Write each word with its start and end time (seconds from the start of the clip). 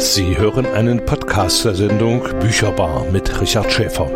Sie 0.00 0.38
hören 0.38 0.64
einen 0.64 1.04
Podcast 1.04 1.64
der 1.64 1.74
Sendung 1.74 2.22
Bücherbar 2.38 3.04
mit 3.10 3.40
Richard 3.40 3.72
Schäfer. 3.72 4.06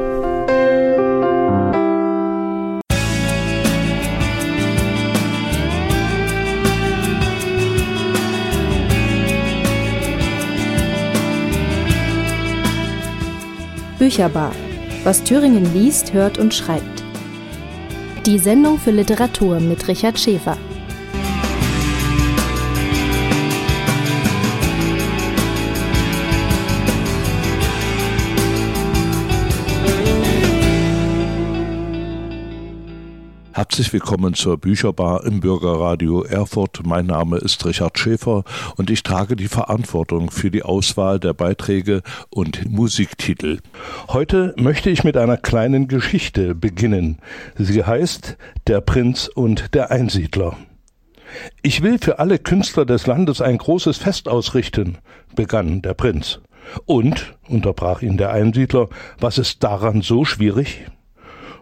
Bücherbar. 13.99 14.53
Was 15.03 15.25
Thüringen 15.25 15.75
liest, 15.75 16.13
hört 16.13 16.39
und 16.39 16.55
schreibt. 16.55 17.03
Die 18.25 18.39
Sendung 18.39 18.79
für 18.79 18.93
Literatur 18.93 19.59
mit 19.59 19.89
Richard 19.89 20.17
Schäfer. 20.17 20.57
Herzlich 33.63 33.93
willkommen 33.93 34.35
zur 34.35 34.59
Bücherbar 34.59 35.25
im 35.25 35.39
Bürgerradio 35.39 36.25
Erfurt. 36.25 36.81
Mein 36.85 37.07
Name 37.07 37.39
ist 37.39 37.65
Richard 37.65 37.97
Schäfer 37.97 38.43
und 38.77 38.91
ich 38.91 39.05
trage 39.05 39.37
die 39.37 39.47
Verantwortung 39.47 40.33
für 40.33 40.51
die 40.51 40.65
Auswahl 40.65 41.21
der 41.21 41.33
Beiträge 41.33 42.03
und 42.29 42.69
Musiktitel. 42.69 43.61
Heute 44.09 44.53
möchte 44.59 44.91
ich 44.91 45.05
mit 45.05 45.17
einer 45.17 45.37
kleinen 45.37 45.87
Geschichte 45.87 46.57
beginnen. 46.57 47.19
Sie 47.55 47.85
heißt 47.85 48.37
Der 48.67 48.81
Prinz 48.81 49.29
und 49.33 49.75
der 49.75 49.93
Einsiedler. 49.93 50.57
Ich 51.63 51.83
will 51.83 51.99
für 52.01 52.19
alle 52.19 52.41
Künstler 52.41 52.85
des 52.85 53.07
Landes 53.07 53.41
ein 53.41 53.59
großes 53.59 53.97
Fest 53.97 54.27
ausrichten, 54.27 54.99
begann 55.37 55.83
der 55.83 55.95
Prinz. 55.95 56.41
Und, 56.85 57.37
unterbrach 57.47 58.03
ihn 58.03 58.17
der 58.17 58.33
Einsiedler, 58.33 58.89
was 59.21 59.39
ist 59.39 59.63
daran 59.63 60.03
so 60.03 60.25
schwierig? 60.25 60.85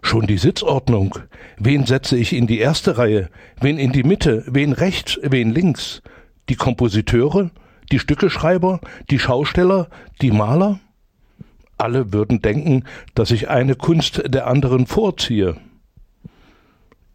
Schon 0.02 0.26
die 0.26 0.38
Sitzordnung. 0.38 1.18
Wen 1.58 1.86
setze 1.86 2.16
ich 2.16 2.32
in 2.32 2.46
die 2.46 2.58
erste 2.58 2.98
Reihe? 2.98 3.28
Wen 3.60 3.78
in 3.78 3.92
die 3.92 4.02
Mitte? 4.02 4.44
Wen 4.46 4.72
rechts? 4.72 5.18
Wen 5.22 5.50
links? 5.50 6.02
Die 6.48 6.56
Kompositeure? 6.56 7.50
Die 7.92 7.98
Stückeschreiber? 7.98 8.80
Die 9.10 9.18
Schausteller? 9.18 9.88
Die 10.22 10.30
Maler? 10.30 10.80
Alle 11.76 12.12
würden 12.12 12.42
denken, 12.42 12.84
dass 13.14 13.30
ich 13.30 13.48
eine 13.48 13.74
Kunst 13.74 14.22
der 14.26 14.46
anderen 14.46 14.86
vorziehe. 14.86 15.56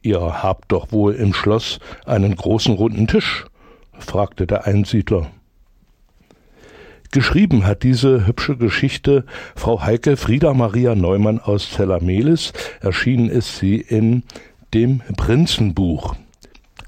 Ihr 0.01 0.43
habt 0.43 0.71
doch 0.71 0.91
wohl 0.91 1.13
im 1.15 1.33
Schloss 1.33 1.79
einen 2.05 2.35
großen 2.35 2.75
runden 2.75 3.07
Tisch? 3.07 3.45
fragte 3.97 4.45
der 4.45 4.65
Einsiedler. 4.65 5.31
Geschrieben 7.15 7.65
hat 7.65 7.83
diese 7.83 8.27
hübsche 8.27 8.57
Geschichte 8.57 9.23
Frau 9.55 9.81
Heike 9.81 10.17
Frieda 10.17 10.53
Maria 10.53 10.95
Neumann 10.95 11.39
aus 11.39 11.71
Zellamelis. 11.71 12.51
Erschienen 12.81 13.29
ist 13.29 13.57
sie 13.57 13.77
in 13.77 14.23
dem 14.73 14.99
Prinzenbuch. 15.15 16.17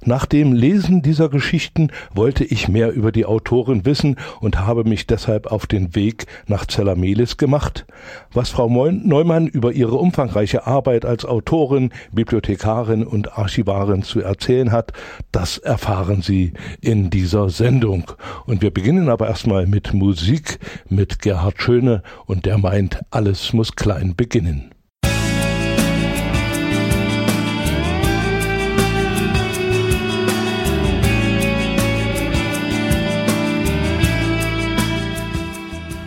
Nach 0.05 0.25
dem 0.25 0.53
Lesen 0.53 1.01
dieser 1.01 1.29
Geschichten 1.29 1.91
wollte 2.13 2.43
ich 2.43 2.67
mehr 2.67 2.91
über 2.93 3.11
die 3.11 3.25
Autorin 3.25 3.85
wissen 3.85 4.17
und 4.39 4.59
habe 4.59 4.83
mich 4.83 5.07
deshalb 5.07 5.47
auf 5.47 5.65
den 5.65 5.95
Weg 5.95 6.25
nach 6.47 6.65
Zellamelis 6.65 7.37
gemacht. 7.37 7.85
Was 8.31 8.49
Frau 8.49 8.67
Neumann 8.67 9.47
über 9.47 9.71
ihre 9.71 9.95
umfangreiche 9.95 10.67
Arbeit 10.67 11.05
als 11.05 11.25
Autorin, 11.25 11.91
Bibliothekarin 12.11 13.05
und 13.05 13.37
Archivarin 13.37 14.03
zu 14.03 14.21
erzählen 14.21 14.71
hat, 14.71 14.93
das 15.31 15.57
erfahren 15.57 16.21
Sie 16.21 16.53
in 16.81 17.09
dieser 17.09 17.49
Sendung. 17.49 18.11
Und 18.45 18.61
wir 18.61 18.71
beginnen 18.71 19.09
aber 19.09 19.27
erstmal 19.27 19.67
mit 19.67 19.93
Musik 19.93 20.59
mit 20.89 21.19
Gerhard 21.21 21.61
Schöne 21.61 22.03
und 22.25 22.45
der 22.45 22.57
meint, 22.57 23.01
alles 23.09 23.53
muss 23.53 23.75
klein 23.75 24.15
beginnen. 24.15 24.71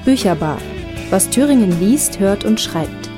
Bücherbar. 0.05 0.59
Was 1.11 1.29
Thüringen 1.29 1.79
liest, 1.79 2.21
hört 2.21 2.47
und 2.47 2.59
schreibt. 2.59 3.11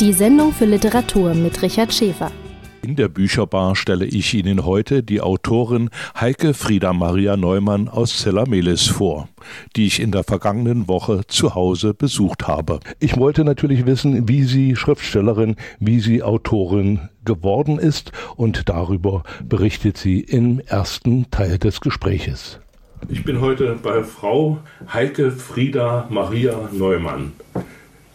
Die 0.00 0.14
Sendung 0.14 0.52
für 0.52 0.64
Literatur 0.64 1.34
mit 1.34 1.60
Richard 1.60 1.92
Schäfer. 1.92 2.32
In 2.80 2.96
der 2.96 3.08
Bücherbar 3.08 3.76
stelle 3.76 4.06
ich 4.06 4.32
Ihnen 4.32 4.64
heute 4.64 5.02
die 5.02 5.20
Autorin 5.20 5.90
Heike 6.18 6.54
Frieda 6.54 6.94
Maria 6.94 7.36
Neumann 7.36 7.90
aus 7.90 8.16
Zellamelis 8.16 8.86
vor, 8.86 9.28
die 9.76 9.86
ich 9.86 10.00
in 10.00 10.10
der 10.10 10.24
vergangenen 10.24 10.88
Woche 10.88 11.26
zu 11.26 11.54
Hause 11.54 11.92
besucht 11.92 12.48
habe. 12.48 12.80
Ich 12.98 13.18
wollte 13.18 13.44
natürlich 13.44 13.84
wissen, 13.84 14.26
wie 14.26 14.44
sie 14.44 14.74
Schriftstellerin, 14.74 15.56
wie 15.80 16.00
sie 16.00 16.22
Autorin 16.22 17.10
geworden 17.26 17.78
ist 17.78 18.12
und 18.36 18.70
darüber 18.70 19.22
berichtet 19.44 19.98
sie 19.98 20.20
im 20.20 20.60
ersten 20.60 21.30
Teil 21.30 21.58
des 21.58 21.82
Gespräches. 21.82 22.58
Ich 23.06 23.24
bin 23.24 23.40
heute 23.40 23.76
bei 23.82 24.02
Frau 24.02 24.58
Heike 24.92 25.30
Frieda 25.30 26.06
Maria 26.10 26.68
Neumann. 26.72 27.32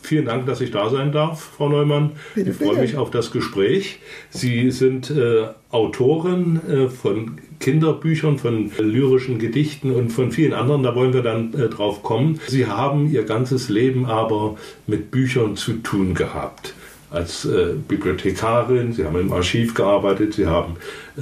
Vielen 0.02 0.26
Dank, 0.26 0.46
dass 0.46 0.60
ich 0.60 0.72
da 0.72 0.90
sein 0.90 1.12
darf, 1.14 1.52
Frau 1.58 1.70
Neumann. 1.70 2.12
Bitte, 2.36 2.50
ich 2.50 2.58
freue 2.58 2.80
mich 2.80 2.98
auf 2.98 3.10
das 3.10 3.32
Gespräch. 3.32 4.00
Sie 4.30 4.70
sind 4.72 5.10
äh, 5.10 5.48
Autorin 5.72 6.60
äh, 6.70 6.90
von 6.90 7.40
Kinderbüchern, 7.60 8.38
von 8.38 8.70
lyrischen 8.78 9.40
Gedichten 9.40 9.92
und 9.92 10.10
von 10.10 10.32
vielen 10.32 10.54
anderen. 10.54 10.84
Da 10.84 10.94
wollen 10.96 11.14
wir 11.14 11.24
dann 11.24 11.54
äh, 11.54 11.70
drauf 11.70 12.04
kommen. 12.04 12.40
Sie 12.48 12.68
haben 12.68 13.10
Ihr 13.10 13.24
ganzes 13.24 13.70
Leben 13.70 14.06
aber 14.06 14.58
mit 14.86 15.10
Büchern 15.10 15.56
zu 15.56 15.74
tun 15.76 16.14
gehabt 16.14 16.76
als 17.14 17.46
äh, 17.46 17.76
Bibliothekarin, 17.88 18.94
Sie 18.94 19.06
haben 19.06 19.20
im 19.20 19.32
Archiv 19.32 19.76
gearbeitet, 19.76 20.34
Sie 20.34 20.48
haben 20.48 20.78
äh, 21.16 21.22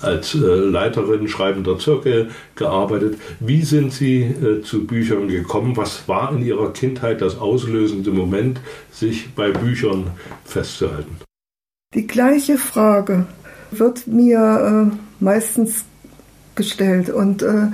als 0.00 0.34
äh, 0.34 0.38
Leiterin 0.38 1.26
schreibender 1.28 1.78
Zirkel 1.78 2.30
gearbeitet. 2.54 3.18
Wie 3.40 3.62
sind 3.62 3.92
Sie 3.92 4.22
äh, 4.22 4.62
zu 4.62 4.86
Büchern 4.86 5.28
gekommen? 5.28 5.76
Was 5.76 6.08
war 6.08 6.32
in 6.32 6.44
Ihrer 6.44 6.72
Kindheit 6.72 7.20
das 7.20 7.36
auslösende 7.36 8.10
Moment, 8.10 8.60
sich 8.92 9.34
bei 9.34 9.50
Büchern 9.50 10.12
festzuhalten? 10.44 11.16
Die 11.94 12.06
gleiche 12.06 12.56
Frage 12.56 13.26
wird 13.72 14.06
mir 14.06 14.90
äh, 14.92 14.96
meistens 15.18 15.84
gestellt 16.54 17.10
und 17.10 17.42
äh, 17.42 17.68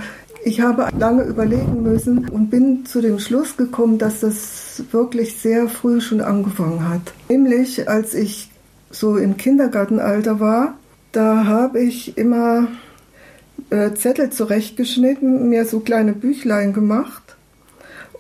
ich 0.44 0.60
habe 0.60 0.88
lange 0.98 1.22
überlegen 1.24 1.82
müssen 1.82 2.28
und 2.28 2.50
bin 2.50 2.84
zu 2.84 3.00
dem 3.00 3.18
Schluss 3.18 3.56
gekommen, 3.56 3.98
dass 3.98 4.20
das 4.20 4.82
wirklich 4.92 5.36
sehr 5.38 5.68
früh 5.68 6.00
schon 6.00 6.20
angefangen 6.20 6.88
hat. 6.88 7.00
Nämlich 7.28 7.88
als 7.88 8.14
ich 8.14 8.50
so 8.90 9.16
im 9.16 9.36
Kindergartenalter 9.36 10.40
war, 10.40 10.74
da 11.12 11.46
habe 11.46 11.80
ich 11.80 12.18
immer 12.18 12.68
äh, 13.70 13.94
Zettel 13.94 14.30
zurechtgeschnitten, 14.30 15.48
mir 15.48 15.64
so 15.64 15.80
kleine 15.80 16.12
Büchlein 16.12 16.72
gemacht 16.72 17.36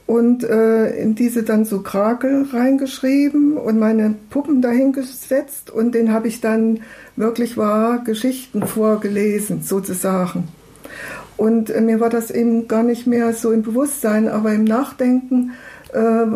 und 0.06 0.44
äh, 0.44 0.90
in 0.96 1.14
diese 1.14 1.42
dann 1.42 1.64
so 1.64 1.82
Krakel 1.82 2.46
reingeschrieben 2.52 3.56
und 3.56 3.78
meine 3.78 4.14
Puppen 4.30 4.62
dahingesetzt 4.62 5.70
und 5.70 5.94
den 5.94 6.12
habe 6.12 6.28
ich 6.28 6.40
dann 6.40 6.80
wirklich 7.16 7.56
wahr 7.56 8.02
Geschichten 8.04 8.66
vorgelesen 8.66 9.62
sozusagen. 9.62 10.48
Und 11.36 11.70
äh, 11.70 11.80
mir 11.80 12.00
war 12.00 12.10
das 12.10 12.30
eben 12.30 12.68
gar 12.68 12.82
nicht 12.82 13.06
mehr 13.06 13.32
so 13.32 13.52
im 13.52 13.62
Bewusstsein, 13.62 14.28
aber 14.28 14.52
im 14.52 14.64
Nachdenken 14.64 15.52
äh, 15.92 16.26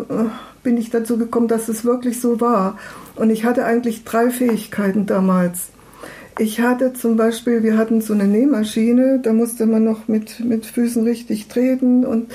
bin 0.63 0.77
ich 0.77 0.89
dazu 0.89 1.17
gekommen, 1.17 1.47
dass 1.47 1.69
es 1.69 1.85
wirklich 1.85 2.19
so 2.19 2.41
war. 2.41 2.77
Und 3.15 3.29
ich 3.29 3.43
hatte 3.45 3.65
eigentlich 3.65 4.03
drei 4.03 4.29
Fähigkeiten 4.29 5.05
damals. 5.05 5.69
Ich 6.37 6.61
hatte 6.61 6.93
zum 6.93 7.17
Beispiel, 7.17 7.63
wir 7.63 7.77
hatten 7.77 7.99
so 8.01 8.13
eine 8.13 8.25
Nähmaschine, 8.25 9.19
da 9.21 9.33
musste 9.33 9.65
man 9.65 9.83
noch 9.83 10.07
mit, 10.07 10.39
mit 10.39 10.65
Füßen 10.65 11.03
richtig 11.03 11.49
treten 11.49 12.05
und 12.05 12.31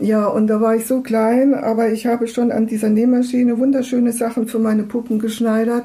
ja, 0.00 0.26
und 0.26 0.46
da 0.46 0.60
war 0.60 0.76
ich 0.76 0.86
so 0.86 1.00
klein, 1.00 1.54
aber 1.54 1.90
ich 1.90 2.06
habe 2.06 2.28
schon 2.28 2.52
an 2.52 2.66
dieser 2.66 2.88
Nähmaschine 2.88 3.58
wunderschöne 3.58 4.12
Sachen 4.12 4.46
für 4.46 4.60
meine 4.60 4.84
Puppen 4.84 5.18
geschneidert, 5.18 5.84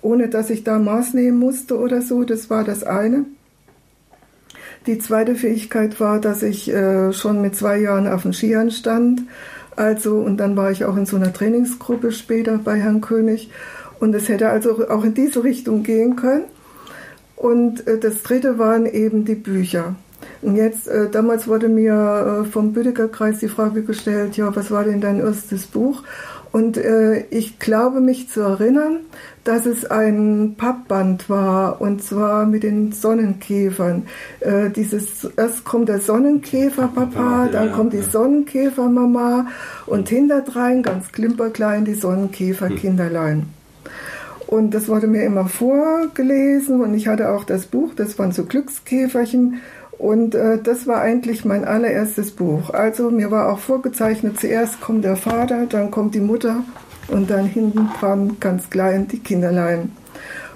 ohne 0.00 0.28
dass 0.28 0.50
ich 0.50 0.64
da 0.64 0.78
Maß 0.78 1.14
nehmen 1.14 1.38
musste 1.38 1.78
oder 1.78 2.02
so. 2.02 2.24
Das 2.24 2.50
war 2.50 2.64
das 2.64 2.82
eine. 2.82 3.24
Die 4.86 4.98
zweite 4.98 5.36
Fähigkeit 5.36 6.00
war, 6.00 6.20
dass 6.20 6.42
ich 6.42 6.68
äh, 6.68 7.12
schon 7.12 7.40
mit 7.40 7.54
zwei 7.54 7.78
Jahren 7.78 8.08
auf 8.08 8.22
dem 8.22 8.32
Skiern 8.32 8.70
stand. 8.70 9.22
Also, 9.76 10.16
und 10.16 10.38
dann 10.38 10.56
war 10.56 10.70
ich 10.70 10.84
auch 10.84 10.96
in 10.96 11.06
so 11.06 11.16
einer 11.16 11.32
Trainingsgruppe 11.32 12.12
später 12.12 12.58
bei 12.58 12.78
Herrn 12.78 13.00
König. 13.00 13.50
Und 14.00 14.14
es 14.14 14.28
hätte 14.28 14.48
also 14.48 14.88
auch 14.88 15.04
in 15.04 15.14
diese 15.14 15.44
Richtung 15.44 15.84
gehen 15.84 16.16
können. 16.16 16.44
Und 17.36 17.86
äh, 17.86 17.98
das 17.98 18.22
dritte 18.22 18.58
waren 18.58 18.86
eben 18.86 19.24
die 19.24 19.36
Bücher. 19.36 19.94
Und 20.42 20.56
jetzt, 20.56 20.88
äh, 20.88 21.08
damals 21.08 21.46
wurde 21.46 21.68
mir 21.68 22.42
äh, 22.42 22.44
vom 22.44 22.72
Büdeker 22.72 23.08
Kreis 23.08 23.38
die 23.38 23.48
Frage 23.48 23.82
gestellt, 23.82 24.36
ja, 24.36 24.54
was 24.54 24.70
war 24.70 24.84
denn 24.84 25.00
dein 25.00 25.20
erstes 25.20 25.66
Buch? 25.66 26.02
Und 26.52 26.76
äh, 26.76 27.24
ich 27.30 27.58
glaube 27.58 28.00
mich 28.00 28.28
zu 28.28 28.42
erinnern, 28.42 29.00
dass 29.42 29.64
es 29.64 29.90
ein 29.90 30.54
Pappband 30.58 31.30
war, 31.30 31.80
und 31.80 32.02
zwar 32.02 32.44
mit 32.44 32.62
den 32.62 32.92
Sonnenkäfern. 32.92 34.04
Äh, 34.40 34.68
dieses, 34.70 35.24
erst 35.36 35.64
kommt 35.64 35.88
der 35.88 36.00
Sonnenkäfer 36.00 36.88
Papa, 36.88 37.48
dann 37.50 37.68
ja, 37.68 37.72
kommt 37.72 37.94
die 37.94 38.02
Sonnenkäfer 38.02 38.88
Mama 38.88 39.46
und 39.86 40.10
hinterdrein 40.10 40.82
ganz 40.82 41.10
klimperklein 41.10 41.86
die 41.86 41.94
Sonnenkäfer 41.94 42.68
Kinderlein. 42.68 43.46
Und 44.46 44.74
das 44.74 44.88
wurde 44.88 45.06
mir 45.06 45.24
immer 45.24 45.46
vorgelesen 45.46 46.82
und 46.82 46.92
ich 46.92 47.08
hatte 47.08 47.30
auch 47.30 47.44
das 47.44 47.64
Buch, 47.64 47.94
das 47.96 48.18
waren 48.18 48.32
so 48.32 48.44
Glückskäferchen. 48.44 49.62
Und 50.02 50.34
äh, 50.34 50.58
das 50.60 50.88
war 50.88 51.00
eigentlich 51.00 51.44
mein 51.44 51.64
allererstes 51.64 52.32
Buch. 52.32 52.70
Also 52.70 53.08
mir 53.08 53.30
war 53.30 53.52
auch 53.52 53.60
vorgezeichnet, 53.60 54.40
zuerst 54.40 54.80
kommt 54.80 55.04
der 55.04 55.14
Vater, 55.14 55.66
dann 55.66 55.92
kommt 55.92 56.16
die 56.16 56.20
Mutter 56.20 56.64
und 57.06 57.30
dann 57.30 57.46
hinten 57.46 57.88
dran 58.00 58.36
ganz 58.40 58.68
klein 58.68 59.06
die 59.06 59.20
Kinderlein. 59.20 59.92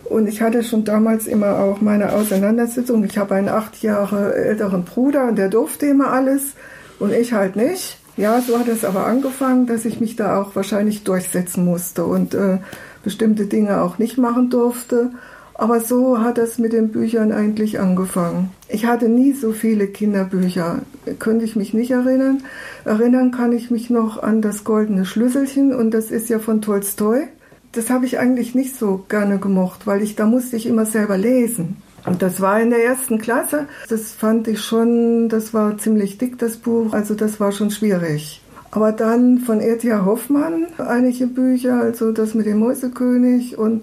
Und 0.03 0.27
ich 0.27 0.43
hatte 0.43 0.65
schon 0.65 0.85
damals 0.85 1.29
immer 1.29 1.61
auch 1.61 1.81
meine 1.81 2.13
Auseinandersetzung. 2.13 3.05
Ich 3.05 3.19
habe 3.19 3.37
einen 3.37 3.49
acht 3.49 3.81
Jahre 3.85 4.35
älteren 4.35 4.83
Bruder 4.83 5.29
und 5.29 5.37
der 5.37 5.49
durfte 5.49 5.87
immer 5.87 6.11
alles 6.11 6.55
und 6.99 7.13
ich 7.13 7.33
halt 7.33 7.55
nicht. 7.55 7.99
Ja, 8.17 8.41
so 8.41 8.59
hat 8.59 8.67
es 8.67 8.85
aber 8.85 9.07
angefangen, 9.07 9.69
dass 9.69 9.85
ich 9.85 10.01
mich 10.01 10.17
da 10.17 10.43
auch 10.43 10.57
wahrscheinlich 10.57 11.05
durchsetzen 11.05 11.65
musste 11.65 12.05
und 12.05 12.35
äh, 12.35 12.59
bestimmte 13.05 13.47
Dinge 13.47 13.81
auch 13.81 13.99
nicht 13.99 14.19
machen 14.19 14.51
durfte. 14.51 15.13
Aber 15.59 15.81
so 15.81 16.21
hat 16.21 16.37
es 16.37 16.59
mit 16.59 16.75
den 16.75 16.91
Büchern 16.91 17.33
eigentlich 17.33 17.81
angefangen. 17.81 18.51
Ich 18.69 18.85
hatte 18.85 19.09
nie 19.09 19.33
so 19.33 19.53
viele 19.53 19.87
Kinderbücher, 19.87 20.81
könnte 21.19 21.47
ich 21.47 21.57
mich 21.57 21.73
nicht 21.73 21.91
erinnern. 21.91 22.43
Erinnern 22.85 23.31
kann 23.31 23.53
ich 23.53 23.71
mich 23.71 23.89
noch 23.89 24.23
an 24.23 24.43
das 24.43 24.65
Goldene 24.65 25.07
Schlüsselchen 25.07 25.75
und 25.75 25.93
das 25.93 26.11
ist 26.11 26.29
ja 26.29 26.41
von 26.41 26.61
Tolstoi. 26.61 27.29
Das 27.73 27.89
habe 27.89 28.05
ich 28.05 28.19
eigentlich 28.19 28.55
nicht 28.55 28.77
so 28.77 29.05
gerne 29.09 29.39
gemocht, 29.39 29.87
weil 29.87 30.03
ich 30.03 30.15
da 30.15 30.27
musste 30.27 30.57
ich 30.57 30.67
immer 30.67 30.85
selber 30.85 31.17
lesen. 31.17 31.77
Und 32.05 32.23
das 32.23 32.41
war 32.41 32.61
in 32.61 32.71
der 32.71 32.85
ersten 32.85 33.19
Klasse. 33.19 33.67
Das 33.89 34.13
fand 34.13 34.47
ich 34.49 34.61
schon, 34.61 35.29
das 35.29 35.55
war 35.55 35.77
ziemlich 35.79 36.19
dick, 36.19 36.39
das 36.39 36.59
Buch. 36.59 36.93
Also 36.93 37.15
das 37.15 37.41
war 37.41 37.51
schon 37.51 37.71
schwierig. 37.71 38.43
Aber 38.71 38.93
dann 38.93 39.39
von 39.39 39.61
R.T.A. 39.61 40.05
Hoffmann 40.05 40.67
einige 40.79 41.27
Bücher, 41.27 41.81
also 41.81 42.13
das 42.13 42.35
mit 42.35 42.47
dem 42.47 42.59
Mäusekönig 42.59 43.57
und 43.59 43.83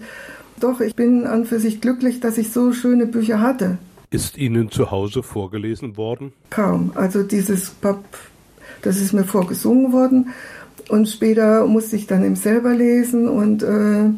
doch, 0.64 0.80
ich 0.80 0.96
bin 0.96 1.28
an 1.28 1.46
für 1.46 1.60
sich 1.60 1.82
glücklich, 1.82 2.20
dass 2.20 2.38
ich 2.38 2.52
so 2.52 2.72
schöne 2.74 3.06
Bücher 3.06 3.42
hatte. 3.42 3.78
Ist 4.12 4.38
Ihnen 4.38 4.72
zu 4.72 4.92
Hause 4.92 5.24
vorgelesen 5.24 5.98
worden? 5.98 6.34
Kaum. 6.50 6.92
Also 6.96 7.24
dieses 7.24 7.72
Papp, 7.72 8.04
das 8.82 8.98
ist 9.02 9.14
mir 9.14 9.24
vorgesungen 9.24 9.92
worden. 9.92 10.30
Und 10.90 11.08
später 11.08 11.66
musste 11.66 11.96
ich 11.96 12.08
dann 12.08 12.24
eben 12.24 12.36
selber 12.36 12.74
lesen 12.74 13.28
und 13.28 13.64
äh, 13.64 14.10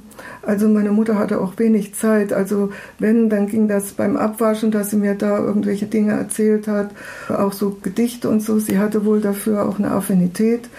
also 0.41 0.67
meine 0.67 0.91
Mutter 0.91 1.17
hatte 1.17 1.39
auch 1.39 1.57
wenig 1.57 1.93
Zeit. 1.93 2.33
Also 2.33 2.71
wenn, 2.97 3.29
dann 3.29 3.47
ging 3.47 3.67
das 3.67 3.93
beim 3.93 4.17
Abwaschen, 4.17 4.71
dass 4.71 4.89
sie 4.89 4.97
mir 4.97 5.15
da 5.15 5.37
irgendwelche 5.37 5.85
Dinge 5.85 6.13
erzählt 6.13 6.67
hat, 6.67 6.91
auch 7.29 7.53
so 7.53 7.77
Gedichte 7.81 8.29
und 8.29 8.41
so. 8.41 8.59
Sie 8.59 8.79
hatte 8.79 9.05
wohl 9.05 9.21
dafür 9.21 9.67
auch 9.67 9.77
eine 9.77 9.91
Affinität. 9.91 10.69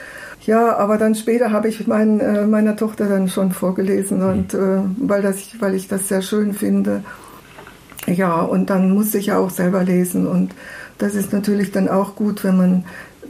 Ja, 0.47 0.77
aber 0.77 0.97
dann 0.97 1.17
später 1.17 1.51
habe 1.51 1.69
ich 1.69 1.87
mein, 1.89 2.21
äh, 2.21 2.47
meiner 2.47 2.77
Tochter 2.77 3.09
dann 3.09 3.29
schon 3.29 3.51
vorgelesen 3.51 4.23
und 4.23 4.55
äh, 4.55 4.79
weil, 4.99 5.21
das, 5.21 5.61
weil 5.61 5.75
ich 5.75 5.89
das 5.89 6.09
sehr 6.09 6.23
schön 6.23 6.53
finde. 6.53 7.03
Ja, 8.07 8.43
und 8.43 8.71
dann 8.71 8.93
musste 8.93 9.19
ich 9.19 9.27
ja 9.27 9.39
auch 9.39 9.51
selber 9.51 9.83
lesen 9.83 10.27
und 10.29 10.55
das 10.99 11.17
ist 11.17 11.33
natürlich 11.33 11.73
dann 11.73 11.89
auch 11.89 12.15
gut, 12.15 12.45
wenn 12.45 12.57
man 12.57 12.85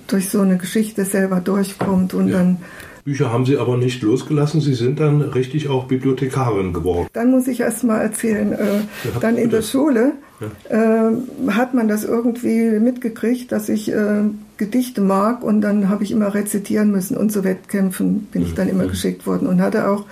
durch 0.06 0.28
so 0.28 0.40
eine 0.40 0.58
Geschichte 0.58 1.06
selber 1.06 1.40
durchkommt 1.40 2.12
und 2.12 2.28
ja. 2.28 2.38
dann. 2.38 2.58
Bücher 3.04 3.32
haben 3.32 3.46
Sie 3.46 3.56
aber 3.56 3.76
nicht 3.76 4.02
losgelassen. 4.02 4.60
Sie 4.60 4.74
sind 4.74 5.00
dann 5.00 5.22
richtig 5.22 5.68
auch 5.68 5.84
Bibliothekarin 5.84 6.72
geworden. 6.72 7.06
Dann 7.12 7.30
muss 7.30 7.46
ich 7.46 7.60
erst 7.60 7.84
mal 7.84 8.00
erzählen. 8.00 8.52
Äh, 8.52 8.74
ja, 9.04 9.20
dann 9.20 9.36
in 9.36 9.50
der 9.50 9.62
Schule 9.62 10.12
ja. 10.40 11.08
äh, 11.08 11.52
hat 11.52 11.74
man 11.74 11.88
das 11.88 12.04
irgendwie 12.04 12.78
mitgekriegt, 12.78 13.52
dass 13.52 13.68
ich 13.68 13.92
äh, 13.92 14.24
Gedichte 14.56 15.00
mag 15.00 15.42
und 15.42 15.60
dann 15.60 15.88
habe 15.88 16.04
ich 16.04 16.12
immer 16.12 16.34
rezitieren 16.34 16.90
müssen 16.90 17.16
und 17.16 17.30
zu 17.30 17.44
Wettkämpfen 17.44 18.28
bin 18.32 18.42
ich 18.42 18.54
dann 18.54 18.68
immer 18.68 18.84
mhm. 18.84 18.90
geschickt 18.90 19.26
worden 19.26 19.46
und 19.46 19.60
hatte 19.60 19.88
auch 19.88 20.04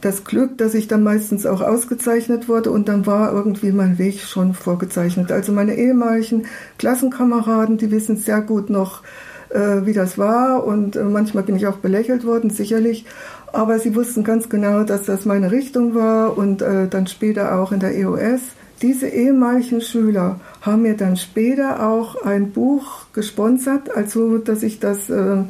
das 0.00 0.24
Glück, 0.24 0.58
dass 0.58 0.74
ich 0.74 0.86
dann 0.86 1.02
meistens 1.02 1.44
auch 1.44 1.60
ausgezeichnet 1.60 2.48
wurde 2.48 2.70
und 2.70 2.88
dann 2.88 3.06
war 3.06 3.32
irgendwie 3.32 3.72
mein 3.72 3.98
Weg 3.98 4.20
schon 4.20 4.54
vorgezeichnet. 4.54 5.32
Also 5.32 5.52
meine 5.52 5.74
ehemaligen 5.74 6.46
Klassenkameraden, 6.78 7.78
die 7.78 7.90
wissen 7.90 8.16
sehr 8.16 8.40
gut 8.40 8.70
noch, 8.70 9.02
äh, 9.50 9.86
wie 9.86 9.92
das 9.92 10.18
war 10.18 10.64
und 10.64 10.96
äh, 10.96 11.02
manchmal 11.02 11.42
bin 11.42 11.56
ich 11.56 11.66
auch 11.66 11.78
belächelt 11.78 12.24
worden, 12.24 12.50
sicherlich. 12.50 13.06
Aber 13.52 13.78
sie 13.78 13.94
wussten 13.96 14.24
ganz 14.24 14.48
genau, 14.48 14.84
dass 14.84 15.04
das 15.04 15.24
meine 15.24 15.50
Richtung 15.50 15.94
war 15.94 16.36
und 16.36 16.62
äh, 16.62 16.86
dann 16.86 17.06
später 17.06 17.58
auch 17.58 17.72
in 17.72 17.80
der 17.80 17.96
EOS. 17.96 18.40
Diese 18.80 19.08
ehemaligen 19.08 19.80
Schüler 19.80 20.38
haben 20.60 20.82
mir 20.82 20.96
dann 20.96 21.16
später 21.16 21.88
auch 21.88 22.22
ein 22.22 22.52
Buch 22.52 23.06
gesponsert, 23.12 23.94
also 23.94 24.38
dass 24.38 24.62
ich 24.62 24.78
das 24.78 25.10
äh, 25.10 25.42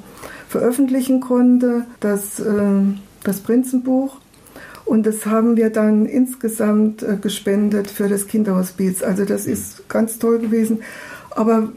veröffentlichen 0.48 1.20
konnte, 1.20 1.84
das, 2.00 2.40
äh, 2.40 2.82
das 3.24 3.40
Prinzenbuch. 3.40 4.16
Und 4.86 5.04
das 5.04 5.26
haben 5.26 5.58
wir 5.58 5.68
dann 5.68 6.06
insgesamt 6.06 7.02
äh, 7.02 7.18
gespendet 7.20 7.90
für 7.90 8.08
das 8.08 8.26
Kinderhospiz. 8.26 9.02
Also 9.02 9.26
das 9.26 9.44
ist 9.44 9.86
ganz 9.90 10.18
toll 10.18 10.38
gewesen. 10.38 10.80
Aber 11.30 11.68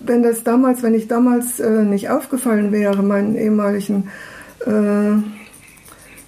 wenn 0.00 0.24
das 0.24 0.42
damals, 0.42 0.82
wenn 0.82 0.94
ich 0.94 1.06
damals 1.06 1.60
äh, 1.60 1.84
nicht 1.84 2.10
aufgefallen 2.10 2.72
wäre, 2.72 3.04
meinen 3.04 3.36
ehemaligen 3.36 4.08
äh, 4.66 5.22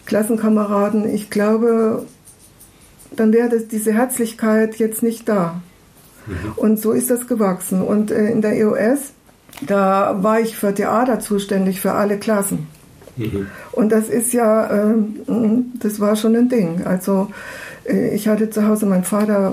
Klassenkameraden, 0.07 1.13
ich 1.13 1.31
glaube, 1.31 2.07
dann 3.15 3.33
wäre 3.33 3.49
das, 3.49 3.69
diese 3.69 3.93
Herzlichkeit 3.93 4.77
jetzt 4.77 5.03
nicht 5.03 5.29
da. 5.29 5.61
Mhm. 6.27 6.53
Und 6.57 6.81
so 6.81 6.93
ist 6.93 7.11
das 7.11 7.27
gewachsen. 7.27 7.83
Und 7.83 8.11
äh, 8.11 8.31
in 8.31 8.43
der 8.43 8.57
EOS, 8.57 9.13
da 9.67 10.23
war 10.23 10.41
ich 10.41 10.57
für 10.57 10.75
Theater 10.75 11.21
zuständig, 11.21 11.81
für 11.81 11.93
alle 11.93 12.19
Klassen. 12.19 12.67
Mhm. 13.17 13.47
Und 13.73 13.93
das 13.93 14.09
ist 14.09 14.33
ja, 14.33 14.67
äh, 14.67 14.95
das 15.81 16.01
war 16.01 16.17
schon 16.17 16.37
ein 16.37 16.49
Ding. 16.49 16.83
Also 16.85 17.31
äh, 17.89 18.15
ich 18.15 18.29
hatte 18.29 18.51
zu 18.51 18.67
Hause, 18.67 18.87
mein 18.87 19.05
Vater 19.05 19.53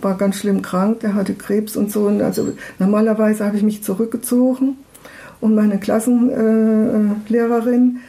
war 0.00 0.16
ganz 0.16 0.36
schlimm 0.36 0.62
krank, 0.62 1.00
der 1.00 1.14
hatte 1.14 1.34
Krebs 1.34 1.76
und 1.76 1.92
so. 1.92 2.06
Und 2.06 2.22
also 2.22 2.52
normalerweise 2.78 3.44
habe 3.44 3.56
ich 3.56 3.62
mich 3.62 3.82
zurückgezogen 3.82 4.76
und 5.40 5.54
meine 5.54 5.78
Klassenlehrerin, 5.78 8.00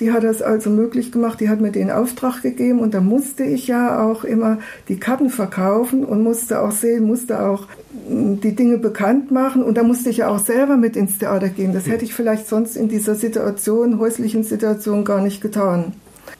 die 0.00 0.12
hat 0.12 0.24
das 0.24 0.40
also 0.40 0.70
möglich 0.70 1.12
gemacht, 1.12 1.40
die 1.40 1.50
hat 1.50 1.60
mir 1.60 1.70
den 1.70 1.90
Auftrag 1.90 2.40
gegeben 2.40 2.80
und 2.80 2.94
da 2.94 3.02
musste 3.02 3.44
ich 3.44 3.66
ja 3.66 4.02
auch 4.02 4.24
immer 4.24 4.58
die 4.88 4.98
Karten 4.98 5.28
verkaufen 5.28 6.04
und 6.04 6.22
musste 6.22 6.60
auch 6.62 6.72
sehen, 6.72 7.04
musste 7.04 7.42
auch 7.42 7.66
die 8.08 8.56
Dinge 8.56 8.78
bekannt 8.78 9.30
machen 9.30 9.62
und 9.62 9.76
da 9.76 9.82
musste 9.82 10.08
ich 10.08 10.18
ja 10.18 10.28
auch 10.28 10.38
selber 10.38 10.78
mit 10.78 10.96
ins 10.96 11.18
Theater 11.18 11.50
gehen. 11.50 11.74
Das 11.74 11.86
hätte 11.86 12.04
ich 12.04 12.14
vielleicht 12.14 12.48
sonst 12.48 12.76
in 12.76 12.88
dieser 12.88 13.14
Situation, 13.14 13.98
häuslichen 13.98 14.42
Situation 14.42 15.04
gar 15.04 15.20
nicht 15.20 15.42
getan. 15.42 15.92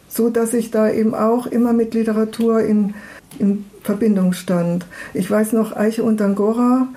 So 0.09 0.31
dass 0.31 0.55
ich 0.55 0.71
da 0.71 0.91
eben 0.91 1.15
auch 1.15 1.47
immer 1.47 1.73
mit 1.73 1.93
Literatur 1.93 2.61
in, 2.61 2.95
in 3.39 3.67
Verbindung 3.83 4.33
stand. 4.33 4.87
Ich 5.13 5.31
weiß 5.31 5.53
noch, 5.53 5.77
Eiche 5.77 6.03
und 6.03 6.21
Angora, 6.23 6.89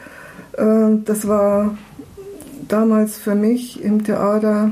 äh, 0.54 0.98
das 1.04 1.28
war 1.28 1.78
damals 2.68 3.18
für 3.18 3.36
mich 3.36 3.84
im 3.84 4.04
Theater 4.04 4.72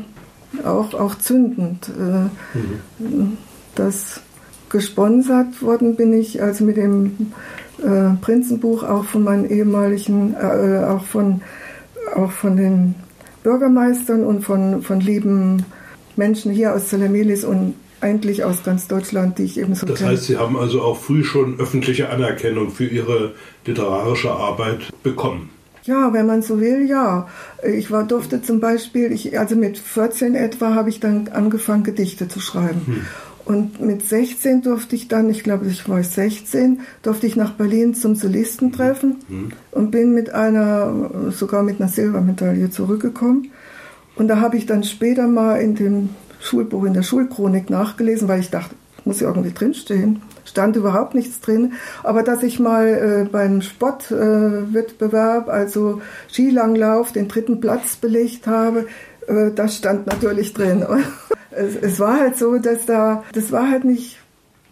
auch, 0.63 0.93
auch 0.93 1.15
zündend. 1.15 1.89
Äh, 1.89 3.03
mhm. 3.03 3.37
Das 3.75 4.21
gesponsert 4.69 5.61
worden 5.61 5.95
bin 5.95 6.13
ich 6.13 6.41
also 6.41 6.63
mit 6.63 6.77
dem 6.77 7.33
äh, 7.79 8.15
Prinzenbuch 8.21 8.83
auch 8.83 9.05
von 9.05 9.23
meinen 9.23 9.49
ehemaligen, 9.49 10.33
äh, 10.33 10.85
auch 10.85 11.03
von 11.05 11.41
auch 12.15 12.31
von 12.31 12.57
den 12.57 12.95
Bürgermeistern 13.43 14.23
und 14.23 14.43
von, 14.43 14.81
von 14.81 14.99
lieben 14.99 15.65
Menschen 16.15 16.51
hier 16.51 16.73
aus 16.73 16.87
Zelamelis 16.89 17.43
und 17.43 17.75
eigentlich 18.01 18.43
aus 18.43 18.63
ganz 18.63 18.87
Deutschland, 18.87 19.37
die 19.37 19.43
ich 19.43 19.59
eben 19.59 19.75
so 19.75 19.85
Das 19.85 19.99
kenne. 19.99 20.11
heißt, 20.11 20.23
Sie 20.23 20.37
haben 20.37 20.57
also 20.57 20.81
auch 20.81 20.97
früh 20.97 21.23
schon 21.23 21.59
öffentliche 21.59 22.09
Anerkennung 22.09 22.71
für 22.71 22.85
Ihre 22.85 23.33
literarische 23.65 24.31
Arbeit 24.31 24.91
bekommen. 25.03 25.49
Ja, 25.83 26.13
wenn 26.13 26.25
man 26.25 26.41
so 26.41 26.59
will, 26.59 26.87
ja. 26.87 27.27
Ich 27.63 27.91
war, 27.91 28.03
durfte 28.03 28.41
zum 28.41 28.59
Beispiel, 28.59 29.11
ich, 29.11 29.37
also 29.39 29.55
mit 29.55 29.77
14 29.77 30.35
etwa 30.35 30.75
habe 30.75 30.89
ich 30.89 30.99
dann 30.99 31.29
angefangen, 31.29 31.83
Gedichte 31.83 32.27
zu 32.27 32.39
schreiben. 32.39 32.81
Hm. 32.85 33.01
Und 33.43 33.81
mit 33.81 34.07
16 34.07 34.61
durfte 34.61 34.95
ich 34.95 35.07
dann, 35.07 35.29
ich 35.29 35.43
glaube, 35.43 35.65
ich 35.65 35.89
war 35.89 36.01
16, 36.01 36.81
durfte 37.01 37.25
ich 37.25 37.35
nach 37.35 37.53
Berlin 37.53 37.95
zum 37.95 38.15
Solistentreffen 38.15 39.17
hm. 39.27 39.51
und 39.71 39.91
bin 39.91 40.13
mit 40.13 40.31
einer, 40.33 41.31
sogar 41.31 41.63
mit 41.63 41.81
einer 41.81 41.89
Silbermedaille 41.89 42.69
zurückgekommen. 42.69 43.51
Und 44.15 44.27
da 44.27 44.39
habe 44.39 44.57
ich 44.57 44.67
dann 44.67 44.83
später 44.83 45.27
mal 45.27 45.55
in 45.55 45.75
dem 45.75 46.09
Schulbuch, 46.39 46.85
in 46.85 46.93
der 46.93 47.03
Schulchronik 47.03 47.69
nachgelesen, 47.69 48.27
weil 48.27 48.39
ich 48.39 48.51
dachte, 48.51 48.75
muss 49.05 49.19
ja 49.19 49.27
irgendwie 49.27 49.53
drinstehen. 49.53 50.21
Stand 50.45 50.75
überhaupt 50.75 51.15
nichts 51.15 51.39
drin. 51.39 51.73
Aber 52.03 52.23
dass 52.23 52.43
ich 52.43 52.59
mal 52.59 52.87
äh, 52.87 53.29
beim 53.29 53.61
Sportwettbewerb, 53.61 55.47
äh, 55.47 55.51
also 55.51 56.01
Skilanglauf, 56.29 57.11
den 57.11 57.27
dritten 57.27 57.59
Platz 57.59 57.95
belegt 57.95 58.47
habe, 58.47 58.87
äh, 59.27 59.51
das 59.55 59.77
stand 59.77 60.07
natürlich 60.07 60.53
drin. 60.53 60.85
es, 61.51 61.75
es, 61.75 61.99
war 61.99 62.19
halt 62.19 62.37
so, 62.37 62.57
dass 62.57 62.85
da, 62.85 63.23
das 63.33 63.51
war 63.51 63.69
halt 63.69 63.85
nicht, 63.85 64.19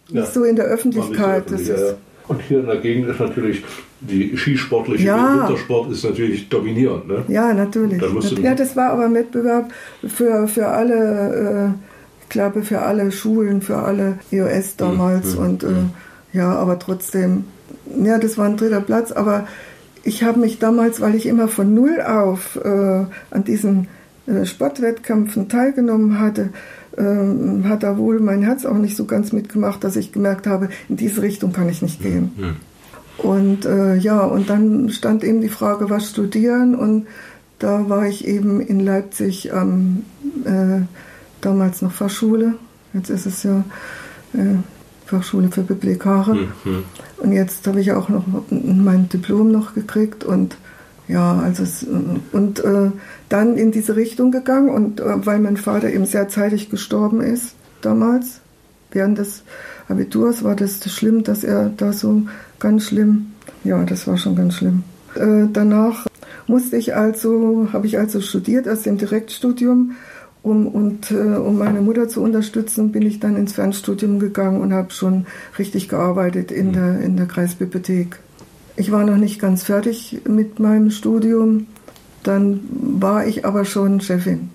nicht 0.08 0.26
ja, 0.26 0.26
so 0.26 0.44
in 0.44 0.56
der 0.56 0.66
Öffentlichkeit. 0.66 1.48
So 1.48 1.54
öffentlich, 1.54 1.96
und 2.30 2.40
hier 2.42 2.60
in 2.60 2.66
der 2.66 2.76
Gegend 2.76 3.08
ist 3.08 3.18
natürlich 3.18 3.64
die 4.00 4.36
skisportliche 4.36 5.06
ja. 5.06 5.48
Wintersport 5.48 5.90
ist 5.90 6.04
natürlich 6.04 6.48
dominierend. 6.48 7.08
Ne? 7.08 7.24
Ja, 7.26 7.52
natürlich. 7.52 8.00
ja, 8.40 8.54
das 8.54 8.76
war 8.76 8.92
aber 8.92 9.06
ein 9.06 9.14
Wettbewerb 9.14 9.72
für, 10.06 10.46
für 10.46 10.68
alle, 10.68 11.74
ich 12.30 12.32
glaube, 12.32 12.62
für 12.62 12.82
alle 12.82 13.10
Schulen, 13.10 13.60
für 13.60 13.78
alle 13.78 14.20
EOS 14.30 14.76
damals. 14.76 15.34
Mhm. 15.34 15.42
Und 15.42 15.64
äh, 15.64 15.68
ja, 16.32 16.54
aber 16.54 16.78
trotzdem, 16.78 17.42
ja, 18.00 18.18
das 18.18 18.38
war 18.38 18.46
ein 18.46 18.56
dritter 18.56 18.80
Platz. 18.80 19.10
Aber 19.10 19.48
ich 20.04 20.22
habe 20.22 20.38
mich 20.38 20.60
damals, 20.60 21.00
weil 21.00 21.16
ich 21.16 21.26
immer 21.26 21.48
von 21.48 21.74
Null 21.74 22.00
auf 22.00 22.54
äh, 22.54 22.68
an 22.68 23.44
diesen 23.44 23.88
äh, 24.28 24.46
Sportwettkämpfen 24.46 25.48
teilgenommen 25.48 26.20
hatte, 26.20 26.50
ähm, 26.96 27.68
hat 27.68 27.82
da 27.82 27.98
wohl 27.98 28.20
mein 28.20 28.42
Herz 28.42 28.64
auch 28.64 28.78
nicht 28.78 28.96
so 28.96 29.06
ganz 29.06 29.32
mitgemacht, 29.32 29.82
dass 29.82 29.96
ich 29.96 30.12
gemerkt 30.12 30.46
habe, 30.46 30.68
in 30.88 30.96
diese 30.96 31.22
Richtung 31.22 31.52
kann 31.52 31.68
ich 31.68 31.82
nicht 31.82 32.00
gehen. 32.00 32.30
Mhm. 32.36 32.56
Und 33.26 33.64
äh, 33.64 33.96
ja, 33.96 34.20
und 34.20 34.48
dann 34.48 34.88
stand 34.90 35.24
eben 35.24 35.40
die 35.40 35.48
Frage, 35.48 35.90
was 35.90 36.08
studieren 36.08 36.76
und 36.76 37.08
da 37.58 37.88
war 37.88 38.06
ich 38.06 38.26
eben 38.28 38.60
in 38.60 38.78
Leipzig 38.78 39.52
am 39.52 40.04
äh, 40.44 40.82
damals 41.40 41.82
noch 41.82 41.92
Fachschule, 41.92 42.54
jetzt 42.92 43.10
ist 43.10 43.26
es 43.26 43.42
ja 43.42 43.64
äh, 44.34 44.56
Fachschule 45.06 45.48
für 45.48 45.62
Bibliothekare. 45.62 46.34
Mhm. 46.34 46.84
Und 47.18 47.32
jetzt 47.32 47.66
habe 47.66 47.80
ich 47.80 47.92
auch 47.92 48.08
noch 48.08 48.24
mein 48.50 49.08
Diplom 49.08 49.50
noch 49.50 49.74
gekriegt 49.74 50.24
und 50.24 50.56
ja, 51.08 51.38
also 51.40 51.64
es, 51.64 51.84
und 52.32 52.60
äh, 52.60 52.90
dann 53.28 53.56
in 53.56 53.72
diese 53.72 53.96
Richtung 53.96 54.30
gegangen 54.30 54.70
und 54.70 55.00
äh, 55.00 55.26
weil 55.26 55.40
mein 55.40 55.56
Vater 55.56 55.92
eben 55.92 56.06
sehr 56.06 56.28
zeitig 56.28 56.70
gestorben 56.70 57.20
ist 57.20 57.54
damals, 57.80 58.40
während 58.92 59.18
des 59.18 59.42
Abiturs 59.88 60.44
war 60.44 60.54
das 60.54 60.80
schlimm, 60.88 61.24
dass 61.24 61.42
er 61.42 61.70
da 61.76 61.92
so 61.92 62.22
ganz 62.60 62.84
schlimm, 62.84 63.32
ja, 63.64 63.82
das 63.84 64.06
war 64.06 64.16
schon 64.16 64.36
ganz 64.36 64.54
schlimm. 64.54 64.84
Äh, 65.16 65.48
danach 65.52 66.06
musste 66.46 66.76
ich 66.76 66.94
also, 66.94 67.68
habe 67.72 67.86
ich 67.86 67.98
also 67.98 68.20
studiert, 68.20 68.66
erst 68.66 68.86
im 68.86 68.96
Direktstudium 68.96 69.92
um, 70.42 70.66
und 70.66 71.10
äh, 71.10 71.14
um 71.14 71.58
meine 71.58 71.80
Mutter 71.82 72.08
zu 72.08 72.22
unterstützen, 72.22 72.92
bin 72.92 73.02
ich 73.02 73.20
dann 73.20 73.36
ins 73.36 73.52
Fernstudium 73.52 74.18
gegangen 74.18 74.60
und 74.60 74.72
habe 74.72 74.92
schon 74.92 75.26
richtig 75.58 75.88
gearbeitet 75.88 76.50
in, 76.50 76.68
mhm. 76.68 76.72
der, 76.72 77.00
in 77.00 77.16
der 77.16 77.26
Kreisbibliothek. 77.26 78.18
Ich 78.76 78.90
war 78.90 79.04
noch 79.04 79.18
nicht 79.18 79.38
ganz 79.38 79.64
fertig 79.64 80.22
mit 80.26 80.58
meinem 80.58 80.90
Studium. 80.90 81.66
Dann 82.22 82.60
war 82.70 83.26
ich 83.26 83.44
aber 83.44 83.64
schon 83.64 84.00
Chefin. 84.00 84.50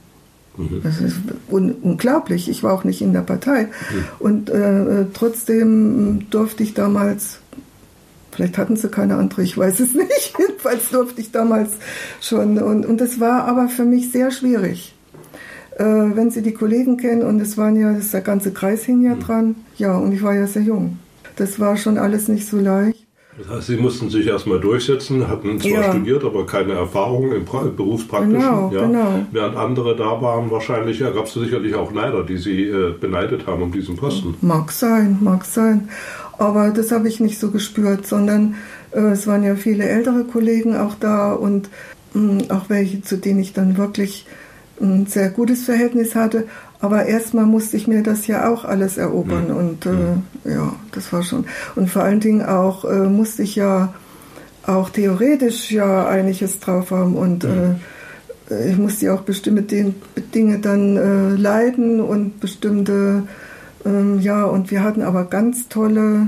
Mhm. 0.58 0.82
Das 0.84 1.02
ist 1.02 1.18
un 1.50 1.74
unglaublich. 1.74 2.50
Ich 2.50 2.64
war 2.64 2.74
auch 2.74 2.84
nicht 2.84 3.02
in 3.02 3.14
der 3.14 3.22
Partei. 3.22 3.64
Mhm. 3.64 3.70
Und 4.18 4.50
äh, 4.50 5.06
trotzdem 5.14 6.28
durfte 6.32 6.64
ich 6.64 6.74
damals, 6.74 7.40
vielleicht 8.32 8.58
hatten 8.58 8.76
sie 8.76 8.90
keine 8.90 9.18
andere, 9.18 9.44
ich 9.44 9.56
weiß 9.56 9.80
es 9.82 9.94
nicht. 9.94 10.34
Jedenfalls 10.40 10.90
durfte 10.90 11.22
ich 11.22 11.32
damals 11.32 11.74
schon. 12.22 12.58
Und, 12.58 12.88
und 12.88 13.00
das 13.00 13.20
war 13.20 13.46
aber 13.46 13.68
für 13.68 13.86
mich 13.86 14.12
sehr 14.12 14.32
schwierig. 14.32 14.95
Äh, 15.78 15.84
wenn 15.84 16.32
Sie 16.32 16.42
die 16.42 16.54
Kollegen 16.54 16.98
kennen, 16.98 17.24
und 17.24 17.40
es 17.42 17.58
waren 17.58 17.80
ja, 17.80 17.94
das, 17.94 18.12
der 18.12 18.22
ganze 18.22 18.52
Kreis 18.52 18.84
hing 18.84 19.02
ja 19.02 19.16
mhm. 19.16 19.20
dran. 19.20 19.56
Ja, 19.78 19.98
und 19.98 20.14
ich 20.14 20.24
war 20.24 20.34
ja 20.34 20.48
sehr 20.48 20.64
jung. 20.64 21.00
Das 21.36 21.60
war 21.60 21.76
schon 21.76 21.98
alles 21.98 22.28
nicht 22.28 22.48
so 22.48 22.58
leicht. 22.58 23.06
Das 23.38 23.50
heißt, 23.50 23.68
Sie 23.68 23.76
mussten 23.76 24.10
sich 24.10 24.26
erstmal 24.26 24.62
durchsetzen, 24.62 25.28
hatten 25.28 25.60
zwar 25.60 25.72
ja. 25.72 25.92
studiert, 25.92 26.24
aber 26.24 26.46
keine 26.46 26.74
Erfahrung 26.74 27.34
im 27.34 27.44
Berufspraktischen. 27.44 28.40
Genau, 28.40 28.72
ja. 28.74 28.86
genau. 28.86 29.26
Während 29.32 29.58
andere 29.58 29.98
da 29.98 30.22
waren, 30.22 30.50
wahrscheinlich 30.50 31.00
ja, 31.00 31.10
gab 31.10 31.26
es 31.26 31.34
sicherlich 31.34 31.76
auch 31.76 31.92
Neider, 31.92 32.24
die 32.24 32.38
Sie 32.38 32.64
äh, 32.64 32.94
beneidet 32.94 33.46
haben 33.46 33.62
um 33.62 33.74
diesen 33.74 33.98
Posten. 33.98 34.36
Mag 34.40 34.72
sein, 34.72 35.18
mag 35.20 35.44
sein. 35.44 35.90
Aber 36.38 36.70
das 36.70 36.94
habe 36.94 37.10
ich 37.10 37.20
nicht 37.20 37.38
so 37.38 37.52
gespürt, 37.52 38.08
sondern 38.08 38.56
äh, 38.92 39.00
es 39.00 39.28
waren 39.28 39.44
ja 39.44 39.56
viele 39.56 39.84
ältere 39.84 40.24
Kollegen 40.24 40.78
auch 40.78 40.96
da 40.98 41.34
und 41.34 41.70
mh, 42.14 42.46
auch 42.56 42.70
welche, 42.70 43.02
zu 43.02 43.18
denen 43.18 43.40
ich 43.40 43.52
dann 43.52 43.78
wirklich 43.78 44.26
ein 44.82 45.06
sehr 45.06 45.30
gutes 45.30 45.64
Verhältnis 45.64 46.16
hatte. 46.16 46.46
Aber 46.82 47.06
erstmal 47.06 47.46
musste 47.46 47.78
ich 47.78 47.88
mir 47.88 48.04
das 48.04 48.28
ja 48.28 48.50
auch 48.50 48.66
alles 48.66 48.98
erobern 48.98 49.48
mhm. 49.48 49.56
und 49.56 49.86
äh, 49.86 49.90
mhm. 49.90 50.24
ja, 50.44 50.74
das 50.92 51.12
war 51.14 51.24
schon. 51.24 51.46
Und 51.76 51.90
vor 51.90 52.04
allen 52.04 52.20
Dingen 52.20 52.46
auch 52.46 52.86
äh, 52.86 53.08
musste 53.08 53.44
ich 53.44 53.56
ja 53.56 53.94
auch 54.68 54.90
theoretisch 54.90 55.72
ja 55.72 56.08
einiges 56.08 56.60
drauf 56.60 56.92
haben 56.92 57.16
und 57.16 57.44
mhm. 57.44 57.76
äh, 58.50 58.70
ich 58.70 58.78
musste 58.78 59.08
ja 59.08 59.16
auch 59.16 59.22
bestimmte 59.22 59.94
Dinge 60.34 60.60
dann 60.60 60.98
äh, 60.98 61.36
leiden 61.36 62.02
und 62.02 62.40
bestimmte, 62.40 63.24
ähm, 63.86 64.20
ja, 64.20 64.44
und 64.46 64.70
wir 64.70 64.84
hatten 64.84 65.02
aber 65.02 65.26
ganz 65.26 65.70
tolle 65.70 66.28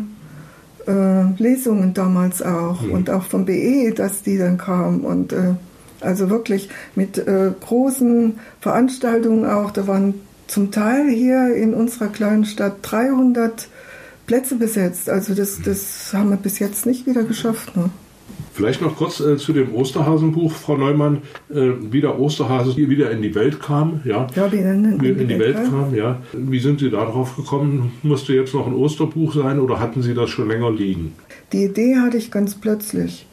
äh, 0.88 1.24
Lesungen 1.38 1.94
damals 1.94 2.42
auch 2.42 2.82
mhm. 2.82 2.92
und 2.92 3.10
auch 3.10 3.24
vom 3.24 3.46
BE, 3.46 3.94
dass 3.94 4.24
die 4.24 4.38
dann 4.38 4.58
kamen 4.58 5.02
und 5.02 5.34
äh, 5.34 5.54
also 6.02 6.30
wirklich 6.30 6.70
mit 6.96 7.18
äh, 7.18 7.52
großen 7.60 8.40
Veranstaltungen 8.60 9.46
auch. 9.46 9.72
Da 9.72 9.88
waren 9.88 10.16
zum 10.48 10.72
Teil 10.72 11.10
hier 11.10 11.56
in 11.56 11.74
unserer 11.74 12.08
kleinen 12.08 12.46
Stadt 12.46 12.78
300 12.82 13.68
Plätze 14.26 14.56
besetzt. 14.56 15.10
Also 15.10 15.34
das, 15.34 15.62
das 15.62 16.14
haben 16.14 16.30
wir 16.30 16.38
bis 16.38 16.60
jetzt 16.60 16.86
nicht 16.86 17.06
wieder 17.06 17.24
geschafft. 17.24 17.76
Ne? 17.76 17.90
Vielleicht 18.54 18.82
noch 18.82 18.96
kurz 18.96 19.20
äh, 19.20 19.38
zu 19.38 19.54
dem 19.54 19.74
Osterhasenbuch, 19.74 20.52
Frau 20.52 20.78
Neumann, 20.78 21.20
äh, 21.50 21.74
wie 21.92 22.02
der 22.02 22.20
Osterhase 22.20 22.76
wieder 22.76 23.12
in 23.12 23.22
die 23.22 23.36
Welt 23.36 23.62
kam. 23.62 24.02
Ja, 24.04 24.28
ja 24.36 24.52
wie 24.52 24.58
in, 24.58 24.84
in, 24.84 25.00
in, 25.00 25.20
in 25.20 25.28
die 25.28 25.40
Welt, 25.40 25.58
Welt 25.58 25.70
kam. 25.70 25.96
Ja. 25.96 26.22
Wie 26.34 26.60
sind 26.60 26.80
Sie 26.80 26.90
darauf 26.90 27.36
gekommen? 27.36 27.92
Musste 28.04 28.34
jetzt 28.34 28.54
noch 28.54 28.66
ein 28.66 28.74
Osterbuch 28.74 29.34
sein 29.34 29.60
oder 29.60 29.80
hatten 29.80 30.02
Sie 30.02 30.14
das 30.14 30.30
schon 30.30 30.48
länger 30.48 30.72
liegen? 30.72 31.14
Die 31.54 31.66
Idee 31.66 31.98
hatte 31.98 32.18
ich 32.18 32.32
ganz 32.32 32.56
plötzlich. 32.56 33.28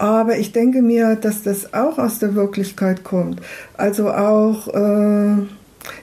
Aber 0.00 0.38
ich 0.38 0.52
denke 0.52 0.80
mir, 0.80 1.14
dass 1.14 1.42
das 1.42 1.74
auch 1.74 1.98
aus 1.98 2.18
der 2.18 2.34
Wirklichkeit 2.34 3.04
kommt. 3.04 3.42
Also 3.76 4.08
auch, 4.08 4.68
äh, 4.68 5.42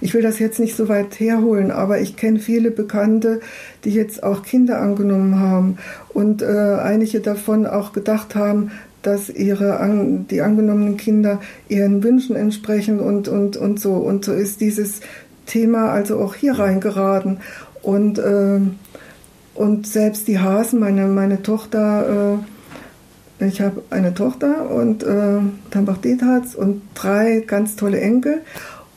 ich 0.01 0.13
will 0.13 0.21
das 0.21 0.37
jetzt 0.37 0.59
nicht 0.59 0.75
so 0.75 0.87
weit 0.87 1.19
herholen, 1.19 1.71
aber 1.71 1.99
ich 1.99 2.15
kenne 2.15 2.37
viele 2.37 2.69
Bekannte, 2.69 3.39
die 3.85 3.89
jetzt 3.89 4.21
auch 4.21 4.43
Kinder 4.43 4.79
angenommen 4.79 5.39
haben 5.39 5.77
und 6.09 6.43
äh, 6.43 6.45
einige 6.45 7.21
davon 7.21 7.65
auch 7.65 7.91
gedacht 7.91 8.35
haben, 8.35 8.69
dass 9.01 9.29
ihre 9.29 9.79
an, 9.79 10.27
die 10.27 10.41
angenommenen 10.41 10.97
Kinder 10.97 11.41
ihren 11.67 12.03
Wünschen 12.03 12.35
entsprechen 12.35 12.99
und, 12.99 13.27
und, 13.27 13.57
und 13.57 13.79
so. 13.79 13.93
Und 13.93 14.25
so 14.25 14.33
ist 14.33 14.61
dieses 14.61 14.99
Thema 15.47 15.89
also 15.89 16.19
auch 16.19 16.35
hier 16.35 16.59
reingeraten. 16.59 17.39
Und, 17.81 18.19
äh, 18.19 18.59
und 19.55 19.87
selbst 19.87 20.27
die 20.27 20.37
Hasen, 20.37 20.79
meine, 20.79 21.07
meine 21.07 21.41
Tochter, 21.41 22.35
äh, 22.35 22.56
ich 23.39 23.61
habe 23.61 23.83
eine 23.89 24.13
Tochter 24.13 24.69
und 24.69 25.03
äh, 25.03 25.39
Tambach 25.69 25.97
Detharz 25.97 26.55
und 26.55 26.81
drei 26.95 27.43
ganz 27.45 27.75
tolle 27.75 27.99
Enkel. 28.01 28.41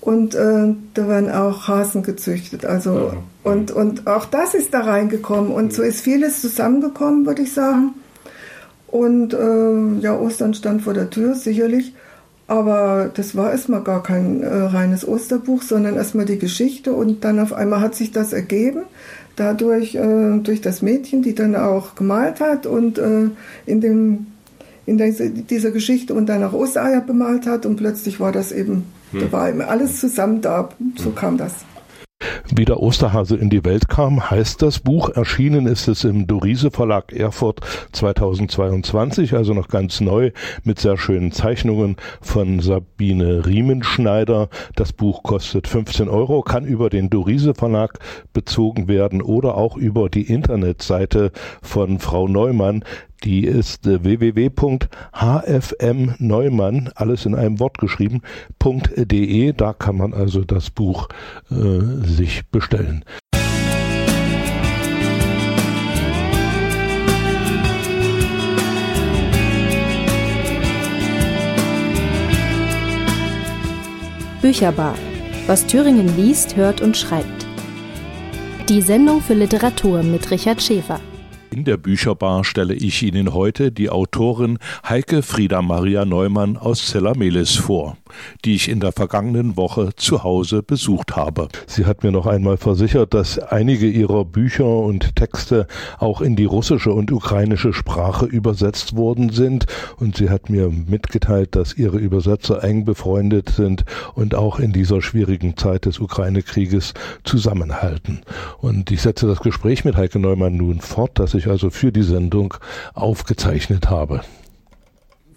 Und 0.01 0.35
äh, 0.35 0.75
da 0.95 1.09
werden 1.09 1.31
auch 1.31 1.69
Hasen 1.69 2.03
gezüchtet. 2.03 2.65
Also, 2.65 2.99
ja. 2.99 3.13
und, 3.45 3.71
und 3.71 4.07
auch 4.07 4.25
das 4.25 4.55
ist 4.55 4.73
da 4.73 4.81
reingekommen. 4.81 5.53
Und 5.53 5.75
so 5.75 5.83
ist 5.83 6.01
vieles 6.01 6.41
zusammengekommen, 6.41 7.27
würde 7.27 7.43
ich 7.43 7.53
sagen. 7.53 7.95
Und 8.87 9.35
äh, 9.35 10.01
ja, 10.01 10.19
Ostern 10.19 10.55
stand 10.55 10.83
vor 10.83 10.95
der 10.95 11.11
Tür, 11.11 11.35
sicherlich. 11.35 11.95
Aber 12.47 13.11
das 13.15 13.37
war 13.37 13.53
erstmal 13.53 13.83
gar 13.83 14.03
kein 14.03 14.43
äh, 14.43 14.49
reines 14.49 15.07
Osterbuch, 15.07 15.63
sondern 15.63 15.97
erstmal 15.97 16.25
die 16.25 16.39
Geschichte. 16.39 16.95
Und 16.95 17.23
dann 17.23 17.39
auf 17.39 17.53
einmal 17.53 17.81
hat 17.81 17.95
sich 17.95 18.11
das 18.11 18.33
ergeben 18.33 18.85
dadurch 19.41 19.95
äh, 19.95 20.39
durch 20.43 20.61
das 20.61 20.83
Mädchen, 20.83 21.23
die 21.23 21.35
dann 21.35 21.57
auch 21.57 21.95
gemalt 21.95 22.41
hat 22.41 22.67
und 22.67 22.99
äh, 22.99 23.31
in 23.67 23.81
dem 23.81 24.27
in 24.87 25.47
dieser 25.47 25.71
Geschichte 25.71 26.15
und 26.15 26.27
dann 26.27 26.43
auch 26.43 26.53
Ostereier 26.53 27.01
bemalt 27.01 27.47
hat 27.47 27.65
und 27.65 27.77
plötzlich 27.77 28.19
war 28.19 28.33
das 28.33 28.51
eben, 28.51 28.85
hm. 29.13 29.21
da 29.21 29.33
war 29.33 29.49
eben 29.49 29.61
alles 29.61 30.01
zusammen 30.01 30.41
da. 30.41 30.71
So 30.97 31.07
hm. 31.07 31.15
kam 31.15 31.37
das. 31.37 31.55
Wie 32.61 32.67
der 32.67 32.83
Osterhase 32.83 33.37
in 33.37 33.49
die 33.49 33.65
Welt 33.65 33.89
kam, 33.89 34.31
heißt 34.31 34.61
das 34.61 34.81
Buch. 34.81 35.09
Erschienen 35.09 35.67
ist 35.67 35.89
es 35.89 36.05
im 36.05 36.27
Dorise 36.27 36.71
Verlag 36.71 37.11
Erfurt 37.11 37.63
2022, 37.93 39.33
also 39.33 39.55
noch 39.55 39.69
ganz 39.69 40.03
neu 40.03 40.31
mit 40.63 40.79
sehr 40.79 40.99
schönen 40.99 41.33
Zeichnungen 41.33 41.97
von 42.21 42.61
Sabine 42.61 43.47
Riemenschneider. 43.47 44.51
Das 44.77 44.93
Buch 44.93 45.23
kostet 45.23 45.69
15 45.69 46.11
Euro, 46.11 46.43
kann 46.43 46.67
über 46.67 46.91
den 46.91 47.09
Dorise 47.09 47.55
Verlag 47.55 47.99
bezogen 48.35 48.89
werden 48.89 49.23
oder 49.23 49.55
auch 49.55 49.79
über 49.79 50.11
die 50.11 50.31
Internetseite 50.31 51.33
von 51.63 51.99
Frau 51.99 52.29
Neumann. 52.29 52.85
Die 53.25 53.45
ist 53.45 53.87
äh, 53.87 54.03
www.hfmneumann, 54.03 56.91
alles 56.95 57.27
in 57.27 57.35
einem 57.35 57.61
Wort 57.61 57.77
geschrieben, 57.79 58.23
äh, 58.65 59.05
.de. 59.05 59.53
Da 59.53 59.75
kann 59.75 59.99
man 59.99 60.15
also 60.15 60.45
das 60.45 60.71
Buch 60.71 61.09
äh, 61.51 61.81
sich 62.07 62.47
bestellen. 62.51 63.05
Bücherbar. 74.41 74.95
Was 75.47 75.67
Thüringen 75.67 76.17
liest, 76.17 76.57
hört 76.57 76.81
und 76.81 76.97
schreibt. 76.97 77.47
Die 78.71 78.81
Sendung 78.81 79.21
für 79.21 79.35
Literatur 79.35 80.03
mit 80.03 80.31
Richard 80.31 80.63
Schäfer. 80.63 80.99
In 81.53 81.65
der 81.65 81.79
Bücherbar 81.79 82.45
stelle 82.45 82.75
ich 82.75 83.03
Ihnen 83.03 83.35
heute 83.35 83.73
die 83.73 83.91
Autorin 83.91 84.59
Heike 84.89 85.21
Frieda 85.21 85.63
Maria 85.63 86.05
Neumann 86.05 86.57
aus 86.57 86.87
Zellamelis 86.87 87.57
vor, 87.57 87.97
die 88.45 88.55
ich 88.55 88.69
in 88.69 88.79
der 88.79 88.93
vergangenen 88.93 89.57
Woche 89.57 89.91
zu 89.97 90.23
Hause 90.23 90.63
besucht 90.63 91.17
habe. 91.17 91.49
Sie 91.67 91.87
hat 91.87 92.05
mir 92.05 92.13
noch 92.13 92.27
einmal 92.27 92.57
versichert, 92.57 93.15
dass 93.15 93.41
einige 93.41 93.89
ihrer 93.89 94.25
Bücher 94.25 94.65
und 94.65 95.17
Texte 95.17 95.67
auch 95.99 96.21
in 96.21 96.37
die 96.37 96.45
russische 96.45 96.93
und 96.93 97.11
ukrainische 97.11 97.73
Sprache 97.73 98.27
übersetzt 98.27 98.95
worden 98.95 99.31
sind 99.31 99.67
und 99.97 100.19
sie 100.19 100.31
hat 100.31 100.51
mir 100.51 100.71
mitgeteilt, 100.71 101.57
dass 101.57 101.77
ihre 101.77 101.99
Übersetzer 101.99 102.63
eng 102.63 102.85
befreundet 102.85 103.49
sind 103.49 103.85
und 104.15 104.37
auch 104.37 104.61
in 104.61 104.73
dieser 104.73 105.03
schwierigen 105.03 105.57
Zeit 105.57 105.85
des 105.85 105.99
Ukraine-Krieges 105.99 106.95
zusammenhalten. 107.25 108.21
Und 108.59 108.93
ich 108.93 109.03
setze 109.03 109.27
das 109.27 109.41
Gespräch 109.41 109.85
mit 109.85 109.97
Heike 109.97 110.21
Neumann 110.21 110.57
nun 110.57 110.81
fort, 110.81 111.19
dass 111.19 111.35
ich 111.35 111.40
ich 111.41 111.49
also 111.49 111.71
für 111.71 111.91
die 111.91 112.03
Sendung 112.03 112.55
aufgezeichnet 112.95 113.91
habe. 113.91 114.23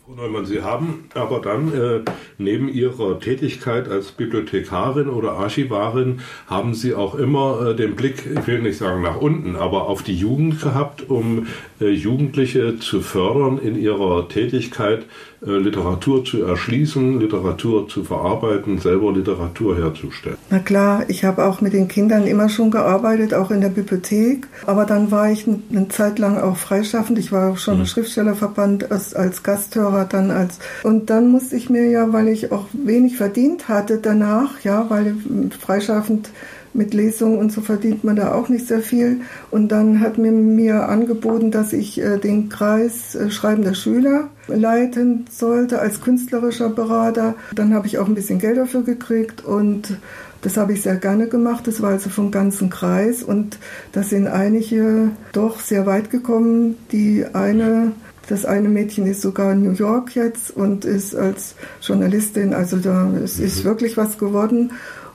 Frau 0.05 0.15
Neumann, 0.15 0.45
Sie 0.45 0.62
haben 0.62 1.05
aber 1.13 1.39
dann 1.39 1.74
äh, 1.74 2.01
neben 2.38 2.67
Ihrer 2.67 3.22
Tätigkeit 3.22 3.88
als 3.88 4.12
Bibliothekarin 4.12 5.07
oder 5.07 5.31
Archivarin 5.31 6.19
haben 6.45 6.74
Sie 6.74 6.93
auch 6.93 7.15
immer 7.15 7.69
äh, 7.69 7.75
den 7.75 7.95
Blick, 7.95 8.25
ich 8.25 8.45
will 8.45 8.62
nicht 8.62 8.77
sagen 8.77 9.01
nach 9.01 9.15
unten, 9.15 9.55
aber 9.55 9.88
auf 9.88 10.03
die 10.03 10.15
Jugend 10.15 10.62
gehabt, 10.62 11.10
um 11.10 11.48
äh, 11.79 11.89
Jugendliche 11.89 12.79
zu 12.79 13.00
fördern 13.00 13.57
in 13.57 13.79
ihrer 13.79 14.27
Tätigkeit 14.27 15.05
Literatur 15.45 16.23
zu 16.23 16.43
erschließen, 16.43 17.19
Literatur 17.19 17.88
zu 17.88 18.03
verarbeiten, 18.03 18.79
selber 18.79 19.12
Literatur 19.12 19.77
herzustellen. 19.77 20.38
Na 20.50 20.59
klar, 20.59 21.03
ich 21.07 21.25
habe 21.25 21.45
auch 21.45 21.62
mit 21.62 21.73
den 21.73 21.88
Kindern 21.88 22.25
immer 22.25 22.50
schon 22.50 22.71
gearbeitet, 22.71 23.33
auch 23.33 23.51
in 23.51 23.62
der 23.62 23.69
Bibliothek. 23.69 24.47
Aber 24.65 24.85
dann 24.85 25.12
war 25.12 25.31
ich 25.31 25.45
eine 25.47 25.88
Zeit 25.89 26.19
lang 26.19 26.38
auch 26.38 26.57
freischaffend. 26.57 27.19
Ich 27.19 27.31
war 27.31 27.51
auch 27.51 27.57
schon 27.57 27.75
mhm. 27.75 27.81
im 27.81 27.85
Schriftstellerverband 27.88 28.91
als, 28.91 29.13
als 29.13 29.43
Gasthörer, 29.43 30.05
dann 30.05 30.31
als 30.31 30.59
und 30.83 31.09
dann 31.09 31.29
musste 31.29 31.55
ich 31.55 31.69
mir 31.69 31.89
ja, 31.89 32.13
weil 32.13 32.27
ich 32.27 32.51
auch 32.51 32.65
wenig 32.73 33.17
verdient 33.17 33.67
hatte 33.67 33.97
danach, 33.97 34.62
ja, 34.63 34.89
weil 34.89 35.15
freischaffend 35.59 36.29
mit 36.74 36.94
Lesungen 36.94 37.38
und 37.38 37.51
so 37.51 37.62
verdient 37.62 38.03
man 38.03 38.15
da 38.15 38.34
auch 38.34 38.50
nicht 38.50 38.68
sehr 38.68 38.82
viel. 38.82 39.22
Und 39.51 39.70
dann 39.70 40.00
hat 40.00 40.18
mir, 40.18 40.32
mir 40.32 40.89
angeboten, 40.89 41.51
dass 41.51 41.74
ich 41.74 42.00
äh, 42.01 42.18
den 42.18 42.50
Kreis 42.50 43.15
äh, 43.15 43.30
Schreibender 43.30 43.75
Schüler 43.75 44.30
leiten 44.48 45.25
sollte 45.32 45.80
als 45.80 46.01
künstlerischer 46.01 46.70
Berater. 46.70 47.36
Dann 47.56 47.74
habe 47.74 47.88
ich 47.88 47.98
auch 47.98 48.08
ein 48.08 48.15
bisschen 48.15 48.39
Geld 48.39 48.58
dafür 48.58 48.84
gekriegt 48.84 49.44
und 49.44 49.98
das 50.42 50.58
habe 50.58 50.74
ich 50.74 50.82
sehr 50.82 50.98
gerne 50.98 51.27
gemacht. 51.27 51.68
Das 51.68 51.82
war 51.82 51.92
also 51.92 52.10
vom 52.10 52.32
ganzen 52.32 52.70
Kreis 52.70 53.24
und 53.24 53.58
da 53.94 54.03
sind 54.03 54.27
einige 54.27 55.12
doch 55.32 55.60
sehr 55.60 55.86
weit 55.86 56.10
gekommen. 56.10 56.75
Die 56.92 57.25
eine 57.34 57.94
das 58.30 58.46
eine 58.46 58.70
Mädchen 58.70 59.06
ist 59.06 59.22
sogar 59.22 59.51
in 59.51 59.63
New 59.63 59.74
York 59.74 60.15
jetzt 60.15 60.51
und 60.51 60.86
ist 60.86 61.13
als 61.13 61.56
Journalistin, 61.82 62.53
also 62.53 62.77
da 62.77 63.12
es 63.22 63.39
ist 63.39 63.60
mhm. 63.60 63.63
wirklich 63.65 63.98
was 63.98 64.18
geworden. 64.18 64.72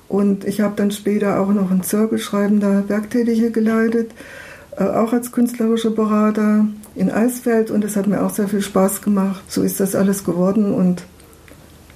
Und 0.08 0.44
ich 0.44 0.60
habe 0.60 0.74
dann 0.76 0.90
später 0.90 1.40
auch 1.40 1.52
noch 1.52 1.70
ein 1.70 1.82
zirkelschreibender 1.82 2.88
Werktätige 2.88 3.50
geleitet, 3.50 4.10
äh, 4.76 4.84
auch 4.84 5.12
als 5.12 5.32
künstlerischer 5.32 5.90
Berater 5.90 6.66
in 6.94 7.10
Eisfeld 7.10 7.70
und 7.70 7.84
es 7.84 7.96
hat 7.96 8.06
mir 8.06 8.22
auch 8.22 8.30
sehr 8.30 8.48
viel 8.48 8.62
Spaß 8.62 9.02
gemacht. 9.02 9.42
So 9.48 9.62
ist 9.62 9.80
das 9.80 9.94
alles 9.94 10.24
geworden 10.24 10.72
und 10.72 11.04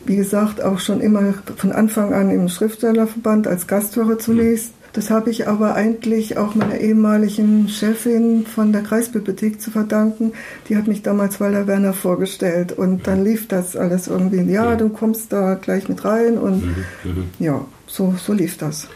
wie 0.04 0.16
gesagt 0.16 0.62
auch 0.62 0.78
schon 0.78 1.00
immer 1.00 1.34
von 1.56 1.72
Anfang 1.72 2.12
an 2.12 2.30
im 2.30 2.48
Schriftstellerverband 2.48 3.46
als 3.46 3.66
Gasthörer 3.66 4.18
zunächst. 4.18 4.72
Das 4.92 5.08
habe 5.08 5.30
ich 5.30 5.48
aber 5.48 5.74
eigentlich 5.74 6.36
auch 6.36 6.54
meiner 6.54 6.78
ehemaligen 6.78 7.68
Chefin 7.68 8.44
von 8.44 8.72
der 8.72 8.82
Kreisbibliothek 8.82 9.58
zu 9.60 9.70
verdanken. 9.70 10.32
Die 10.68 10.76
hat 10.76 10.86
mich 10.86 11.02
damals 11.02 11.40
Walter 11.40 11.66
Werner 11.66 11.94
vorgestellt 11.94 12.72
und 12.72 13.06
dann 13.06 13.24
lief 13.24 13.48
das 13.48 13.74
alles 13.74 14.08
irgendwie. 14.08 14.42
Ja, 14.52 14.76
du 14.76 14.90
kommst 14.90 15.32
da 15.32 15.54
gleich 15.54 15.88
mit 15.88 16.04
rein 16.04 16.36
und 16.36 16.62
mhm, 16.66 16.74
mhm. 17.04 17.24
ja, 17.38 17.64
so, 17.92 18.14
so 18.18 18.32
lief 18.32 18.56
das. 18.56 18.88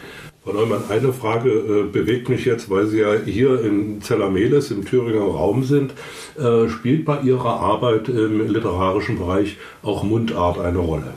Frau 0.43 0.53
Neumann, 0.53 0.83
eine 0.89 1.13
Frage 1.13 1.49
äh, 1.49 1.83
bewegt 1.91 2.29
mich 2.29 2.45
jetzt, 2.45 2.69
weil 2.69 2.87
Sie 2.87 2.99
ja 2.99 3.13
hier 3.25 3.63
in 3.63 4.01
Zellameles 4.01 4.71
im 4.71 4.85
Thüringer 4.85 5.25
Raum 5.25 5.63
sind. 5.63 5.93
Äh, 6.39 6.69
spielt 6.69 7.05
bei 7.05 7.19
Ihrer 7.19 7.59
Arbeit 7.59 8.09
im 8.09 8.47
literarischen 8.47 9.19
Bereich 9.19 9.57
auch 9.83 10.03
Mundart 10.03 10.59
eine 10.59 10.79
Rolle? 10.79 11.13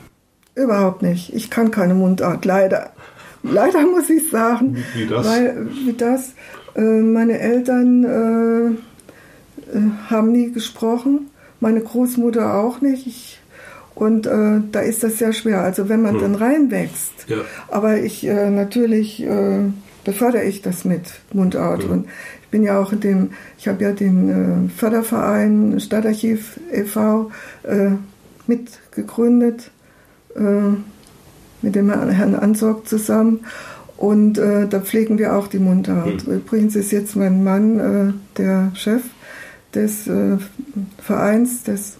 Überhaupt 0.55 1.02
nicht. 1.02 1.33
Ich 1.33 1.48
kann 1.48 1.70
keine 1.70 1.94
Mundart, 1.94 2.44
leider. 2.44 2.90
Leider 3.42 3.81
muss 3.87 4.11
ich 4.11 4.28
sagen. 4.31 4.85
Wie 4.94 5.07
das? 5.07 5.26
Weil, 5.26 5.68
wie 5.87 5.92
das 5.92 6.35
äh, 6.74 6.81
meine 6.81 7.38
Eltern 7.38 8.05
äh, 8.05 9.76
äh, 9.76 9.90
haben 10.09 10.33
nie 10.33 10.52
gesprochen, 10.52 11.31
meine 11.61 11.81
Großmutter 11.81 12.55
auch 12.55 12.81
nicht. 12.81 13.07
Ich 13.07 13.39
und 13.94 14.26
äh, 14.26 14.61
da 14.72 14.81
ist 14.81 15.03
das 15.03 15.18
sehr 15.18 15.33
schwer. 15.33 15.61
Also 15.62 15.88
wenn 15.88 16.03
man 16.03 16.14
hm. 16.14 16.20
dann 16.20 16.35
reinwächst. 16.37 17.26
Ja. 17.29 17.38
Aber 17.68 17.98
ich 17.98 18.26
äh, 18.26 18.50
natürlich 18.50 19.22
äh, 19.22 19.59
befördere 20.05 20.44
ich 20.44 20.62
das 20.62 20.85
mit 20.85 21.03
Mundart. 21.33 21.85
Hm. 21.85 21.90
Und 21.90 22.09
ich 22.42 22.48
bin 22.48 22.62
ja 22.62 22.81
auch 22.81 22.92
in 22.92 23.00
dem, 23.00 23.31
ich 23.59 23.68
habe 23.68 23.85
ja 23.85 23.92
den 23.92 24.68
äh, 24.68 24.70
Förderverein 24.70 25.79
Stadtarchiv 25.81 26.59
e.V. 26.72 27.31
Äh, 27.62 27.90
mitgegründet, 28.46 29.70
äh, 30.35 30.40
mit 31.62 31.74
dem 31.74 31.90
Herrn 31.90 32.35
Ansorg 32.35 32.88
zusammen. 32.88 33.40
Und 33.96 34.38
äh, 34.38 34.66
da 34.66 34.81
pflegen 34.81 35.18
wir 35.18 35.37
auch 35.37 35.46
die 35.46 35.59
Mundart. 35.59 36.22
Hm. 36.22 36.37
Übrigens 36.37 36.74
ist 36.74 36.90
jetzt 36.90 37.16
mein 37.16 37.44
Mann 37.44 37.79
äh, 37.79 38.12
der 38.38 38.72
Chef 38.74 39.03
des 39.74 40.07
äh, 40.07 40.38
Vereins, 40.98 41.64
des 41.64 41.98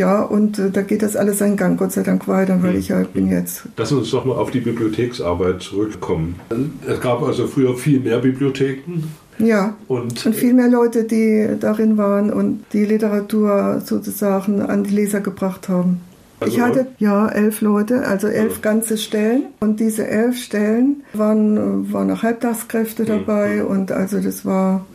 ja, 0.00 0.22
und 0.22 0.58
äh, 0.58 0.70
da 0.70 0.80
geht 0.80 1.02
das 1.02 1.14
alles 1.14 1.38
seinen 1.38 1.58
Gang, 1.58 1.78
Gott 1.78 1.92
sei 1.92 2.02
Dank 2.02 2.26
weiter, 2.26 2.62
weil 2.62 2.72
hm. 2.72 2.78
ich 2.78 2.88
ja 2.88 3.02
bin 3.02 3.30
jetzt. 3.30 3.64
Lass 3.76 3.92
uns 3.92 4.10
doch 4.10 4.24
mal 4.24 4.32
auf 4.32 4.50
die 4.50 4.60
Bibliotheksarbeit 4.60 5.60
zurückkommen. 5.60 6.40
Es 6.88 7.02
gab 7.02 7.22
also 7.22 7.46
früher 7.46 7.76
viel 7.76 8.00
mehr 8.00 8.18
Bibliotheken. 8.18 9.04
Ja, 9.38 9.76
und, 9.88 10.24
und 10.24 10.34
viel 10.34 10.54
mehr 10.54 10.68
Leute, 10.68 11.04
die 11.04 11.48
darin 11.60 11.98
waren 11.98 12.32
und 12.32 12.64
die 12.72 12.86
Literatur 12.86 13.82
sozusagen 13.84 14.62
an 14.62 14.84
die 14.84 14.94
Leser 14.94 15.20
gebracht 15.20 15.68
haben. 15.68 16.00
Also 16.40 16.56
ich 16.56 16.62
hatte 16.62 16.86
ja 16.98 17.28
elf 17.28 17.60
Leute, 17.60 18.06
also 18.06 18.26
elf 18.26 18.54
ja. 18.54 18.60
ganze 18.62 18.96
Stellen. 18.96 19.48
Und 19.60 19.80
diese 19.80 20.06
elf 20.06 20.38
Stellen 20.38 21.02
waren, 21.12 21.92
waren 21.92 22.10
auch 22.10 22.22
Halbtagskräfte 22.22 23.04
dabei. 23.04 23.56
Ja. 23.56 23.64
Und 23.64 23.92
also 23.92 24.18
das 24.18 24.46
war 24.46 24.86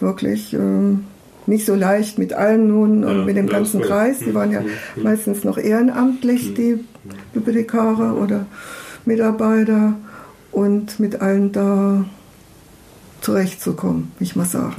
wirklich 0.00 0.52
ähm, 0.52 1.04
nicht 1.52 1.66
so 1.66 1.74
leicht 1.74 2.18
mit 2.18 2.32
allen 2.32 2.68
nun 2.68 3.04
und 3.04 3.18
ja, 3.18 3.24
mit 3.24 3.36
dem 3.36 3.46
ganzen 3.46 3.80
Kreis. 3.82 4.18
Die 4.20 4.34
waren 4.34 4.50
ja 4.50 4.62
mhm. 4.62 5.02
Meistens 5.02 5.44
noch 5.44 5.58
ehrenamtlich, 5.58 6.50
mhm. 6.50 6.54
die 6.54 6.84
Bibliothekare 7.34 8.14
oder 8.14 8.46
Mitarbeiter 9.04 9.94
und 10.50 10.98
mit 10.98 11.20
allen 11.20 11.52
da 11.52 12.04
zurechtzukommen, 13.20 14.12
will 14.18 14.26
ich 14.26 14.36
mal 14.36 14.44
sagen. 14.44 14.76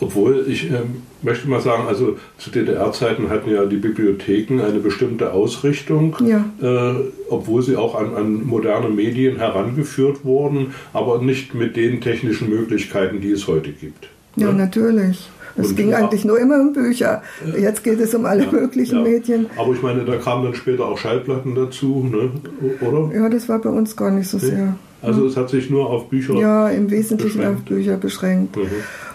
Obwohl 0.00 0.46
ich 0.48 0.70
ähm, 0.70 1.02
möchte 1.22 1.48
mal 1.48 1.60
sagen, 1.60 1.88
also 1.88 2.16
zu 2.38 2.50
DDR-Zeiten 2.50 3.30
hatten 3.30 3.50
ja 3.50 3.64
die 3.64 3.78
Bibliotheken 3.78 4.60
eine 4.60 4.78
bestimmte 4.78 5.32
Ausrichtung, 5.32 6.16
ja. 6.24 6.44
äh, 6.62 6.94
obwohl 7.28 7.62
sie 7.62 7.76
auch 7.76 7.96
an, 7.96 8.14
an, 8.14 8.46
moderne 8.46 8.88
Medien 8.88 9.38
herangeführt 9.38 10.24
wurden, 10.24 10.74
aber 10.92 11.20
nicht 11.20 11.54
mit 11.54 11.76
den 11.76 12.00
technischen 12.00 12.48
Möglichkeiten, 12.48 13.20
die 13.20 13.32
es 13.32 13.48
heute 13.48 13.72
gibt. 13.72 14.08
Ja, 14.36 14.52
ne? 14.52 14.58
natürlich. 14.58 15.28
Es 15.58 15.74
ging 15.74 15.92
eigentlich 15.92 16.24
nur 16.24 16.38
immer 16.38 16.60
um 16.60 16.72
Bücher. 16.72 17.22
Jetzt 17.58 17.82
geht 17.82 18.00
es 18.00 18.14
um 18.14 18.24
alle 18.26 18.44
ja, 18.44 18.52
möglichen 18.52 18.98
ja. 18.98 19.02
Medien. 19.02 19.46
Aber 19.56 19.72
ich 19.72 19.82
meine, 19.82 20.04
da 20.04 20.16
kamen 20.16 20.44
dann 20.44 20.54
später 20.54 20.86
auch 20.86 20.98
Schallplatten 20.98 21.54
dazu, 21.54 22.08
ne? 22.10 22.30
oder? 22.80 23.14
Ja, 23.14 23.28
das 23.28 23.48
war 23.48 23.58
bei 23.58 23.70
uns 23.70 23.96
gar 23.96 24.10
nicht 24.10 24.28
so 24.28 24.38
sehr. 24.38 24.76
Also 25.02 25.26
es 25.26 25.36
hat 25.36 25.48
sich 25.50 25.70
nur 25.70 25.88
auf 25.90 26.08
Bücher 26.08 26.34
Ja, 26.34 26.68
im 26.68 26.90
Wesentlichen 26.90 27.38
beschränkt. 27.38 27.60
auf 27.60 27.64
Bücher 27.66 27.96
beschränkt. 27.96 28.56
Mhm. 28.56 28.68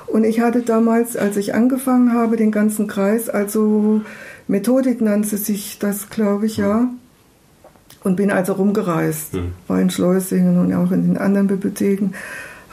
Und 0.08 0.24
ich 0.24 0.42
hatte 0.42 0.62
damals, 0.62 1.18
als 1.18 1.38
ich 1.38 1.56
angefangen 1.56 2.14
habe, 2.14 2.38
den 2.38 2.52
ganzen 2.52 2.88
Kreis, 2.88 3.30
also 3.30 4.02
Methodik 4.48 5.02
nannte 5.02 5.38
sich 5.38 5.80
das, 5.80 6.10
glaube 6.10 6.46
ich, 6.46 6.58
ja. 6.58 6.88
Und 8.04 8.18
bin 8.18 8.32
also 8.32 8.54
rumgereist, 8.54 9.34
mhm. 9.34 9.54
war 9.68 9.80
in 9.80 9.90
Schleusingen 9.90 10.60
und 10.60 10.74
auch 10.74 10.92
in 10.92 11.04
den 11.08 11.18
anderen 11.18 11.48
Bibliotheken 11.48 12.12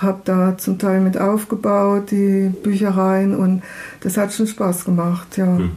habe 0.00 0.20
da 0.24 0.56
zum 0.58 0.78
Teil 0.78 1.00
mit 1.00 1.18
aufgebaut, 1.18 2.10
die 2.10 2.50
Büchereien 2.62 3.34
und 3.36 3.62
das 4.00 4.16
hat 4.16 4.32
schon 4.32 4.46
Spaß 4.46 4.84
gemacht, 4.84 5.36
ja. 5.36 5.58
Hm. 5.58 5.70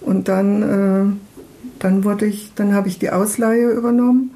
Und 0.00 0.28
dann, 0.28 0.62
äh, 0.62 1.80
dann 1.80 2.04
wurde 2.04 2.26
ich, 2.26 2.52
dann 2.54 2.74
habe 2.74 2.88
ich 2.88 2.98
die 2.98 3.10
Ausleihe 3.10 3.70
übernommen 3.70 4.32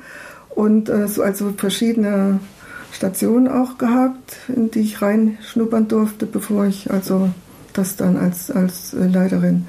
und 0.49 0.89
äh, 0.89 1.07
so 1.07 1.23
also 1.23 1.53
verschiedene 1.57 2.41
Stationen 2.93 3.47
auch 3.47 3.79
gehabt, 3.79 4.37
in 4.49 4.71
die 4.71 4.81
ich 4.81 5.01
reinschnuppern 5.01 5.87
durfte, 5.87 6.27
bevor 6.27 6.67
ich 6.67 6.91
also 6.91 7.31
das 7.73 7.97
dann 7.97 8.17
als, 8.17 8.51
als 8.51 8.95
Leiterin 8.99 9.67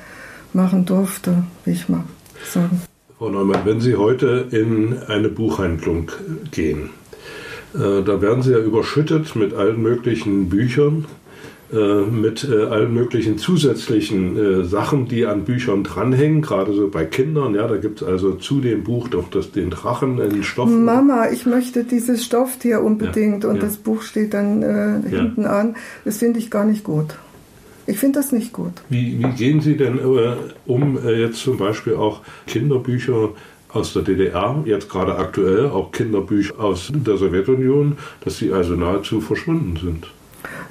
machen 0.53 0.85
durfte, 0.85 1.43
wie 1.65 1.71
ich 1.71 1.87
mal 1.87 2.03
sagen. 2.51 2.81
Frau 3.17 3.29
Neumann, 3.29 3.61
wenn 3.65 3.79
Sie 3.79 3.95
heute 3.95 4.47
in 4.51 4.97
eine 5.07 5.29
Buchhandlung 5.29 6.11
gehen, 6.49 6.85
äh, 6.85 7.00
da 7.73 8.21
werden 8.21 8.43
Sie 8.43 8.51
ja 8.51 8.59
überschüttet 8.59 9.35
mit 9.35 9.53
allen 9.53 9.81
möglichen 9.81 10.49
Büchern, 10.49 11.05
äh, 11.73 12.01
mit 12.01 12.43
äh, 12.43 12.65
allen 12.65 12.93
möglichen 12.93 13.37
zusätzlichen 13.37 14.37
äh, 14.37 14.65
Sachen, 14.65 15.07
die 15.07 15.25
an 15.25 15.45
Büchern 15.45 15.85
dranhängen, 15.85 16.41
gerade 16.41 16.73
so 16.73 16.89
bei 16.89 17.05
Kindern. 17.05 17.55
Ja, 17.55 17.65
da 17.65 17.77
gibt 17.77 18.01
es 18.01 18.07
also 18.07 18.33
zu 18.33 18.59
dem 18.59 18.83
Buch 18.83 19.07
doch 19.07 19.29
das, 19.29 19.53
den 19.53 19.69
Drachen 19.69 20.19
in 20.19 20.43
Stoff. 20.43 20.69
Mama, 20.69 21.29
ich 21.31 21.45
möchte 21.45 21.85
dieses 21.85 22.25
Stofftier 22.25 22.81
unbedingt 22.81 23.45
ja, 23.45 23.49
und 23.49 23.55
ja. 23.55 23.61
das 23.61 23.77
Buch 23.77 24.01
steht 24.01 24.33
dann 24.33 24.61
äh, 24.61 25.09
hinten 25.09 25.43
ja. 25.43 25.59
an. 25.61 25.75
Das 26.03 26.17
finde 26.17 26.39
ich 26.39 26.51
gar 26.51 26.65
nicht 26.65 26.83
gut. 26.83 27.15
Ich 27.87 27.97
finde 27.97 28.19
das 28.19 28.33
nicht 28.33 28.51
gut. 28.51 28.73
Wie, 28.89 29.19
wie 29.19 29.31
gehen 29.37 29.61
Sie 29.61 29.77
denn 29.77 29.97
äh, 29.97 30.35
um, 30.65 30.97
äh, 30.97 31.21
jetzt 31.21 31.37
zum 31.37 31.57
Beispiel 31.57 31.95
auch 31.95 32.19
Kinderbücher 32.47 33.29
aus 33.73 33.93
der 33.93 34.03
DDR, 34.03 34.61
jetzt 34.65 34.89
gerade 34.89 35.15
aktuell 35.15 35.67
auch 35.67 35.91
Kinderbücher 35.91 36.59
aus 36.59 36.91
der 36.93 37.17
Sowjetunion, 37.17 37.97
dass 38.23 38.37
sie 38.37 38.51
also 38.51 38.75
nahezu 38.75 39.21
verschwunden 39.21 39.77
sind? 39.81 40.07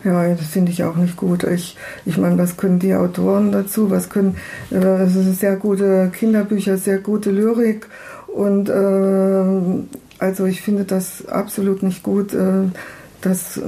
Ja, 0.04 0.28
das 0.34 0.46
finde 0.46 0.72
ich 0.72 0.82
auch 0.84 0.96
nicht 0.96 1.16
gut. 1.16 1.44
Ich, 1.44 1.76
ich 2.06 2.16
meine, 2.16 2.38
was 2.38 2.56
können 2.56 2.78
die 2.78 2.94
Autoren 2.94 3.52
dazu? 3.52 3.90
Was 3.90 4.08
können 4.08 4.36
äh, 4.70 5.06
sehr 5.06 5.56
gute 5.56 6.10
Kinderbücher, 6.12 6.78
sehr 6.78 6.98
gute 6.98 7.30
Lyrik 7.30 7.86
und 8.26 8.68
äh, 8.68 9.84
also 10.18 10.46
ich 10.46 10.62
finde 10.62 10.84
das 10.84 11.26
absolut 11.28 11.82
nicht 11.82 12.02
gut. 12.02 12.34
Äh, 12.34 12.68
das, 13.20 13.60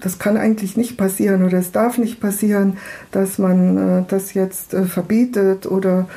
das 0.00 0.18
kann 0.18 0.36
eigentlich 0.36 0.76
nicht 0.76 0.96
passieren 0.96 1.44
oder 1.44 1.58
es 1.58 1.72
darf 1.72 1.98
nicht 1.98 2.20
passieren, 2.20 2.78
dass 3.10 3.38
man 3.38 3.76
äh, 3.76 4.04
das 4.08 4.34
jetzt 4.34 4.74
äh, 4.74 4.84
verbietet 4.84 5.66
oder 5.66 6.08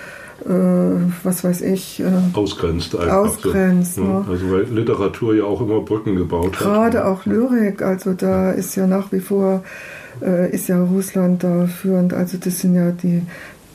was 0.46 1.44
weiß 1.44 1.62
ich. 1.62 2.00
Äh, 2.00 2.06
ausgrenzt 2.34 2.96
einfach. 2.96 3.18
Ausgrenzt. 3.18 3.96
So, 3.96 4.04
ne? 4.04 4.26
Also 4.30 4.52
weil 4.52 4.64
Literatur 4.64 5.36
ja 5.36 5.44
auch 5.44 5.62
immer 5.62 5.82
Brücken 5.82 6.16
gebaut 6.16 6.54
Gerade 6.54 6.70
hat. 6.70 6.94
Gerade 6.94 7.06
auch 7.08 7.26
Lyrik, 7.26 7.82
also 7.82 8.14
da 8.14 8.52
ist 8.52 8.76
ja 8.76 8.88
nach 8.88 9.12
wie 9.12 9.20
vor, 9.20 9.64
äh, 10.22 10.52
ist 10.52 10.68
ja 10.68 10.84
Russland 10.84 11.44
da 11.44 11.68
führend. 11.68 12.14
Also 12.14 12.38
das 12.38 12.60
sind 12.60 12.76
ja 12.76 12.92
die 12.92 13.22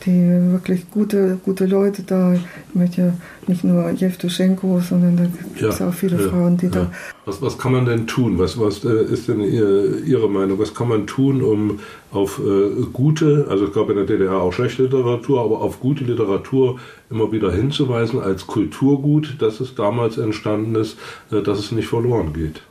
die 0.06 0.52
wirklich 0.52 0.90
gute, 0.90 1.38
gute 1.44 1.66
Leute 1.66 2.02
da. 2.02 2.34
Ich 2.34 2.74
möchte 2.74 3.00
ja 3.00 3.12
nicht 3.46 3.64
nur 3.64 3.90
Jewtuschenko, 3.90 4.80
sondern 4.80 5.16
da 5.16 5.24
gibt 5.24 5.62
es 5.62 5.78
ja, 5.78 5.88
auch 5.88 5.92
viele 5.92 6.22
ja, 6.22 6.28
Frauen, 6.28 6.56
die 6.56 6.66
ja. 6.66 6.72
da. 6.72 6.92
Was, 7.24 7.42
was 7.42 7.58
kann 7.58 7.72
man 7.72 7.84
denn 7.84 8.06
tun? 8.06 8.38
Was, 8.38 8.58
was 8.58 8.84
äh, 8.84 9.04
ist 9.04 9.28
denn 9.28 9.40
ihr, 9.40 10.04
Ihre 10.04 10.30
Meinung? 10.30 10.58
Was 10.58 10.74
kann 10.74 10.88
man 10.88 11.06
tun, 11.06 11.42
um 11.42 11.80
auf 12.12 12.38
äh, 12.38 12.84
gute, 12.92 13.46
also 13.50 13.66
ich 13.66 13.72
glaube 13.72 13.92
in 13.92 13.98
der 13.98 14.06
DDR 14.06 14.40
auch 14.40 14.52
schlechte 14.52 14.84
Literatur, 14.84 15.42
aber 15.42 15.60
auf 15.60 15.80
gute 15.80 16.04
Literatur 16.04 16.78
immer 17.10 17.32
wieder 17.32 17.52
hinzuweisen 17.52 18.20
als 18.20 18.46
Kulturgut, 18.46 19.36
dass 19.40 19.60
es 19.60 19.74
damals 19.74 20.16
entstanden 20.18 20.76
ist, 20.76 20.96
äh, 21.32 21.42
dass 21.42 21.58
es 21.58 21.72
nicht 21.72 21.88
verloren 21.88 22.32
geht? 22.32 22.62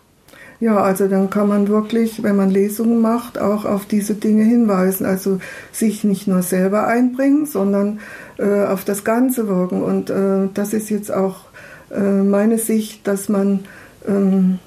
Ja, 0.65 0.77
also 0.77 1.07
dann 1.07 1.29
kann 1.29 1.47
man 1.47 1.67
wirklich, 1.67 2.23
wenn 2.23 2.37
man 2.37 2.49
Lesungen 2.49 2.99
macht, 2.99 3.37
auch 3.37 3.65
auf 3.65 3.85
diese 3.85 4.15
Dinge 4.15 4.43
hinweisen. 4.43 5.05
Also 5.05 5.37
sich 5.71 6.03
nicht 6.03 6.25
nur 6.25 6.41
selber 6.41 6.87
einbringen, 6.87 7.45
sondern 7.45 7.99
äh, 8.39 8.65
auf 8.65 8.83
das 8.83 9.03
Ganze 9.03 9.47
wirken. 9.47 9.83
Und 9.83 10.09
äh, 10.09 10.49
das 10.55 10.73
ist 10.73 10.89
jetzt 10.89 11.13
auch 11.13 11.41
äh, 11.91 11.99
meine 12.01 12.57
Sicht, 12.57 13.05
dass 13.05 13.29
man 13.29 13.65
ähm, 14.07 14.57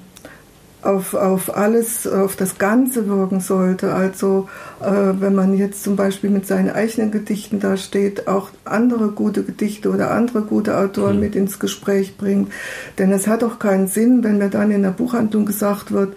auf, 0.81 1.13
auf 1.13 1.55
alles, 1.55 2.07
auf 2.07 2.35
das 2.35 2.57
Ganze 2.57 3.07
wirken 3.07 3.41
sollte. 3.41 3.93
Also 3.93 4.47
äh, 4.81 5.13
wenn 5.19 5.35
man 5.35 5.57
jetzt 5.57 5.83
zum 5.83 5.95
Beispiel 5.95 6.29
mit 6.29 6.47
seinen 6.47 6.69
eigenen 6.69 7.11
Gedichten 7.11 7.59
da 7.59 7.75
steht, 7.75 8.27
auch 8.27 8.49
andere 8.65 9.09
gute 9.09 9.43
Gedichte 9.43 9.89
oder 9.89 10.11
andere 10.11 10.41
gute 10.41 10.77
Autoren 10.77 11.15
mhm. 11.15 11.21
mit 11.21 11.35
ins 11.35 11.59
Gespräch 11.59 12.17
bringt. 12.17 12.51
Denn 12.97 13.11
es 13.11 13.27
hat 13.27 13.41
doch 13.41 13.59
keinen 13.59 13.87
Sinn, 13.87 14.23
wenn 14.23 14.37
mir 14.37 14.49
dann 14.49 14.71
in 14.71 14.83
der 14.83 14.91
Buchhandlung 14.91 15.45
gesagt 15.45 15.91
wird, 15.91 16.15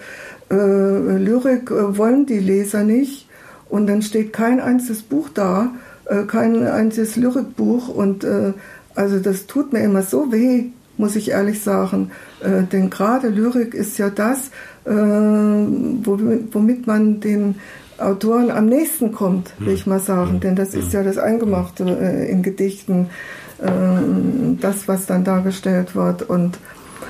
äh, 0.50 0.54
Lyrik 0.54 1.70
äh, 1.70 1.96
wollen 1.96 2.26
die 2.26 2.38
Leser 2.38 2.84
nicht 2.84 3.28
und 3.68 3.86
dann 3.86 4.02
steht 4.02 4.32
kein 4.32 4.60
einziges 4.60 5.02
Buch 5.02 5.28
da, 5.32 5.72
äh, 6.04 6.22
kein 6.24 6.66
einziges 6.66 7.16
Lyrikbuch 7.16 7.88
und 7.88 8.22
äh, 8.22 8.52
also 8.94 9.18
das 9.18 9.46
tut 9.46 9.72
mir 9.72 9.80
immer 9.80 10.02
so 10.02 10.30
weh, 10.30 10.66
muss 10.96 11.16
ich 11.16 11.30
ehrlich 11.30 11.62
sagen. 11.62 12.10
Äh, 12.40 12.64
denn 12.64 12.90
gerade 12.90 13.28
Lyrik 13.28 13.74
ist 13.74 13.98
ja 13.98 14.10
das, 14.10 14.50
äh, 14.84 14.90
womit, 14.90 16.86
man 16.86 17.20
den 17.20 17.56
Autoren 17.98 18.50
am 18.50 18.66
nächsten 18.66 19.12
kommt, 19.12 19.52
will 19.58 19.74
ich 19.74 19.86
mal 19.86 20.00
sagen. 20.00 20.40
Denn 20.40 20.56
das 20.56 20.74
ist 20.74 20.92
ja 20.92 21.02
das 21.02 21.18
Eingemachte 21.18 21.84
äh, 21.84 22.30
in 22.30 22.42
Gedichten, 22.42 23.08
äh, 23.58 23.68
das, 24.60 24.88
was 24.88 25.06
dann 25.06 25.24
dargestellt 25.24 25.94
wird. 25.94 26.22
Und, 26.22 26.58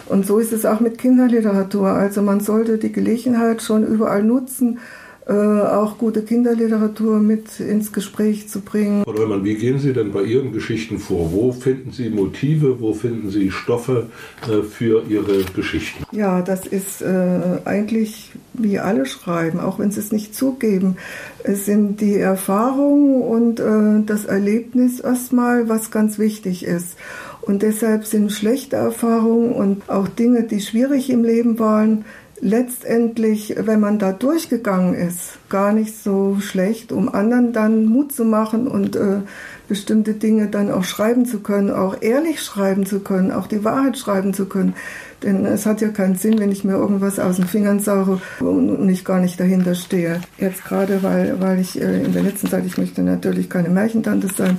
und 0.07 0.27
so 0.27 0.39
ist 0.39 0.53
es 0.53 0.67
auch 0.67 0.81
mit 0.81 0.99
Kinderliteratur. 0.99 1.89
Also 1.89 2.23
man 2.23 2.41
sollte 2.41 2.79
die 2.79 2.93
Gelegenheit 2.93 3.63
schon 3.63 3.87
überall 3.87 4.23
nutzen, 4.23 4.79
äh, 5.27 5.33
auch 5.33 5.99
gute 5.99 6.23
Kinderliteratur 6.23 7.21
mit 7.21 7.61
ins 7.61 7.93
Gespräch 7.93 8.49
zu 8.49 8.61
bringen. 8.61 9.05
Frau 9.05 9.13
Neumann, 9.13 9.45
wie 9.45 9.55
gehen 9.55 9.79
Sie 9.79 9.93
denn 9.93 10.11
bei 10.11 10.23
Ihren 10.23 10.53
Geschichten 10.53 10.99
vor? 10.99 11.33
Wo 11.33 11.53
finden 11.53 11.93
Sie 11.93 12.11
Motive, 12.11 12.81
wo 12.81 12.93
finden 12.93 13.31
Sie 13.31 13.53
Stoffe 13.53 14.09
äh, 14.49 14.63
für 14.63 15.05
Ihre 15.09 15.45
Geschichten? 15.55 16.05
Ja, 16.11 16.43
das 16.43 16.67
ist 16.67 17.03
äh, 17.03 17.41
eigentlich 17.65 18.33
wie 18.55 18.81
alle 18.81 19.07
schreiben, 19.07 19.61
auch 19.61 19.79
wenn 19.79 19.93
Sie 19.93 20.01
es 20.01 20.11
nicht 20.11 20.35
zugeben. 20.35 20.97
Es 21.45 21.67
sind 21.67 22.01
die 22.01 22.17
Erfahrungen 22.17 23.23
und 23.23 23.61
äh, 23.61 24.05
das 24.05 24.25
Erlebnis 24.25 24.99
erstmal, 24.99 25.69
was 25.69 25.93
ganz 25.93 26.19
wichtig 26.19 26.65
ist. 26.65 26.97
Und 27.43 27.63
deshalb 27.63 28.07
sind 28.07 28.31
schlechte 28.31 28.77
Erfahrungen 28.77 29.53
und 29.53 29.89
auch 29.89 30.09
Dinge, 30.09 30.45
die 30.45 30.61
schwierig 30.61 31.11
im 31.11 31.25
Leben 31.25 31.59
waren, 31.59 32.05
letztendlich, 32.43 33.55
wenn 33.57 33.79
man 33.79 34.01
da 34.01 34.11
durchgegangen 34.11 34.95
ist, 34.95 35.39
gar 35.49 35.73
nicht 35.73 36.03
so 36.03 36.39
schlecht, 36.41 36.91
um 36.91 37.09
anderen 37.09 37.53
dann 37.53 37.87
Mut 37.87 38.13
zu 38.13 38.25
machen 38.25 38.67
und 38.67 38.97
äh, 38.97 39.21
bestimmte 39.69 40.15
Dinge 40.15 40.49
dann 40.49 40.71
auch 40.71 40.83
schreiben 40.83 41.25
zu 41.25 41.39
können, 41.41 41.71
auch 41.71 42.03
ehrlich 42.03 42.43
schreiben 42.43 42.85
zu 42.85 42.99
können, 43.01 43.31
auch 43.31 43.47
die 43.47 43.65
Wahrheit 43.65 43.97
schreiben 43.97 44.35
zu 44.35 44.47
können. 44.47 44.75
Denn 45.23 45.45
es 45.45 45.67
hat 45.67 45.81
ja 45.81 45.89
keinen 45.89 46.17
Sinn, 46.17 46.39
wenn 46.39 46.51
ich 46.51 46.65
mir 46.65 46.75
irgendwas 46.75 47.19
aus 47.19 47.37
den 47.37 47.47
Fingern 47.47 47.81
sauge 47.81 48.21
und 48.41 48.89
ich 48.89 49.05
gar 49.05 49.21
nicht 49.21 49.39
dahinter 49.39 49.75
stehe. 49.75 50.21
Jetzt 50.39 50.65
gerade, 50.65 51.03
weil, 51.03 51.41
weil 51.41 51.61
ich 51.61 51.81
äh, 51.81 52.05
in 52.05 52.13
der 52.13 52.23
letzten 52.23 52.49
Zeit, 52.49 52.67
ich 52.67 52.79
möchte 52.79 53.03
natürlich 53.03 53.49
keine 53.49 53.69
Märchentante 53.69 54.29
sein, 54.29 54.59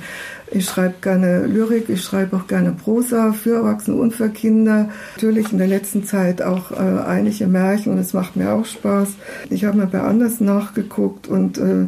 ich 0.50 0.66
schreibe 0.66 0.94
gerne 1.00 1.46
Lyrik, 1.46 1.88
ich 1.88 2.02
schreibe 2.02 2.36
auch 2.36 2.46
gerne 2.46 2.72
Prosa 2.72 3.32
für 3.32 3.56
Erwachsene 3.56 3.96
und 3.96 4.14
für 4.14 4.28
Kinder. 4.28 4.88
Natürlich 5.16 5.52
in 5.52 5.58
der 5.58 5.66
letzten 5.66 6.04
Zeit 6.04 6.42
auch 6.42 6.70
äh, 6.70 7.02
einige 7.06 7.46
Märchen 7.46 7.92
und 7.92 7.98
es 7.98 8.12
macht 8.12 8.36
mir 8.36 8.52
auch 8.52 8.64
Spaß. 8.64 9.08
Ich 9.50 9.64
habe 9.64 9.78
mir 9.78 9.86
bei 9.86 10.00
Anders 10.00 10.40
nachgeguckt 10.40 11.26
und 11.26 11.58
äh, 11.58 11.86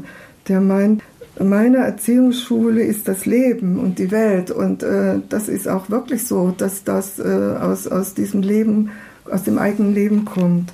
der 0.49 0.61
meint, 0.61 1.03
meine 1.44 1.79
Erziehungsschule 1.79 2.83
ist 2.83 3.09
das 3.09 3.27
Leben 3.27 3.79
und 3.79 3.99
die 3.99 4.11
Welt. 4.11 4.51
Und 4.51 4.83
äh, 4.83 5.20
das 5.29 5.49
ist 5.49 5.68
auch 5.68 5.90
wirklich 5.90 6.27
so, 6.27 6.55
dass 6.57 6.85
das 6.85 7.18
äh, 7.18 7.57
aus, 7.61 7.87
aus 7.87 8.14
diesem 8.14 8.42
Leben, 8.42 8.90
aus 9.31 9.42
dem 9.42 9.59
eigenen 9.59 9.94
Leben 9.94 10.25
kommt. 10.25 10.72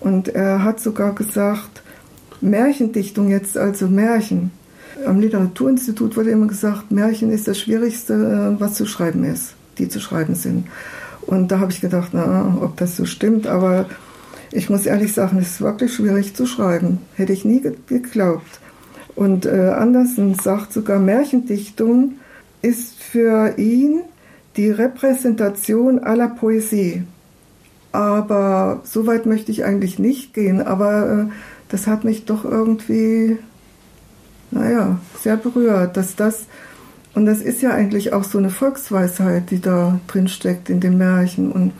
Und 0.00 0.28
er 0.28 0.64
hat 0.64 0.80
sogar 0.80 1.14
gesagt, 1.14 1.82
Märchendichtung 2.40 3.28
jetzt, 3.28 3.58
also 3.58 3.86
Märchen. 3.88 4.50
Am 5.06 5.20
Literaturinstitut 5.20 6.16
wurde 6.16 6.30
immer 6.30 6.46
gesagt, 6.46 6.90
Märchen 6.90 7.30
ist 7.30 7.48
das 7.48 7.58
Schwierigste, 7.58 8.14
äh, 8.14 8.60
was 8.60 8.74
zu 8.74 8.86
schreiben 8.86 9.24
ist, 9.24 9.54
die 9.78 9.88
zu 9.88 10.00
schreiben 10.00 10.34
sind. 10.34 10.66
Und 11.22 11.52
da 11.52 11.60
habe 11.60 11.72
ich 11.72 11.80
gedacht, 11.80 12.10
na, 12.12 12.58
ob 12.60 12.76
das 12.76 12.96
so 12.96 13.04
stimmt, 13.04 13.46
aber 13.46 13.86
ich 14.52 14.70
muss 14.70 14.86
ehrlich 14.86 15.12
sagen, 15.12 15.38
es 15.38 15.50
ist 15.50 15.60
wirklich 15.60 15.94
schwierig 15.94 16.34
zu 16.34 16.46
schreiben. 16.46 16.98
Hätte 17.14 17.32
ich 17.32 17.44
nie 17.44 17.62
geglaubt. 17.86 18.60
Und 19.20 19.44
äh, 19.44 19.68
Andersen 19.76 20.32
sagt 20.32 20.72
sogar, 20.72 20.98
Märchendichtung 20.98 22.12
ist 22.62 22.94
für 23.02 23.58
ihn 23.58 24.00
die 24.56 24.70
Repräsentation 24.70 25.98
aller 25.98 26.28
Poesie. 26.28 27.02
Aber 27.92 28.80
so 28.84 29.06
weit 29.06 29.26
möchte 29.26 29.52
ich 29.52 29.62
eigentlich 29.62 29.98
nicht 29.98 30.32
gehen. 30.32 30.62
Aber 30.62 31.26
äh, 31.28 31.32
das 31.68 31.86
hat 31.86 32.02
mich 32.02 32.24
doch 32.24 32.46
irgendwie, 32.46 33.36
naja, 34.52 34.98
sehr 35.20 35.36
berührt, 35.36 35.98
dass 35.98 36.16
das, 36.16 36.46
und 37.14 37.26
das 37.26 37.42
ist 37.42 37.60
ja 37.60 37.72
eigentlich 37.72 38.14
auch 38.14 38.24
so 38.24 38.38
eine 38.38 38.48
Volksweisheit, 38.48 39.50
die 39.50 39.60
da 39.60 40.00
drin 40.06 40.28
steckt 40.28 40.70
in 40.70 40.80
den 40.80 40.96
Märchen. 40.96 41.52
Und 41.52 41.72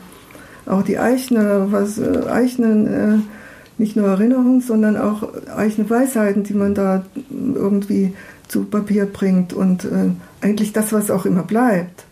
auch 0.67 0.83
die 0.83 0.99
Eichner, 0.99 1.71
was 1.71 1.97
äh, 1.97 2.21
Eichnen, 2.29 2.85
äh, 2.85 3.40
nicht 3.81 3.95
nur 3.95 4.07
Erinnerungen, 4.07 4.61
sondern 4.61 4.95
auch 4.95 5.27
eigene 5.55 5.89
Weisheiten, 5.89 6.43
die 6.43 6.53
man 6.53 6.75
da 6.75 7.03
irgendwie 7.29 8.13
zu 8.47 8.65
Papier 8.65 9.05
bringt 9.05 9.53
und 9.53 9.85
äh, 9.85 10.11
eigentlich 10.41 10.71
das, 10.71 10.93
was 10.93 11.09
auch 11.09 11.25
immer 11.25 11.43
bleibt. 11.43 12.05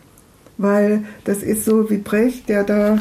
Weil 0.57 1.05
das 1.23 1.43
ist 1.43 1.63
so 1.63 1.89
wie 1.89 1.97
Brecht, 1.97 2.49
der 2.49 2.63
da 2.63 2.97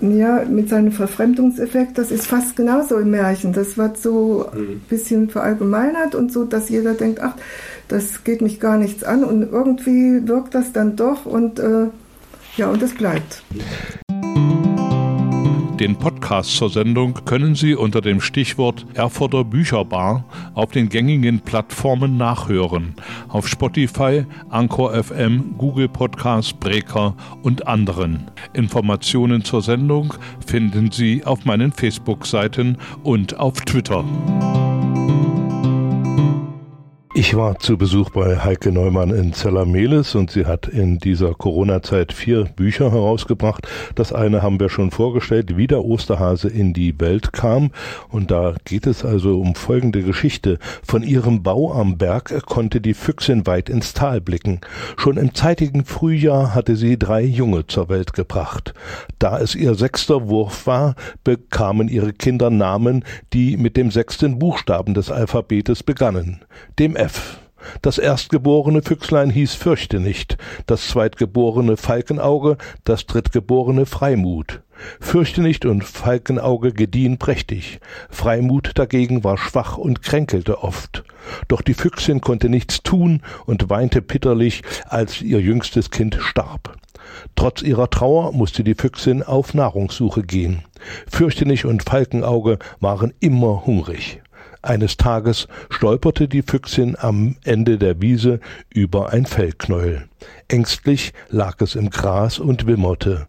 ja, 0.00 0.44
mit 0.48 0.68
seinem 0.68 0.92
Verfremdungseffekt, 0.92 1.96
das 1.96 2.10
ist 2.10 2.26
fast 2.26 2.56
genauso 2.56 2.98
im 2.98 3.10
Märchen. 3.10 3.52
Das 3.52 3.76
wird 3.76 3.98
so 3.98 4.48
ein 4.52 4.60
mhm. 4.60 4.80
bisschen 4.88 5.30
verallgemeinert 5.30 6.14
und 6.14 6.32
so, 6.32 6.44
dass 6.44 6.68
jeder 6.68 6.94
denkt, 6.94 7.20
ach, 7.20 7.34
das 7.88 8.24
geht 8.24 8.42
mich 8.42 8.58
gar 8.58 8.78
nichts 8.78 9.04
an 9.04 9.22
und 9.22 9.42
irgendwie 9.52 10.26
wirkt 10.26 10.54
das 10.54 10.72
dann 10.72 10.96
doch 10.96 11.26
und 11.26 11.58
äh, 11.58 11.86
Ja, 12.56 12.68
und 12.68 12.82
es 12.82 12.94
bleibt. 12.94 13.42
Den 15.82 15.96
Podcast 15.96 16.56
zur 16.58 16.70
Sendung 16.70 17.14
können 17.24 17.56
Sie 17.56 17.74
unter 17.74 18.00
dem 18.00 18.20
Stichwort 18.20 18.86
Erfurter 18.94 19.42
Bücherbar 19.42 20.24
auf 20.54 20.70
den 20.70 20.88
gängigen 20.88 21.40
Plattformen 21.40 22.16
nachhören. 22.16 22.94
Auf 23.26 23.48
Spotify, 23.48 24.24
Anchor 24.48 24.94
FM, 24.94 25.56
Google 25.58 25.88
Podcast, 25.88 26.60
Breaker 26.60 27.16
und 27.42 27.66
anderen. 27.66 28.30
Informationen 28.52 29.42
zur 29.42 29.60
Sendung 29.60 30.14
finden 30.46 30.92
Sie 30.92 31.24
auf 31.24 31.46
meinen 31.46 31.72
Facebook-Seiten 31.72 32.78
und 33.02 33.40
auf 33.40 33.60
Twitter. 33.62 34.04
Ich 37.14 37.36
war 37.36 37.58
zu 37.58 37.76
Besuch 37.76 38.08
bei 38.08 38.38
Heike 38.38 38.72
Neumann 38.72 39.10
in 39.10 39.34
Zellermeles 39.34 40.14
und 40.14 40.30
sie 40.30 40.46
hat 40.46 40.66
in 40.66 40.98
dieser 40.98 41.34
Corona-Zeit 41.34 42.10
vier 42.10 42.44
Bücher 42.44 42.90
herausgebracht. 42.90 43.68
Das 43.94 44.14
eine 44.14 44.40
haben 44.40 44.58
wir 44.58 44.70
schon 44.70 44.90
vorgestellt, 44.90 45.58
wie 45.58 45.66
der 45.66 45.84
Osterhase 45.84 46.48
in 46.48 46.72
die 46.72 46.98
Welt 46.98 47.34
kam. 47.34 47.70
Und 48.08 48.30
da 48.30 48.54
geht 48.64 48.86
es 48.86 49.04
also 49.04 49.38
um 49.38 49.54
folgende 49.54 50.02
Geschichte. 50.02 50.58
Von 50.82 51.02
ihrem 51.02 51.42
Bau 51.42 51.74
am 51.74 51.98
Berg 51.98 52.46
konnte 52.46 52.80
die 52.80 52.94
Füchsin 52.94 53.46
weit 53.46 53.68
ins 53.68 53.92
Tal 53.92 54.22
blicken. 54.22 54.62
Schon 54.96 55.18
im 55.18 55.34
zeitigen 55.34 55.84
Frühjahr 55.84 56.54
hatte 56.54 56.76
sie 56.76 56.98
drei 56.98 57.22
Junge 57.22 57.66
zur 57.66 57.90
Welt 57.90 58.14
gebracht. 58.14 58.72
Da 59.18 59.38
es 59.38 59.54
ihr 59.54 59.74
sechster 59.74 60.30
Wurf 60.30 60.66
war, 60.66 60.94
bekamen 61.24 61.88
ihre 61.88 62.14
Kinder 62.14 62.48
Namen, 62.48 63.04
die 63.34 63.58
mit 63.58 63.76
dem 63.76 63.90
sechsten 63.90 64.38
Buchstaben 64.38 64.94
des 64.94 65.10
Alphabetes 65.10 65.82
begannen. 65.82 66.40
Dem 66.78 66.96
F. 67.02 67.40
Das 67.80 67.98
erstgeborene 67.98 68.80
Füchslein 68.80 69.28
hieß 69.28 69.54
Fürchte 69.54 69.98
nicht, 69.98 70.36
das 70.66 70.86
zweitgeborene 70.86 71.76
Falkenauge, 71.76 72.58
das 72.84 73.06
drittgeborene 73.06 73.86
Freimut. 73.86 74.62
Fürchte 75.00 75.42
nicht 75.42 75.66
und 75.66 75.82
Falkenauge 75.82 76.72
gediehen 76.72 77.18
prächtig. 77.18 77.80
Freimut 78.08 78.70
dagegen 78.76 79.24
war 79.24 79.36
schwach 79.36 79.78
und 79.78 80.02
kränkelte 80.02 80.62
oft. 80.62 81.02
Doch 81.48 81.60
die 81.60 81.74
Füchsin 81.74 82.20
konnte 82.20 82.48
nichts 82.48 82.84
tun 82.84 83.22
und 83.46 83.68
weinte 83.68 84.00
bitterlich, 84.00 84.62
als 84.88 85.20
ihr 85.22 85.40
jüngstes 85.40 85.90
Kind 85.90 86.18
starb. 86.20 86.76
Trotz 87.34 87.62
ihrer 87.62 87.90
Trauer 87.90 88.30
musste 88.30 88.62
die 88.62 88.76
Füchsin 88.76 89.24
auf 89.24 89.54
Nahrungssuche 89.54 90.22
gehen. 90.22 90.62
Fürchte 91.10 91.46
nicht 91.46 91.64
und 91.64 91.82
Falkenauge 91.82 92.60
waren 92.78 93.12
immer 93.18 93.66
hungrig. 93.66 94.21
Eines 94.62 94.96
Tages 94.96 95.48
stolperte 95.70 96.28
die 96.28 96.42
Füchsin 96.42 96.96
am 96.98 97.36
Ende 97.44 97.78
der 97.78 98.00
Wiese 98.00 98.38
über 98.70 99.12
ein 99.12 99.26
Fellknäuel. 99.26 100.04
Ängstlich 100.46 101.12
lag 101.28 101.60
es 101.60 101.74
im 101.74 101.90
Gras 101.90 102.38
und 102.38 102.66
wimmerte. 102.68 103.26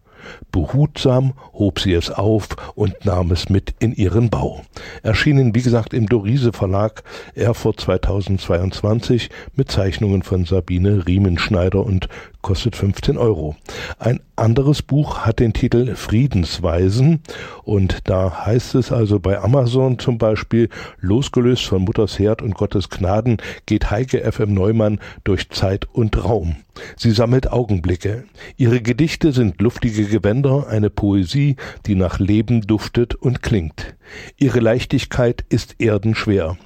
Behutsam 0.52 1.34
hob 1.52 1.80
sie 1.80 1.92
es 1.92 2.10
auf 2.10 2.48
und 2.74 3.04
nahm 3.04 3.30
es 3.30 3.48
mit 3.48 3.74
in 3.78 3.94
ihren 3.94 4.30
Bau. 4.30 4.62
Erschienen, 5.02 5.54
wie 5.54 5.62
gesagt, 5.62 5.92
im 5.92 6.06
Dorise 6.06 6.52
Verlag 6.52 7.02
Erfurt 7.34 7.80
2022 7.80 9.28
mit 9.54 9.70
Zeichnungen 9.70 10.22
von 10.22 10.44
Sabine 10.44 11.06
Riemenschneider 11.06 11.84
und 11.84 12.08
kostet 12.44 12.76
15 12.76 13.16
Euro. 13.16 13.56
Ein 13.98 14.20
anderes 14.36 14.82
Buch 14.82 15.20
hat 15.20 15.40
den 15.40 15.54
Titel 15.54 15.96
Friedensweisen 15.96 17.22
und 17.64 18.02
da 18.04 18.44
heißt 18.44 18.74
es 18.74 18.92
also 18.92 19.18
bei 19.18 19.40
Amazon 19.40 19.98
zum 19.98 20.18
Beispiel, 20.18 20.68
losgelöst 21.00 21.64
von 21.64 21.82
Mutters 21.82 22.18
Herd 22.18 22.42
und 22.42 22.54
Gottes 22.54 22.90
Gnaden 22.90 23.38
geht 23.64 23.90
Heike 23.90 24.30
FM 24.30 24.52
Neumann 24.52 25.00
durch 25.24 25.48
Zeit 25.48 25.88
und 25.90 26.22
Raum. 26.22 26.56
Sie 26.96 27.12
sammelt 27.12 27.50
Augenblicke. 27.50 28.24
Ihre 28.58 28.82
Gedichte 28.82 29.32
sind 29.32 29.62
luftige 29.62 30.04
Gewänder, 30.04 30.66
eine 30.68 30.90
Poesie, 30.90 31.56
die 31.86 31.94
nach 31.94 32.18
Leben 32.18 32.60
duftet 32.60 33.14
und 33.14 33.42
klingt. 33.42 33.96
Ihre 34.36 34.60
Leichtigkeit 34.60 35.44
ist 35.48 35.76
erdenschwer. 35.80 36.58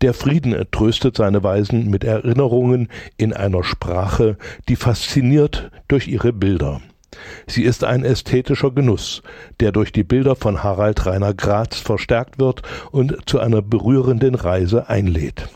Der 0.00 0.14
Frieden 0.14 0.54
tröstet 0.70 1.16
seine 1.16 1.42
Weisen 1.42 1.90
mit 1.90 2.04
Erinnerungen 2.04 2.88
in 3.16 3.32
einer 3.32 3.64
Sprache, 3.64 4.36
die 4.68 4.76
fasziniert 4.76 5.70
durch 5.88 6.08
ihre 6.08 6.32
Bilder. 6.32 6.80
Sie 7.46 7.62
ist 7.62 7.84
ein 7.84 8.04
ästhetischer 8.04 8.70
Genuss, 8.70 9.22
der 9.60 9.72
durch 9.72 9.92
die 9.92 10.04
Bilder 10.04 10.36
von 10.36 10.62
Harald 10.62 11.06
Rainer 11.06 11.34
Graz 11.34 11.78
verstärkt 11.78 12.38
wird 12.38 12.62
und 12.90 13.16
zu 13.26 13.40
einer 13.40 13.62
berührenden 13.62 14.34
Reise 14.34 14.88
einlädt. 14.88 15.48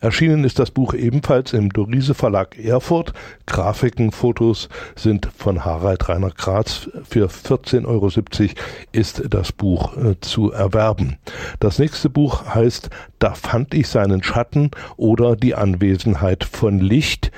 Erschienen 0.00 0.44
ist 0.44 0.58
das 0.58 0.70
Buch 0.70 0.94
ebenfalls 0.94 1.52
im 1.52 1.70
Dorise 1.70 2.14
Verlag 2.14 2.58
Erfurt. 2.58 3.12
Grafiken, 3.46 4.12
Fotos 4.12 4.68
sind 4.96 5.28
von 5.36 5.64
Harald 5.64 6.08
Rainer 6.08 6.30
Graz. 6.30 6.88
Für 7.04 7.28
14,70 7.28 7.86
Euro 7.86 8.10
ist 8.92 9.22
das 9.28 9.52
Buch 9.52 9.96
äh, 9.96 10.20
zu 10.20 10.52
erwerben. 10.52 11.18
Das 11.60 11.78
nächste 11.78 12.10
Buch 12.10 12.54
heißt 12.54 12.90
Da 13.18 13.34
fand 13.34 13.74
ich 13.74 13.88
seinen 13.88 14.22
Schatten 14.22 14.70
oder 14.96 15.36
die 15.36 15.54
Anwesenheit 15.54 16.44
von 16.44 16.78
Licht. 16.78 17.30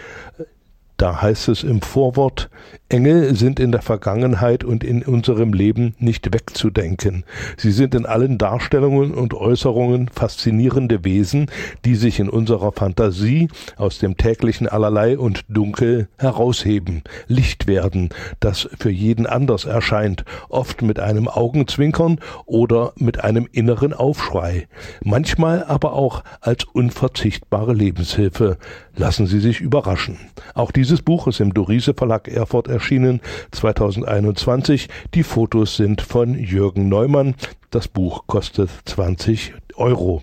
Da 0.97 1.21
heißt 1.21 1.49
es 1.49 1.65
im 1.65 1.83
Vorwort, 1.83 2.51
Engel 2.89 3.35
sind 3.35 3.59
in 3.59 3.73
der 3.73 3.83
Vergangenheit 3.83 4.63
und 4.63 4.85
in 4.85 5.03
unserem 5.03 5.53
Leben 5.53 5.97
nicht 5.99 6.33
wegzudenken. 6.33 7.25
Sie 7.57 7.73
sind 7.73 7.95
in 7.97 8.07
allen 8.07 8.39
Darstellungen 8.39 9.13
und 9.13 9.35
Äußerungen 9.35 10.09
faszinierende 10.09 11.05
Wesen, 11.05 11.51
die 11.85 11.97
sich 11.97 12.21
in 12.21 12.29
unserer 12.29 12.71
Fantasie 12.71 13.49
aus 13.77 13.99
dem 13.99 14.17
täglichen 14.17 14.69
Allerlei 14.69 15.19
und 15.19 15.45
Dunkel 15.49 16.09
herausheben, 16.19 17.03
Licht 17.27 17.67
werden, 17.67 18.11
das 18.39 18.69
für 18.79 18.91
jeden 18.91 19.27
anders 19.27 19.65
erscheint, 19.65 20.25
oft 20.49 20.83
mit 20.83 21.01
einem 21.01 21.27
Augenzwinkern 21.27 22.21
oder 22.47 22.93
mit 22.97 23.25
einem 23.25 23.49
inneren 23.51 23.93
Aufschrei, 23.93 24.69
manchmal 25.03 25.65
aber 25.65 25.95
auch 25.95 26.23
als 26.41 26.63
unverzichtbare 26.65 27.73
Lebenshilfe. 27.73 28.59
Lassen 28.95 29.27
Sie 29.27 29.41
sich 29.41 29.61
überraschen. 29.61 30.19
Auch 30.55 30.71
dieses 30.85 31.01
Buch 31.01 31.27
ist 31.29 31.41
im 31.41 31.55
Dorise 31.55 31.95
Verlag 31.95 32.29
Erfurt 32.29 32.69
erschienen 32.69 33.23
2021. 33.53 34.91
Die 35.15 35.23
Fotos 35.23 35.77
sind 35.77 36.03
von 36.03 36.39
Jürgen 36.39 36.91
Neumann. 36.91 37.37
Das 37.71 37.89
Buch 37.89 38.25
kostet 38.27 38.69
20 38.85 39.55
Euro. 39.77 40.23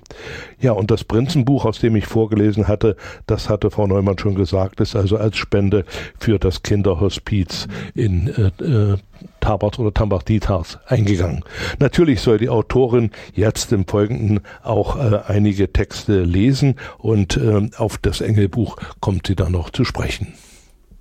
Ja, 0.60 0.74
und 0.74 0.92
das 0.92 1.04
Prinzenbuch, 1.04 1.66
aus 1.66 1.80
dem 1.80 1.96
ich 1.96 2.06
vorgelesen 2.06 2.68
hatte, 2.68 2.96
das 3.26 3.50
hatte 3.50 3.72
Frau 3.72 3.88
Neumann 3.88 4.20
schon 4.20 4.36
gesagt, 4.36 4.80
ist 4.82 4.96
also 4.96 5.18
als 5.18 5.36
Spende 5.38 5.84
für 6.20 6.38
das 6.38 6.62
Kinderhospiz 6.62 7.68
in 7.96 8.28
äh, 8.28 8.64
äh, 8.64 8.98
Tabart 9.40 9.80
oder 9.80 9.96
Tambach-Dietars 9.96 10.78
eingegangen. 10.86 11.44
Natürlich 11.80 12.22
soll 12.22 12.38
die 12.38 12.50
Autorin 12.50 13.10
jetzt 13.34 13.74
im 13.74 13.88
Folgenden 13.88 14.42
auch 14.62 14.96
äh, 14.96 15.22
einige 15.28 15.74
Texte 15.74 16.22
lesen 16.22 16.76
und 17.00 17.36
äh, 17.38 17.68
auf 17.78 17.98
das 17.98 18.22
Engelbuch 18.22 18.78
kommt 19.00 19.26
sie 19.26 19.36
dann 19.36 19.54
noch 19.54 19.72
zu 19.72 19.86
sprechen. 19.86 20.36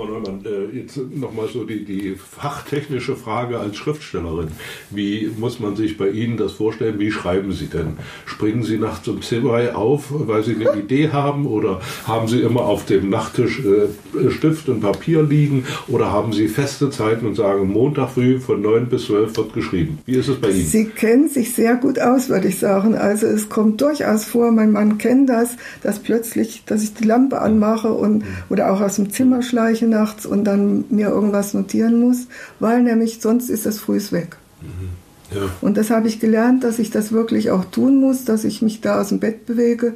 Frau 0.00 0.06
Neumann, 0.06 0.40
äh, 0.46 0.78
jetzt 0.78 0.98
nochmal 1.14 1.48
so 1.52 1.64
die, 1.64 1.84
die 1.84 2.14
fachtechnische 2.14 3.16
Frage 3.16 3.58
als 3.58 3.76
Schriftstellerin. 3.76 4.48
Wie 4.88 5.30
muss 5.36 5.60
man 5.60 5.76
sich 5.76 5.98
bei 5.98 6.08
Ihnen 6.08 6.38
das 6.38 6.52
vorstellen? 6.52 6.98
Wie 6.98 7.10
schreiben 7.10 7.52
Sie 7.52 7.66
denn? 7.66 7.98
Springen 8.24 8.62
Sie 8.62 8.78
nachts 8.78 9.06
um 9.08 9.20
10 9.20 9.44
Uhr 9.44 9.76
auf, 9.76 10.06
weil 10.08 10.42
Sie 10.42 10.54
eine 10.54 10.78
Idee 10.80 11.10
haben? 11.10 11.46
Oder 11.46 11.82
haben 12.06 12.28
Sie 12.28 12.40
immer 12.40 12.62
auf 12.62 12.86
dem 12.86 13.10
Nachttisch 13.10 13.60
äh, 13.60 14.30
Stift 14.30 14.70
und 14.70 14.80
Papier 14.80 15.22
liegen? 15.22 15.66
Oder 15.86 16.10
haben 16.10 16.32
Sie 16.32 16.48
feste 16.48 16.88
Zeiten 16.88 17.26
und 17.26 17.34
sagen, 17.34 17.70
Montag 17.70 18.12
früh 18.12 18.40
von 18.40 18.62
9 18.62 18.86
bis 18.86 19.04
12 19.04 19.36
wird 19.36 19.52
geschrieben? 19.52 19.98
Wie 20.06 20.14
ist 20.14 20.28
es 20.28 20.40
bei 20.40 20.48
Ihnen? 20.48 20.64
Sie 20.64 20.86
kennen 20.86 21.28
sich 21.28 21.52
sehr 21.52 21.76
gut 21.76 21.98
aus, 21.98 22.30
würde 22.30 22.48
ich 22.48 22.58
sagen. 22.58 22.94
Also 22.94 23.26
es 23.26 23.50
kommt 23.50 23.82
durchaus 23.82 24.24
vor, 24.24 24.50
mein 24.50 24.72
Mann 24.72 24.96
kennt 24.96 25.28
das, 25.28 25.58
dass 25.82 25.98
plötzlich, 25.98 26.62
dass 26.64 26.82
ich 26.82 26.94
die 26.94 27.04
Lampe 27.04 27.42
anmache 27.42 27.92
und, 27.92 28.24
oder 28.48 28.72
auch 28.72 28.80
aus 28.80 28.96
dem 28.96 29.10
Zimmer 29.10 29.42
schleiche 29.42 29.89
nachts 29.90 30.24
und 30.24 30.44
dann 30.44 30.84
mir 30.88 31.08
irgendwas 31.08 31.52
notieren 31.54 32.00
muss, 32.00 32.28
weil 32.58 32.82
nämlich 32.82 33.20
sonst 33.20 33.50
ist 33.50 33.66
es 33.66 33.78
früh 33.78 34.00
weg. 34.10 34.36
Mhm. 34.62 35.36
Ja. 35.36 35.42
Und 35.60 35.76
das 35.76 35.90
habe 35.90 36.08
ich 36.08 36.18
gelernt, 36.18 36.64
dass 36.64 36.78
ich 36.78 36.90
das 36.90 37.12
wirklich 37.12 37.50
auch 37.50 37.64
tun 37.64 38.00
muss, 38.00 38.24
dass 38.24 38.44
ich 38.44 38.62
mich 38.62 38.80
da 38.80 39.00
aus 39.00 39.10
dem 39.10 39.20
Bett 39.20 39.46
bewege. 39.46 39.94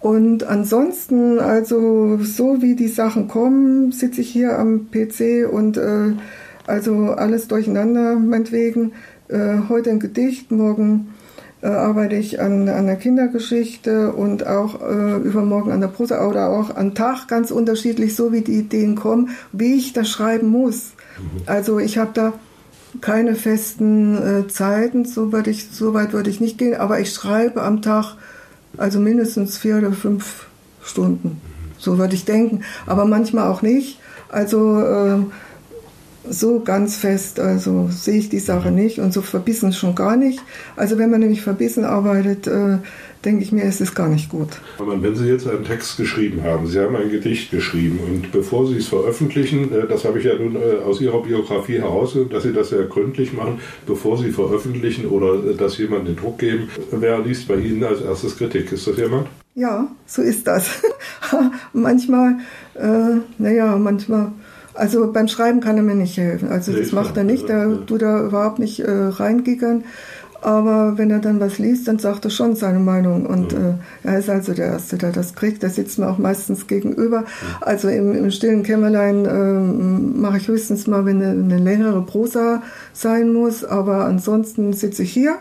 Und 0.00 0.44
ansonsten, 0.44 1.38
also 1.38 2.18
so 2.22 2.62
wie 2.62 2.74
die 2.74 2.88
Sachen 2.88 3.28
kommen, 3.28 3.92
sitze 3.92 4.22
ich 4.22 4.30
hier 4.30 4.58
am 4.58 4.86
PC 4.90 5.46
und 5.50 5.76
äh, 5.76 6.12
also 6.66 7.10
alles 7.12 7.48
durcheinander, 7.48 8.16
meinetwegen. 8.16 8.92
Äh, 9.28 9.68
heute 9.68 9.90
ein 9.90 10.00
Gedicht, 10.00 10.50
morgen 10.50 11.08
äh, 11.62 11.66
arbeite 11.66 12.16
ich 12.16 12.40
an, 12.40 12.68
an 12.68 12.86
der 12.86 12.96
Kindergeschichte 12.96 14.12
und 14.12 14.46
auch 14.46 14.80
äh, 14.80 15.16
übermorgen 15.18 15.72
an 15.72 15.80
der 15.80 15.88
Prosa 15.88 16.26
oder 16.26 16.48
auch 16.48 16.74
am 16.74 16.94
Tag 16.94 17.28
ganz 17.28 17.50
unterschiedlich, 17.50 18.16
so 18.16 18.32
wie 18.32 18.40
die 18.40 18.58
Ideen 18.58 18.96
kommen, 18.96 19.30
wie 19.52 19.74
ich 19.74 19.92
das 19.92 20.08
schreiben 20.08 20.48
muss. 20.48 20.92
Mhm. 21.18 21.42
Also 21.46 21.78
ich 21.78 21.98
habe 21.98 22.10
da 22.14 22.32
keine 23.00 23.34
festen 23.34 24.16
äh, 24.16 24.48
Zeiten, 24.48 25.04
so, 25.04 25.32
würd 25.32 25.46
ich, 25.46 25.70
so 25.70 25.94
weit 25.94 26.12
würde 26.12 26.30
ich 26.30 26.40
nicht 26.40 26.58
gehen, 26.58 26.74
aber 26.74 26.98
ich 27.00 27.12
schreibe 27.12 27.62
am 27.62 27.82
Tag 27.82 28.16
also 28.76 28.98
mindestens 29.00 29.58
vier 29.58 29.78
oder 29.78 29.92
fünf 29.92 30.46
Stunden. 30.82 31.28
Mhm. 31.28 31.38
So 31.78 31.98
würde 31.98 32.14
ich 32.14 32.24
denken, 32.24 32.62
aber 32.86 33.04
manchmal 33.04 33.48
auch 33.48 33.62
nicht. 33.62 34.00
Also 34.28 34.80
äh, 34.80 35.18
so 36.28 36.60
ganz 36.60 36.96
fest, 36.96 37.40
also 37.40 37.88
sehe 37.90 38.18
ich 38.18 38.28
die 38.28 38.38
Sache 38.38 38.70
nicht 38.70 38.98
und 38.98 39.12
so 39.12 39.22
verbissen 39.22 39.72
schon 39.72 39.94
gar 39.94 40.16
nicht. 40.16 40.40
Also 40.76 40.98
wenn 40.98 41.10
man 41.10 41.20
nämlich 41.20 41.42
verbissen 41.42 41.84
arbeitet, 41.84 42.46
äh, 42.46 42.78
denke 43.24 43.42
ich 43.42 43.52
mir, 43.52 43.64
es 43.64 43.80
ist 43.80 43.94
gar 43.94 44.08
nicht 44.08 44.30
gut. 44.30 44.48
Wenn 44.78 45.14
Sie 45.14 45.26
jetzt 45.26 45.46
einen 45.46 45.64
Text 45.64 45.96
geschrieben 45.96 46.42
haben, 46.42 46.66
Sie 46.66 46.78
haben 46.78 46.96
ein 46.96 47.10
Gedicht 47.10 47.50
geschrieben 47.50 48.00
und 48.00 48.32
bevor 48.32 48.66
Sie 48.66 48.76
es 48.76 48.88
veröffentlichen, 48.88 49.72
äh, 49.72 49.86
das 49.86 50.04
habe 50.04 50.18
ich 50.18 50.24
ja 50.24 50.34
nun 50.34 50.56
äh, 50.56 50.82
aus 50.84 51.00
Ihrer 51.00 51.22
Biografie 51.22 51.78
herausgehört, 51.78 52.32
dass 52.32 52.42
Sie 52.42 52.52
das 52.52 52.70
sehr 52.70 52.84
gründlich 52.84 53.32
machen, 53.32 53.60
bevor 53.86 54.18
Sie 54.18 54.30
veröffentlichen 54.30 55.06
oder 55.06 55.34
äh, 55.34 55.54
dass 55.54 55.78
jemand 55.78 56.06
den 56.06 56.16
Druck 56.16 56.38
geben, 56.38 56.68
wer 56.90 57.18
liest 57.20 57.48
bei 57.48 57.56
Ihnen 57.56 57.82
als 57.84 58.00
erstes 58.00 58.36
Kritik? 58.36 58.72
Ist 58.72 58.86
das 58.86 58.96
jemand? 58.96 59.26
Ja, 59.54 59.88
so 60.06 60.22
ist 60.22 60.46
das. 60.46 60.82
manchmal, 61.72 62.38
äh, 62.74 63.20
naja, 63.38 63.76
manchmal 63.76 64.32
also 64.80 65.12
beim 65.12 65.28
Schreiben 65.28 65.60
kann 65.60 65.76
er 65.76 65.82
mir 65.82 65.94
nicht 65.94 66.16
helfen. 66.16 66.48
Also 66.48 66.72
das 66.72 66.92
macht 66.92 67.16
er 67.16 67.24
nicht, 67.24 67.48
der 67.48 67.84
tut 67.84 68.00
da 68.00 68.24
überhaupt 68.24 68.58
nicht 68.58 68.80
äh, 68.80 68.90
reingickern. 68.90 69.84
Aber 70.42 70.96
wenn 70.96 71.10
er 71.10 71.18
dann 71.18 71.38
was 71.38 71.58
liest, 71.58 71.86
dann 71.86 71.98
sagt 71.98 72.24
er 72.24 72.30
schon 72.30 72.56
seine 72.56 72.78
Meinung. 72.78 73.26
Und 73.26 73.52
äh, 73.52 73.74
er 74.04 74.18
ist 74.18 74.30
also 74.30 74.54
der 74.54 74.68
Erste, 74.68 74.96
der 74.96 75.12
das 75.12 75.34
kriegt. 75.34 75.62
Der 75.62 75.68
sitzt 75.68 75.98
mir 75.98 76.08
auch 76.08 76.16
meistens 76.16 76.66
gegenüber. 76.66 77.24
Also 77.60 77.88
im, 77.88 78.14
im 78.14 78.30
stillen 78.30 78.62
Kämmerlein 78.62 79.26
äh, 79.26 80.18
mache 80.18 80.38
ich 80.38 80.48
höchstens 80.48 80.86
mal, 80.86 81.04
wenn 81.04 81.22
eine, 81.22 81.32
eine 81.32 81.58
längere 81.58 82.00
Prosa 82.00 82.62
sein 82.94 83.34
muss. 83.34 83.64
Aber 83.64 84.06
ansonsten 84.06 84.72
sitze 84.72 85.02
ich 85.02 85.12
hier 85.12 85.36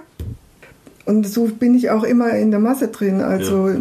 und 1.10 1.28
so 1.28 1.46
bin 1.48 1.74
ich 1.74 1.90
auch 1.90 2.04
immer 2.04 2.30
in 2.34 2.52
der 2.52 2.60
Masse 2.60 2.90
drin. 2.90 3.22
Also 3.22 3.68
ja. 3.68 3.80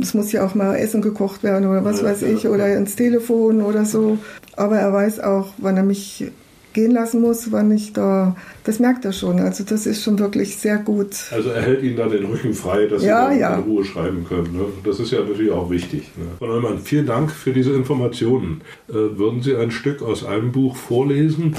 es 0.00 0.14
muss 0.14 0.32
ja 0.32 0.44
auch 0.46 0.54
mal 0.54 0.74
Essen 0.76 1.02
gekocht 1.02 1.42
werden 1.42 1.68
oder 1.68 1.84
was 1.84 2.00
ja, 2.00 2.06
weiß 2.06 2.22
ich, 2.22 2.48
oder 2.48 2.74
ins 2.74 2.96
Telefon 2.96 3.60
oder 3.60 3.84
so. 3.84 4.16
Aber 4.56 4.78
er 4.78 4.90
weiß 4.90 5.20
auch, 5.20 5.48
wann 5.58 5.76
er 5.76 5.82
mich 5.82 6.24
gehen 6.72 6.92
lassen 6.92 7.20
muss, 7.20 7.52
wann 7.52 7.70
ich 7.72 7.92
da, 7.92 8.36
das 8.64 8.78
merkt 8.78 9.04
er 9.04 9.12
schon. 9.12 9.38
Also 9.40 9.64
das 9.64 9.86
ist 9.86 10.02
schon 10.02 10.18
wirklich 10.18 10.56
sehr 10.56 10.78
gut. 10.78 11.14
Also 11.30 11.50
er 11.50 11.60
hält 11.60 11.82
Ihnen 11.82 11.96
da 11.96 12.06
den 12.06 12.24
Rücken 12.24 12.54
frei, 12.54 12.86
dass 12.86 13.02
ja, 13.02 13.30
Sie 13.30 13.40
ja. 13.40 13.56
in 13.56 13.64
Ruhe 13.64 13.84
schreiben 13.84 14.24
können. 14.26 14.56
Ne? 14.56 14.64
Das 14.82 14.98
ist 14.98 15.12
ja 15.12 15.20
natürlich 15.20 15.52
auch 15.52 15.70
wichtig. 15.70 16.10
Ne? 16.16 16.24
Frau 16.38 16.46
Neumann, 16.46 16.78
vielen 16.78 17.06
Dank 17.06 17.30
für 17.30 17.52
diese 17.52 17.72
Informationen. 17.74 18.62
Äh, 18.88 18.94
würden 18.94 19.42
Sie 19.42 19.54
ein 19.56 19.70
Stück 19.70 20.00
aus 20.00 20.24
einem 20.24 20.52
Buch 20.52 20.76
vorlesen? 20.76 21.54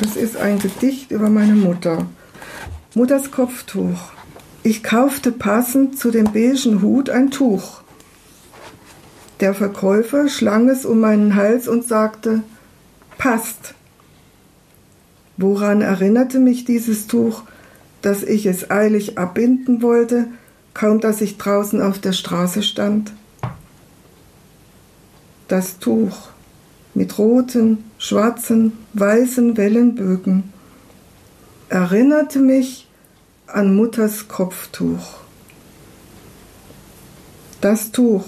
Das 0.00 0.16
ist 0.16 0.38
ein 0.38 0.58
Gedicht 0.58 1.10
über 1.10 1.28
meine 1.28 1.54
Mutter. 1.54 2.06
Mutters 2.96 3.30
Kopftuch. 3.30 4.10
Ich 4.62 4.82
kaufte 4.82 5.30
passend 5.30 5.98
zu 5.98 6.10
dem 6.10 6.32
beigen 6.32 6.80
Hut 6.80 7.10
ein 7.10 7.30
Tuch. 7.30 7.82
Der 9.40 9.52
Verkäufer 9.52 10.30
schlang 10.30 10.70
es 10.70 10.86
um 10.86 11.00
meinen 11.00 11.34
Hals 11.34 11.68
und 11.68 11.86
sagte, 11.86 12.42
passt. 13.18 13.74
Woran 15.36 15.82
erinnerte 15.82 16.38
mich 16.38 16.64
dieses 16.64 17.06
Tuch, 17.06 17.42
dass 18.00 18.22
ich 18.22 18.46
es 18.46 18.70
eilig 18.70 19.18
abbinden 19.18 19.82
wollte, 19.82 20.28
kaum 20.72 21.00
dass 21.00 21.20
ich 21.20 21.36
draußen 21.36 21.82
auf 21.82 21.98
der 21.98 22.14
Straße 22.14 22.62
stand? 22.62 23.12
Das 25.48 25.78
Tuch 25.80 26.30
mit 26.94 27.18
roten, 27.18 27.84
schwarzen, 27.98 28.72
weißen 28.94 29.58
Wellenbögen 29.58 30.54
erinnerte 31.68 32.38
mich 32.38 32.85
an 33.46 33.76
Mutters 33.76 34.26
Kopftuch. 34.26 35.18
Das 37.60 37.92
Tuch, 37.92 38.24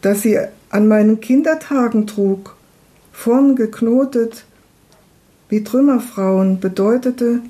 das 0.00 0.22
sie 0.22 0.38
an 0.70 0.88
meinen 0.88 1.20
Kindertagen 1.20 2.06
trug, 2.06 2.56
vorn 3.12 3.56
geknotet, 3.56 4.44
wie 5.48 5.62
Trümmerfrauen, 5.62 6.60
bedeutete, 6.60 7.40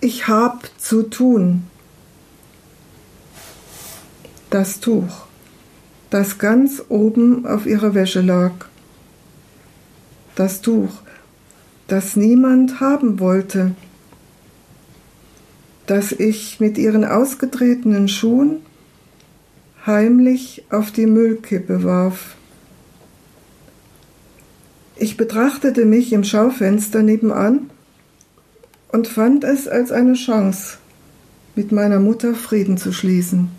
ich 0.00 0.28
hab 0.28 0.68
zu 0.78 1.04
tun. 1.04 1.64
Das 4.50 4.80
Tuch, 4.80 5.26
das 6.10 6.38
ganz 6.38 6.82
oben 6.90 7.46
auf 7.46 7.64
ihrer 7.64 7.94
Wäsche 7.94 8.20
lag. 8.20 8.52
Das 10.34 10.60
Tuch, 10.60 10.92
das 11.88 12.14
niemand 12.14 12.80
haben 12.80 13.20
wollte 13.20 13.74
das 15.86 16.12
ich 16.12 16.60
mit 16.60 16.78
ihren 16.78 17.04
ausgetretenen 17.04 18.08
Schuhen 18.08 18.60
heimlich 19.86 20.64
auf 20.70 20.90
die 20.90 21.06
Müllkippe 21.06 21.84
warf. 21.84 22.36
Ich 24.96 25.16
betrachtete 25.16 25.84
mich 25.84 26.12
im 26.12 26.24
Schaufenster 26.24 27.02
nebenan 27.02 27.70
und 28.88 29.08
fand 29.08 29.44
es 29.44 29.68
als 29.68 29.92
eine 29.92 30.14
Chance, 30.14 30.78
mit 31.56 31.72
meiner 31.72 31.98
Mutter 31.98 32.34
Frieden 32.34 32.78
zu 32.78 32.92
schließen 32.92 33.50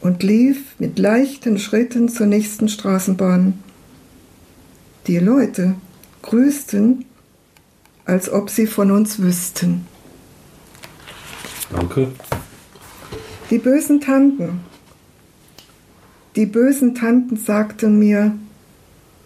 und 0.00 0.22
lief 0.22 0.74
mit 0.78 0.98
leichten 0.98 1.58
Schritten 1.58 2.08
zur 2.08 2.26
nächsten 2.26 2.68
Straßenbahn. 2.68 3.54
Die 5.06 5.18
Leute 5.18 5.76
grüßten, 6.22 7.04
als 8.04 8.30
ob 8.30 8.50
sie 8.50 8.66
von 8.66 8.90
uns 8.90 9.18
wüssten. 9.18 9.86
Danke. 11.74 12.08
Die 13.50 13.58
bösen 13.58 14.00
Tanten. 14.00 14.60
Die 16.36 16.46
bösen 16.46 16.94
Tanten 16.94 17.36
sagten 17.36 17.98
mir, 17.98 18.36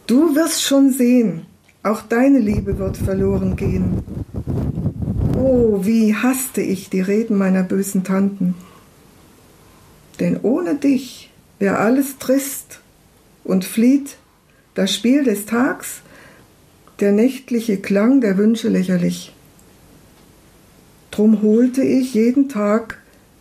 du 0.06 0.34
wirst 0.34 0.62
schon 0.62 0.90
sehen, 0.90 1.46
auch 1.82 2.02
deine 2.02 2.38
Liebe 2.38 2.78
wird 2.78 2.96
verloren 2.96 3.54
gehen. 3.56 4.02
Oh, 5.36 5.84
wie 5.84 6.14
hasste 6.14 6.62
ich 6.62 6.90
die 6.90 7.02
Reden 7.02 7.36
meiner 7.36 7.62
bösen 7.62 8.02
Tanten. 8.02 8.54
Denn 10.18 10.40
ohne 10.42 10.74
dich 10.74 11.30
wär 11.58 11.78
alles 11.80 12.18
trist 12.18 12.80
und 13.44 13.64
flieht 13.64 14.16
das 14.74 14.94
Spiel 14.94 15.22
des 15.22 15.46
Tags, 15.46 16.00
der 17.00 17.12
nächtliche 17.12 17.76
Klang 17.76 18.20
der 18.20 18.36
Wünsche 18.38 18.68
lächerlich. 18.68 19.32
Drum 21.18 21.42
holte 21.42 21.82
ich 21.82 22.14
jeden 22.14 22.48
Tag 22.48 23.00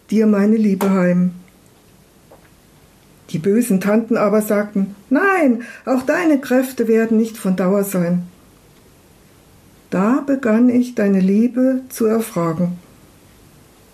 dir 0.09 0.25
meine 0.25 0.57
Liebe 0.57 0.89
heim. 0.89 1.33
Die 3.29 3.37
bösen 3.37 3.79
Tanten 3.79 4.17
aber 4.17 4.41
sagten, 4.41 4.95
nein, 5.11 5.61
auch 5.85 6.01
deine 6.01 6.39
Kräfte 6.41 6.87
werden 6.87 7.17
nicht 7.17 7.37
von 7.37 7.55
Dauer 7.55 7.83
sein. 7.83 8.23
Da 9.91 10.23
begann 10.25 10.69
ich 10.69 10.95
deine 10.95 11.19
Liebe 11.19 11.81
zu 11.89 12.07
erfragen 12.07 12.79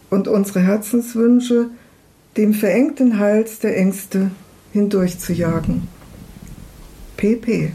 und 0.10 0.30
unsere 0.30 0.62
Herzenswünsche 0.62 1.68
dem 2.38 2.54
verengten 2.54 3.20
Hals 3.20 3.60
der 3.60 3.76
Ängste 3.76 4.32
hindurchzujagen. 4.72 5.90
PP. 7.18 7.74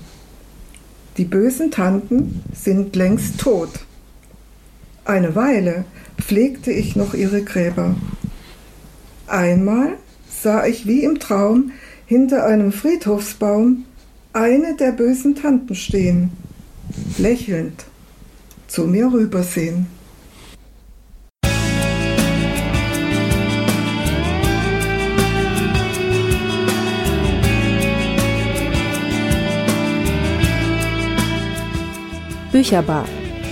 Die 1.18 1.26
bösen 1.26 1.70
Tanten 1.70 2.42
sind 2.54 2.96
längst 2.96 3.38
tot. 3.38 3.68
Eine 5.08 5.34
Weile 5.34 5.86
pflegte 6.20 6.70
ich 6.70 6.94
noch 6.94 7.14
ihre 7.14 7.42
Gräber. 7.42 7.96
Einmal 9.26 9.94
sah 10.28 10.66
ich 10.66 10.86
wie 10.86 11.02
im 11.02 11.18
Traum 11.18 11.72
hinter 12.04 12.44
einem 12.44 12.72
Friedhofsbaum 12.72 13.86
eine 14.34 14.76
der 14.76 14.92
bösen 14.92 15.34
Tanten 15.34 15.74
stehen, 15.74 16.32
lächelnd 17.16 17.86
zu 18.66 18.86
mir 18.86 19.10
rübersehen. 19.10 19.86
Bücherbar. 32.52 33.06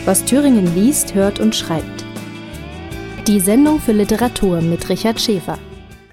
Was 0.07 0.25
Thüringen 0.25 0.73
liest, 0.77 1.17
hört 1.17 1.41
und 1.41 1.53
schreibt. 1.57 2.05
Die 3.27 3.41
Sendung 3.41 3.81
für 3.81 3.91
Literatur 3.91 4.61
mit 4.61 4.89
Richard 4.89 5.21
Schäfer. 5.21 5.59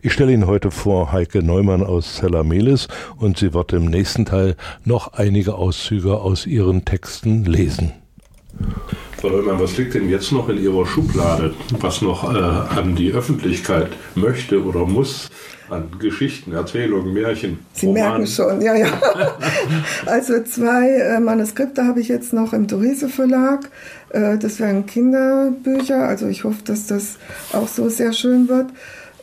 Ich 0.01 0.13
stelle 0.13 0.33
Ihnen 0.33 0.47
heute 0.47 0.71
vor 0.71 1.11
Heike 1.11 1.43
Neumann 1.43 1.83
aus 1.83 2.15
Zellamelis 2.15 2.87
und 3.17 3.37
sie 3.37 3.53
wird 3.53 3.71
im 3.71 3.85
nächsten 3.85 4.25
Teil 4.25 4.55
noch 4.83 5.13
einige 5.13 5.53
Auszüge 5.53 6.17
aus 6.17 6.47
ihren 6.47 6.85
Texten 6.85 7.45
lesen. 7.45 7.91
Frau 9.17 9.29
Neumann, 9.29 9.59
was 9.59 9.77
liegt 9.77 9.93
denn 9.93 10.09
jetzt 10.09 10.31
noch 10.31 10.49
in 10.49 10.57
Ihrer 10.57 10.87
Schublade, 10.87 11.53
was 11.79 12.01
noch 12.01 12.23
äh, 12.33 12.37
an 12.39 12.95
die 12.95 13.11
Öffentlichkeit 13.11 13.89
möchte 14.15 14.63
oder 14.63 14.87
muss? 14.87 15.29
An 15.73 15.89
Geschichten, 15.99 16.53
Erzählungen, 16.53 17.13
Märchen. 17.13 17.59
Sie 17.73 17.87
Roman. 17.87 18.03
merken 18.03 18.27
schon, 18.27 18.61
ja, 18.61 18.75
ja. 18.75 18.87
also 20.05 20.43
zwei 20.43 20.89
äh, 20.89 21.19
Manuskripte 21.19 21.85
habe 21.85 21.99
ich 21.99 22.09
jetzt 22.09 22.31
noch 22.31 22.53
im 22.53 22.67
Dorise 22.67 23.09
Verlag. 23.09 23.69
Äh, 24.09 24.37
das 24.37 24.59
wären 24.59 24.85
Kinderbücher, 24.85 26.07
also 26.07 26.27
ich 26.27 26.43
hoffe, 26.43 26.63
dass 26.63 26.87
das 26.87 27.17
auch 27.53 27.67
so 27.67 27.89
sehr 27.89 28.13
schön 28.13 28.47
wird. 28.49 28.67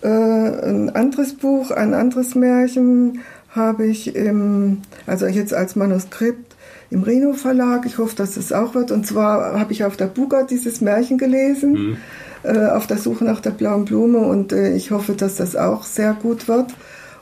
Äh, 0.03 0.09
ein 0.09 0.91
anderes 0.91 1.35
Buch, 1.35 1.71
ein 1.71 1.95
anderes 1.95 2.35
Märchen 2.35 3.21
habe 3.51 3.87
ich 3.87 4.15
im, 4.17 4.83
also 5.07 5.27
jetzt 5.27 5.55
als 5.55 5.77
Manuskript 5.77 6.57
im 6.91 7.03
Reno 7.03 7.33
Verlag. 7.33 7.87
Ich 7.87 7.99
hoffe, 7.99 8.17
dass 8.17 8.37
es 8.37 8.53
auch 8.53 8.75
wird. 8.75 8.91
Und 8.91 9.07
zwar 9.07 9.59
habe 9.59 9.73
ich 9.73 9.85
auf 9.85 9.97
der 9.97 10.07
Buga 10.07 10.43
dieses 10.43 10.81
Märchen 10.81 11.19
gelesen, 11.19 11.73
mhm. 11.73 11.97
Äh, 12.43 12.67
auf 12.67 12.87
der 12.87 12.99
Suche 12.99 13.25
nach 13.25 13.41
der 13.41 13.51
blauen 13.51 13.85
Blume. 13.85 14.19
Und 14.19 14.53
äh, 14.53 14.75
ich 14.75 14.91
hoffe, 14.91 15.15
dass 15.15 15.37
das 15.37 15.57
auch 15.57 15.85
sehr 15.85 16.15
gut 16.15 16.49
wird 16.49 16.75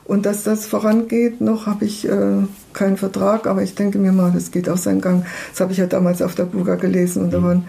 und 0.05 0.25
dass 0.25 0.43
das 0.43 0.65
vorangeht. 0.65 1.41
Noch 1.41 1.67
habe 1.67 1.85
ich 1.85 2.07
äh, 2.07 2.43
keinen 2.73 2.97
Vertrag, 2.97 3.47
aber 3.47 3.61
ich 3.63 3.75
denke 3.75 3.99
mir 3.99 4.11
mal, 4.11 4.31
das 4.31 4.51
geht 4.51 4.69
auch 4.69 4.77
seinen 4.77 5.01
Gang. 5.01 5.25
Das 5.51 5.61
habe 5.61 5.71
ich 5.71 5.77
ja 5.77 5.85
damals 5.85 6.21
auf 6.21 6.35
der 6.35 6.45
Buga 6.45 6.75
gelesen 6.75 7.23
und 7.23 7.33
da 7.33 7.39
mhm. 7.39 7.43
waren 7.43 7.65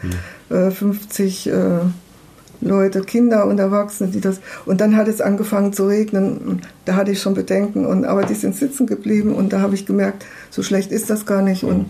mhm. 0.48 0.72
50 0.72 1.48
äh, 1.48 1.52
Leute, 2.60 3.00
Kinder 3.02 3.46
und 3.46 3.58
Erwachsene, 3.58 4.10
die 4.10 4.20
das. 4.20 4.40
Und 4.66 4.80
dann 4.80 4.96
hat 4.96 5.08
es 5.08 5.20
angefangen 5.20 5.72
zu 5.72 5.86
regnen. 5.86 6.60
Da 6.84 6.96
hatte 6.96 7.12
ich 7.12 7.20
schon 7.20 7.34
Bedenken, 7.34 7.86
und, 7.86 8.04
aber 8.04 8.24
die 8.24 8.34
sind 8.34 8.54
sitzen 8.54 8.86
geblieben 8.86 9.34
und 9.34 9.52
da 9.52 9.60
habe 9.60 9.74
ich 9.74 9.86
gemerkt, 9.86 10.26
so 10.50 10.62
schlecht 10.62 10.92
ist 10.92 11.10
das 11.10 11.26
gar 11.26 11.42
nicht 11.42 11.64
und 11.64 11.86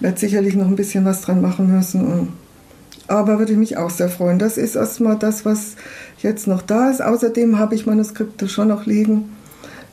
werde 0.00 0.18
sicherlich 0.18 0.54
noch 0.54 0.66
ein 0.66 0.76
bisschen 0.76 1.04
was 1.04 1.22
dran 1.22 1.40
machen 1.40 1.74
müssen. 1.74 2.04
Und, 2.06 2.28
aber 3.08 3.38
würde 3.38 3.52
ich 3.52 3.58
mich 3.58 3.76
auch 3.76 3.90
sehr 3.90 4.08
freuen. 4.08 4.38
Das 4.38 4.56
ist 4.56 4.74
erstmal 4.74 5.18
das, 5.18 5.44
was 5.44 5.76
jetzt 6.18 6.46
noch 6.46 6.62
da 6.62 6.90
ist. 6.90 7.02
Außerdem 7.02 7.58
habe 7.58 7.74
ich 7.74 7.86
Manuskripte 7.86 8.48
schon 8.48 8.68
noch 8.68 8.86
liegen. 8.86 9.36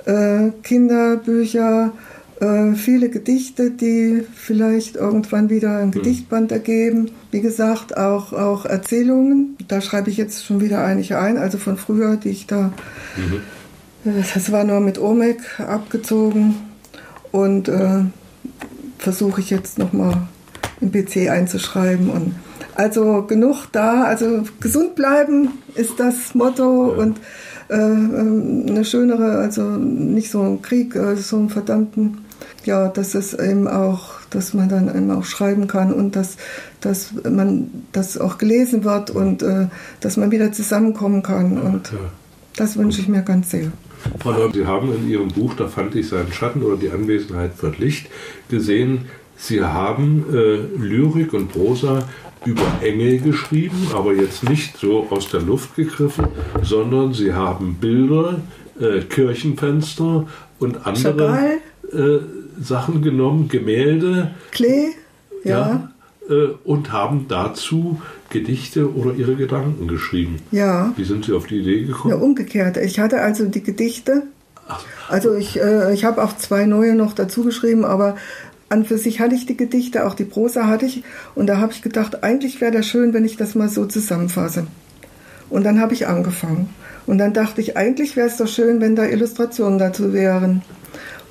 Äh, 0.06 0.52
Kinderbücher, 0.64 1.92
äh, 2.40 2.74
viele 2.74 3.10
Gedichte, 3.10 3.72
die 3.72 4.24
vielleicht 4.34 4.96
irgendwann 4.96 5.50
wieder 5.50 5.78
ein 5.78 5.88
mhm. 5.88 5.92
Gedichtband 5.94 6.52
ergeben. 6.52 7.12
Wie 7.32 7.42
gesagt, 7.42 7.98
auch, 7.98 8.34
auch 8.34 8.66
Erzählungen. 8.66 9.58
Da 9.68 9.82
schreibe 9.82 10.10
ich 10.10 10.18
jetzt 10.18 10.46
schon 10.46 10.62
wieder 10.62 10.84
einige 10.84 11.20
ein, 11.20 11.38
also 11.38 11.58
von 11.58 11.78
früher, 11.78 12.16
die 12.16 12.30
ich 12.30 12.48
da. 12.48 12.72
Mhm. 13.18 13.42
Äh, 14.06 14.24
das 14.34 14.52
war 14.52 14.64
nur 14.64 14.80
mit 14.80 15.00
Omek 15.00 15.60
abgezogen 15.60 16.56
und 17.32 17.68
äh, 17.68 18.06
versuche 18.98 19.42
ich 19.42 19.50
jetzt 19.50 19.78
nochmal 19.78 20.28
im 20.82 20.92
PC 20.92 21.30
einzuschreiben. 21.30 22.10
Und 22.10 22.36
also 22.80 23.24
genug 23.28 23.68
da, 23.72 24.04
also 24.04 24.44
gesund 24.60 24.96
bleiben 24.96 25.50
ist 25.76 26.00
das 26.00 26.34
Motto 26.34 26.94
ja. 26.94 27.04
und 27.04 27.18
äh, 27.70 27.76
ähm, 27.76 28.66
eine 28.68 28.86
schönere, 28.86 29.38
also 29.38 29.64
nicht 29.64 30.32
so 30.32 30.42
ein 30.42 30.62
Krieg, 30.62 30.96
äh, 30.96 31.16
so 31.16 31.38
einen 31.38 31.50
verdammten 31.50 32.20
ja, 32.66 32.88
dass 32.88 33.16
es 33.16 33.34
eben 33.34 33.68
auch, 33.68 34.22
dass 34.30 34.54
man 34.54 34.70
dann 34.70 34.90
eben 34.90 35.12
auch 35.12 35.26
schreiben 35.26 35.68
kann 35.68 35.94
und 35.94 36.16
dass, 36.16 36.38
dass 36.82 37.14
man 37.30 37.70
das 37.92 38.18
auch 38.18 38.38
gelesen 38.38 38.84
wird 38.84 39.10
und 39.10 39.42
äh, 39.42 39.68
dass 40.02 40.18
man 40.18 40.32
wieder 40.32 40.52
zusammenkommen 40.52 41.24
kann. 41.24 41.58
Und 41.58 41.92
ja. 41.92 41.98
das 42.56 42.78
wünsche 42.78 43.02
ich 43.02 43.08
mir 43.08 43.22
ganz 43.22 43.52
sehr. 43.52 43.72
Frau 44.20 44.32
Neum, 44.32 44.54
Sie 44.54 44.66
haben 44.66 44.94
in 44.94 45.10
Ihrem 45.10 45.30
Buch, 45.30 45.56
da 45.56 45.68
fand 45.68 45.96
ich 45.96 46.08
seinen 46.08 46.32
Schatten 46.32 46.62
oder 46.62 46.78
die 46.78 46.90
Anwesenheit 46.90 47.54
von 47.56 47.74
Licht, 47.78 48.08
gesehen, 48.50 49.06
Sie 49.36 49.64
haben 49.64 50.26
äh, 50.34 50.58
Lyrik 50.78 51.34
und 51.34 51.52
Prosa 51.52 52.04
über 52.46 52.64
Engel 52.82 53.20
geschrieben, 53.20 53.88
aber 53.94 54.14
jetzt 54.14 54.48
nicht 54.48 54.78
so 54.78 55.08
aus 55.10 55.30
der 55.30 55.42
Luft 55.42 55.76
gegriffen, 55.76 56.28
sondern 56.62 57.14
Sie 57.14 57.34
haben 57.34 57.78
Bilder, 57.80 58.42
äh, 58.80 59.02
Kirchenfenster 59.02 60.28
und 60.60 60.88
andere 60.88 61.58
äh, 61.92 62.20
Sachen 62.62 63.02
genommen, 63.02 63.48
Gemälde. 63.50 64.32
Klee, 64.52 64.90
ja. 65.44 65.52
ja 65.60 65.92
äh, 66.30 66.50
und 66.64 66.92
haben 66.92 67.26
dazu 67.28 68.02
Gedichte 68.30 68.94
oder 68.94 69.14
ihre 69.14 69.36
Gedanken 69.36 69.88
geschrieben. 69.88 70.38
Ja. 70.52 70.94
Wie 70.96 71.04
sind 71.04 71.26
Sie 71.26 71.34
auf 71.34 71.48
die 71.48 71.60
Idee 71.60 71.86
gekommen? 71.86 72.14
Ja, 72.14 72.20
umgekehrt. 72.20 72.78
Ich 72.78 73.00
hatte 73.00 73.22
also 73.22 73.46
die 73.46 73.64
Gedichte. 73.64 74.24
Also 75.08 75.34
ich, 75.34 75.60
äh, 75.60 75.94
ich 75.94 76.06
habe 76.06 76.24
auch 76.24 76.38
zwei 76.38 76.66
neue 76.68 76.94
noch 76.94 77.14
dazu 77.14 77.44
geschrieben, 77.44 77.84
aber 77.84 78.16
an 78.70 78.86
für 78.86 78.98
sich 78.98 79.20
hatte 79.20 79.36
ich 79.36 79.46
die 79.46 79.58
Gedichte, 79.58 80.06
auch 80.06 80.14
die 80.14 80.26
Prosa 80.26 80.68
hatte 80.68 80.86
ich. 80.86 81.04
Und 81.36 81.48
da 81.48 81.58
habe 81.58 81.74
ich 81.74 81.82
gedacht, 81.82 82.24
eigentlich 82.24 82.62
wäre 82.62 82.72
das 82.72 82.88
schön, 82.88 83.14
wenn 83.14 83.26
ich 83.26 83.36
das 83.36 83.56
mal 83.56 83.70
so 83.70 83.86
zusammenfasse. 83.86 84.68
Und 85.50 85.64
dann 85.64 85.82
habe 85.82 85.94
ich 85.94 86.08
angefangen. 86.08 86.70
Und 87.08 87.18
dann 87.18 87.34
dachte 87.34 87.62
ich, 87.62 87.76
eigentlich 87.76 88.16
wäre 88.16 88.28
es 88.28 88.38
doch 88.38 88.48
schön, 88.48 88.82
wenn 88.82 88.96
da 88.96 89.06
Illustrationen 89.06 89.80
dazu 89.80 90.14
wären. 90.14 90.62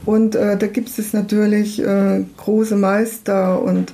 Und 0.04 0.34
äh, 0.34 0.56
da 0.56 0.66
gibt 0.66 0.88
es 0.98 1.12
natürlich 1.12 1.80
äh, 1.80 2.24
große 2.36 2.76
Meister 2.76 3.62
und, 3.62 3.92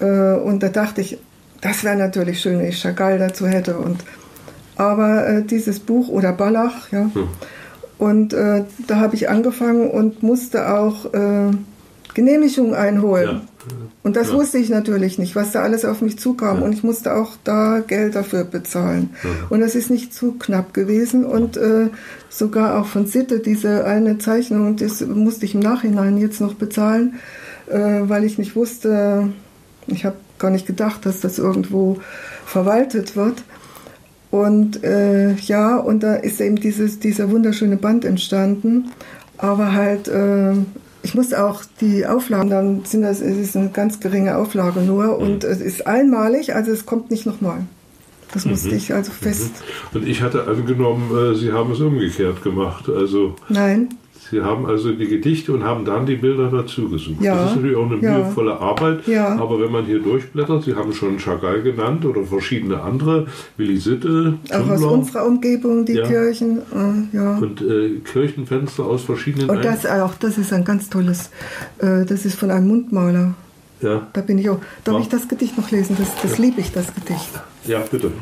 äh, 0.00 0.34
und 0.34 0.62
da 0.62 0.68
dachte 0.68 1.00
ich, 1.00 1.18
das 1.60 1.84
wäre 1.84 1.96
natürlich 1.96 2.40
schön, 2.40 2.58
wenn 2.58 2.68
ich 2.68 2.80
Chagall 2.80 3.18
dazu 3.18 3.46
hätte. 3.46 3.76
Und, 3.76 4.02
aber 4.76 5.28
äh, 5.28 5.42
dieses 5.42 5.78
Buch 5.80 6.08
oder 6.08 6.32
Ballach, 6.32 6.90
ja. 6.90 7.10
Hm. 7.12 7.28
Und 7.98 8.32
äh, 8.32 8.64
da 8.88 8.96
habe 8.96 9.14
ich 9.14 9.28
angefangen 9.28 9.88
und 9.88 10.24
musste 10.24 10.74
auch 10.74 11.14
äh, 11.14 11.50
Genehmigung 12.14 12.74
einholen. 12.74 13.42
Ja. 13.68 13.76
Und 14.02 14.16
das 14.16 14.28
ja. 14.28 14.34
wusste 14.34 14.58
ich 14.58 14.68
natürlich 14.68 15.18
nicht, 15.18 15.36
was 15.36 15.52
da 15.52 15.62
alles 15.62 15.84
auf 15.84 16.02
mich 16.02 16.18
zukam. 16.18 16.58
Ja. 16.58 16.64
Und 16.64 16.72
ich 16.72 16.82
musste 16.82 17.14
auch 17.14 17.32
da 17.44 17.80
Geld 17.80 18.14
dafür 18.14 18.44
bezahlen. 18.44 19.10
Ja. 19.22 19.30
Und 19.50 19.60
das 19.60 19.74
ist 19.74 19.90
nicht 19.90 20.12
zu 20.12 20.32
knapp 20.32 20.74
gewesen. 20.74 21.24
Und 21.24 21.56
äh, 21.56 21.88
sogar 22.28 22.80
auch 22.80 22.86
von 22.86 23.06
Sitte, 23.06 23.38
diese 23.40 23.84
eine 23.84 24.18
Zeichnung, 24.18 24.76
das 24.76 25.00
musste 25.00 25.44
ich 25.44 25.54
im 25.54 25.60
Nachhinein 25.60 26.18
jetzt 26.18 26.40
noch 26.40 26.54
bezahlen, 26.54 27.14
äh, 27.68 27.78
weil 27.78 28.24
ich 28.24 28.38
nicht 28.38 28.56
wusste, 28.56 29.28
ich 29.86 30.04
habe 30.04 30.16
gar 30.38 30.50
nicht 30.50 30.66
gedacht, 30.66 31.06
dass 31.06 31.20
das 31.20 31.38
irgendwo 31.38 31.98
verwaltet 32.44 33.16
wird. 33.16 33.44
Und 34.30 34.82
äh, 34.82 35.34
ja, 35.34 35.76
und 35.76 36.02
da 36.02 36.14
ist 36.14 36.40
eben 36.40 36.56
dieses, 36.56 36.98
dieser 36.98 37.30
wunderschöne 37.30 37.76
Band 37.76 38.04
entstanden. 38.04 38.90
Aber 39.36 39.72
halt 39.72 40.08
äh, 40.08 40.54
ich 41.02 41.14
muss 41.14 41.32
auch 41.34 41.62
die 41.80 42.06
Auflagen, 42.06 42.50
dann 42.50 42.84
sind 42.84 43.02
das, 43.02 43.20
es 43.20 43.36
ist 43.36 43.56
eine 43.56 43.70
ganz 43.70 44.00
geringe 44.00 44.36
Auflage 44.36 44.80
nur 44.80 45.18
und 45.18 45.42
mhm. 45.42 45.50
es 45.50 45.60
ist 45.60 45.86
einmalig, 45.86 46.54
also 46.54 46.70
es 46.70 46.86
kommt 46.86 47.10
nicht 47.10 47.26
nochmal. 47.26 47.66
Das 48.32 48.46
musste 48.46 48.68
mhm. 48.70 48.76
ich 48.76 48.94
also 48.94 49.12
fest. 49.12 49.50
Mhm. 49.92 50.00
Und 50.00 50.08
ich 50.08 50.22
hatte 50.22 50.46
angenommen, 50.46 51.10
äh, 51.14 51.34
Sie 51.34 51.52
haben 51.52 51.72
es 51.72 51.80
umgekehrt 51.80 52.42
gemacht. 52.42 52.88
Also 52.88 53.36
Nein. 53.48 53.90
Sie 54.32 54.40
haben 54.40 54.64
also 54.64 54.92
die 54.92 55.08
Gedichte 55.08 55.52
und 55.52 55.62
haben 55.62 55.84
dann 55.84 56.06
die 56.06 56.16
Bilder 56.16 56.48
dazu 56.48 56.88
gesucht. 56.88 57.20
Ja, 57.20 57.34
das 57.34 57.50
ist 57.50 57.56
natürlich 57.56 57.76
auch 57.76 57.84
eine 57.84 58.00
ja, 58.00 58.16
mühevolle 58.16 58.58
Arbeit. 58.58 59.06
Ja. 59.06 59.36
Aber 59.36 59.60
wenn 59.60 59.70
man 59.70 59.84
hier 59.84 59.98
durchblättert, 59.98 60.64
Sie 60.64 60.74
haben 60.74 60.90
schon 60.94 61.18
Chagall 61.18 61.60
genannt 61.60 62.06
oder 62.06 62.22
verschiedene 62.22 62.80
andere, 62.80 63.26
Willi 63.58 63.76
Sitte, 63.76 64.38
Auch 64.50 64.70
aus 64.70 64.82
unserer 64.82 65.26
Umgebung, 65.26 65.84
die. 65.84 66.00
Kirchen. 66.00 66.60
Äh, 66.60 67.14
ja. 67.14 67.36
Und 67.36 67.60
äh, 67.60 68.00
Kirchenfenster 68.10 68.86
aus 68.86 69.02
verschiedenen. 69.02 69.50
Und 69.50 69.62
das 69.62 69.84
auch, 69.84 70.14
das 70.14 70.38
ist 70.38 70.50
ein 70.54 70.64
ganz 70.64 70.88
tolles, 70.88 71.28
äh, 71.80 72.06
das 72.06 72.24
ist 72.24 72.38
von 72.38 72.50
einem 72.50 72.68
Mundmaler. 72.68 73.34
Ja. 73.82 74.06
Da 74.14 74.22
bin 74.22 74.38
ich 74.38 74.48
auch. 74.48 74.60
Darf 74.84 74.98
ich 75.02 75.10
das 75.10 75.28
Gedicht 75.28 75.58
noch 75.58 75.70
lesen? 75.70 75.94
Das, 75.98 76.08
das 76.22 76.38
liebe 76.38 76.62
ich, 76.62 76.72
das 76.72 76.86
Gedicht. 76.94 77.32
Ja, 77.66 77.80
bitte. 77.80 78.12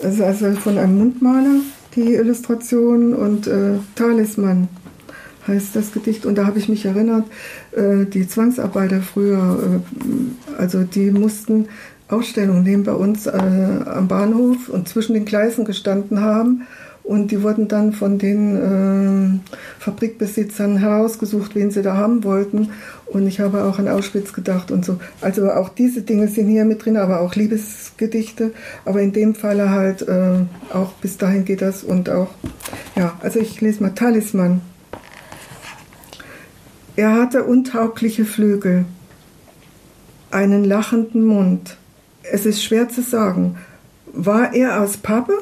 Ist 0.00 0.22
also 0.22 0.50
von 0.52 0.78
einem 0.78 0.96
Mundmaler, 0.96 1.60
die 1.94 2.14
Illustration 2.14 3.12
und 3.12 3.46
äh, 3.46 3.74
Talisman 3.96 4.68
heißt 5.46 5.76
das 5.76 5.92
Gedicht. 5.92 6.26
Und 6.26 6.36
da 6.36 6.46
habe 6.46 6.58
ich 6.58 6.68
mich 6.68 6.84
erinnert, 6.84 7.24
äh, 7.72 8.04
die 8.06 8.28
Zwangsarbeiter 8.28 9.00
früher, 9.00 9.80
äh, 9.80 10.60
also 10.60 10.82
die 10.82 11.10
mussten 11.10 11.68
Ausstellungen 12.08 12.62
nehmen 12.62 12.84
bei 12.84 12.92
uns 12.92 13.26
äh, 13.26 13.30
am 13.30 14.08
Bahnhof 14.08 14.68
und 14.68 14.88
zwischen 14.88 15.14
den 15.14 15.24
Gleisen 15.24 15.64
gestanden 15.64 16.20
haben. 16.20 16.66
Und 17.02 17.30
die 17.30 17.42
wurden 17.42 17.68
dann 17.68 17.92
von 17.92 18.18
den 18.18 19.42
äh, 19.42 19.50
Fabrikbesitzern 19.78 20.78
herausgesucht, 20.78 21.54
wen 21.54 21.70
sie 21.70 21.82
da 21.82 21.98
haben 21.98 22.24
wollten. 22.24 22.70
Und 23.04 23.26
ich 23.26 23.40
habe 23.40 23.64
auch 23.64 23.78
an 23.78 23.88
Auschwitz 23.88 24.32
gedacht 24.32 24.70
und 24.70 24.86
so. 24.86 24.98
Also 25.20 25.50
auch 25.50 25.68
diese 25.68 26.00
Dinge 26.00 26.28
sind 26.28 26.48
hier 26.48 26.64
mit 26.64 26.82
drin, 26.82 26.96
aber 26.96 27.20
auch 27.20 27.34
Liebesgedichte. 27.34 28.52
Aber 28.86 29.02
in 29.02 29.12
dem 29.12 29.34
Falle 29.34 29.68
halt 29.68 30.00
äh, 30.08 30.46
auch 30.72 30.92
bis 30.94 31.18
dahin 31.18 31.44
geht 31.44 31.60
das 31.60 31.84
und 31.84 32.08
auch, 32.08 32.30
ja, 32.96 33.12
also 33.20 33.38
ich 33.38 33.60
lese 33.60 33.82
mal 33.82 33.90
Talisman. 33.90 34.62
Er 36.96 37.14
hatte 37.14 37.42
untaugliche 37.42 38.24
Flügel, 38.24 38.84
einen 40.30 40.64
lachenden 40.64 41.24
Mund. 41.24 41.76
Es 42.22 42.46
ist 42.46 42.62
schwer 42.62 42.88
zu 42.88 43.02
sagen, 43.02 43.58
war 44.12 44.54
er 44.54 44.80
aus 44.80 44.96
Pappe 44.96 45.36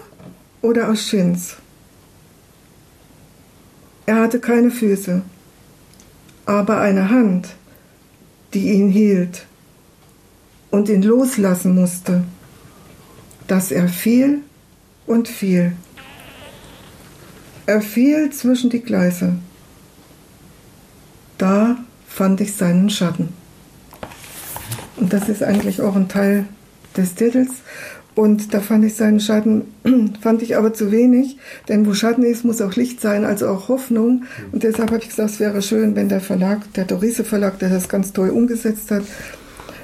oder 0.62 0.88
aus 0.88 1.06
Schins? 1.06 1.56
Er 4.06 4.16
hatte 4.16 4.40
keine 4.40 4.70
Füße, 4.70 5.20
aber 6.46 6.80
eine 6.80 7.10
Hand, 7.10 7.50
die 8.54 8.72
ihn 8.72 8.88
hielt 8.88 9.46
und 10.70 10.88
ihn 10.88 11.02
loslassen 11.02 11.74
musste, 11.74 12.24
dass 13.46 13.70
er 13.70 13.88
fiel 13.88 14.40
und 15.06 15.28
fiel. 15.28 15.72
Er 17.66 17.82
fiel 17.82 18.30
zwischen 18.30 18.70
die 18.70 18.80
Gleise 18.80 19.34
fand 22.22 22.40
ich 22.40 22.52
seinen 22.52 22.88
Schatten. 22.88 23.30
Und 24.96 25.12
das 25.12 25.28
ist 25.28 25.42
eigentlich 25.42 25.80
auch 25.80 25.96
ein 25.96 26.06
Teil 26.06 26.44
des 26.96 27.16
Titels. 27.16 27.50
Und 28.14 28.54
da 28.54 28.60
fand 28.60 28.84
ich 28.84 28.94
seinen 28.94 29.18
Schatten, 29.18 29.64
fand 30.20 30.40
ich 30.40 30.56
aber 30.56 30.72
zu 30.72 30.92
wenig, 30.92 31.38
denn 31.66 31.84
wo 31.84 31.94
Schatten 31.94 32.22
ist, 32.22 32.44
muss 32.44 32.60
auch 32.60 32.76
Licht 32.76 33.00
sein, 33.00 33.24
also 33.24 33.48
auch 33.48 33.68
Hoffnung. 33.68 34.22
Und 34.52 34.62
deshalb 34.62 34.92
habe 34.92 35.02
ich 35.02 35.08
gesagt, 35.08 35.30
es 35.30 35.40
wäre 35.40 35.62
schön, 35.62 35.96
wenn 35.96 36.08
der 36.08 36.20
Verlag, 36.20 36.72
der 36.74 36.84
Dorise 36.84 37.24
Verlag, 37.24 37.58
der 37.58 37.70
das 37.70 37.88
ganz 37.88 38.12
toll 38.12 38.30
umgesetzt 38.30 38.92
hat, 38.92 39.02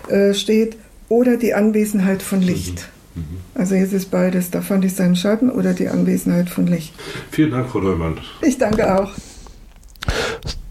äh, 0.09 0.33
steht, 0.33 0.77
oder 1.09 1.39
die 1.39 1.55
Anwesenheit 1.55 2.23
von 2.23 2.41
Licht. 2.41 2.89
Mhm. 3.17 3.23
Mhm. 3.23 3.39
Also 3.57 3.75
jetzt 3.75 3.95
ist 3.95 4.13
beides, 4.13 4.53
da 4.53 4.61
fand 4.61 4.85
ich 4.85 4.95
seinen 4.95 5.17
Schatten 5.17 5.51
oder 5.51 5.73
die 5.73 5.89
Anwesenheit 5.89 6.51
von 6.51 6.69
Licht. 6.69 6.95
Vielen 7.33 7.51
Dank, 7.51 7.69
Frau 7.69 7.81
Neumann. 7.81 8.21
Ich 8.43 8.59
danke 8.59 8.97
auch. 8.97 9.11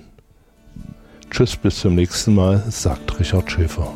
Tschüss, 1.29 1.55
bis 1.55 1.79
zum 1.79 1.95
nächsten 1.95 2.33
Mal, 2.33 2.63
sagt 2.69 3.19
Richard 3.19 3.51
Schäfer. 3.51 3.93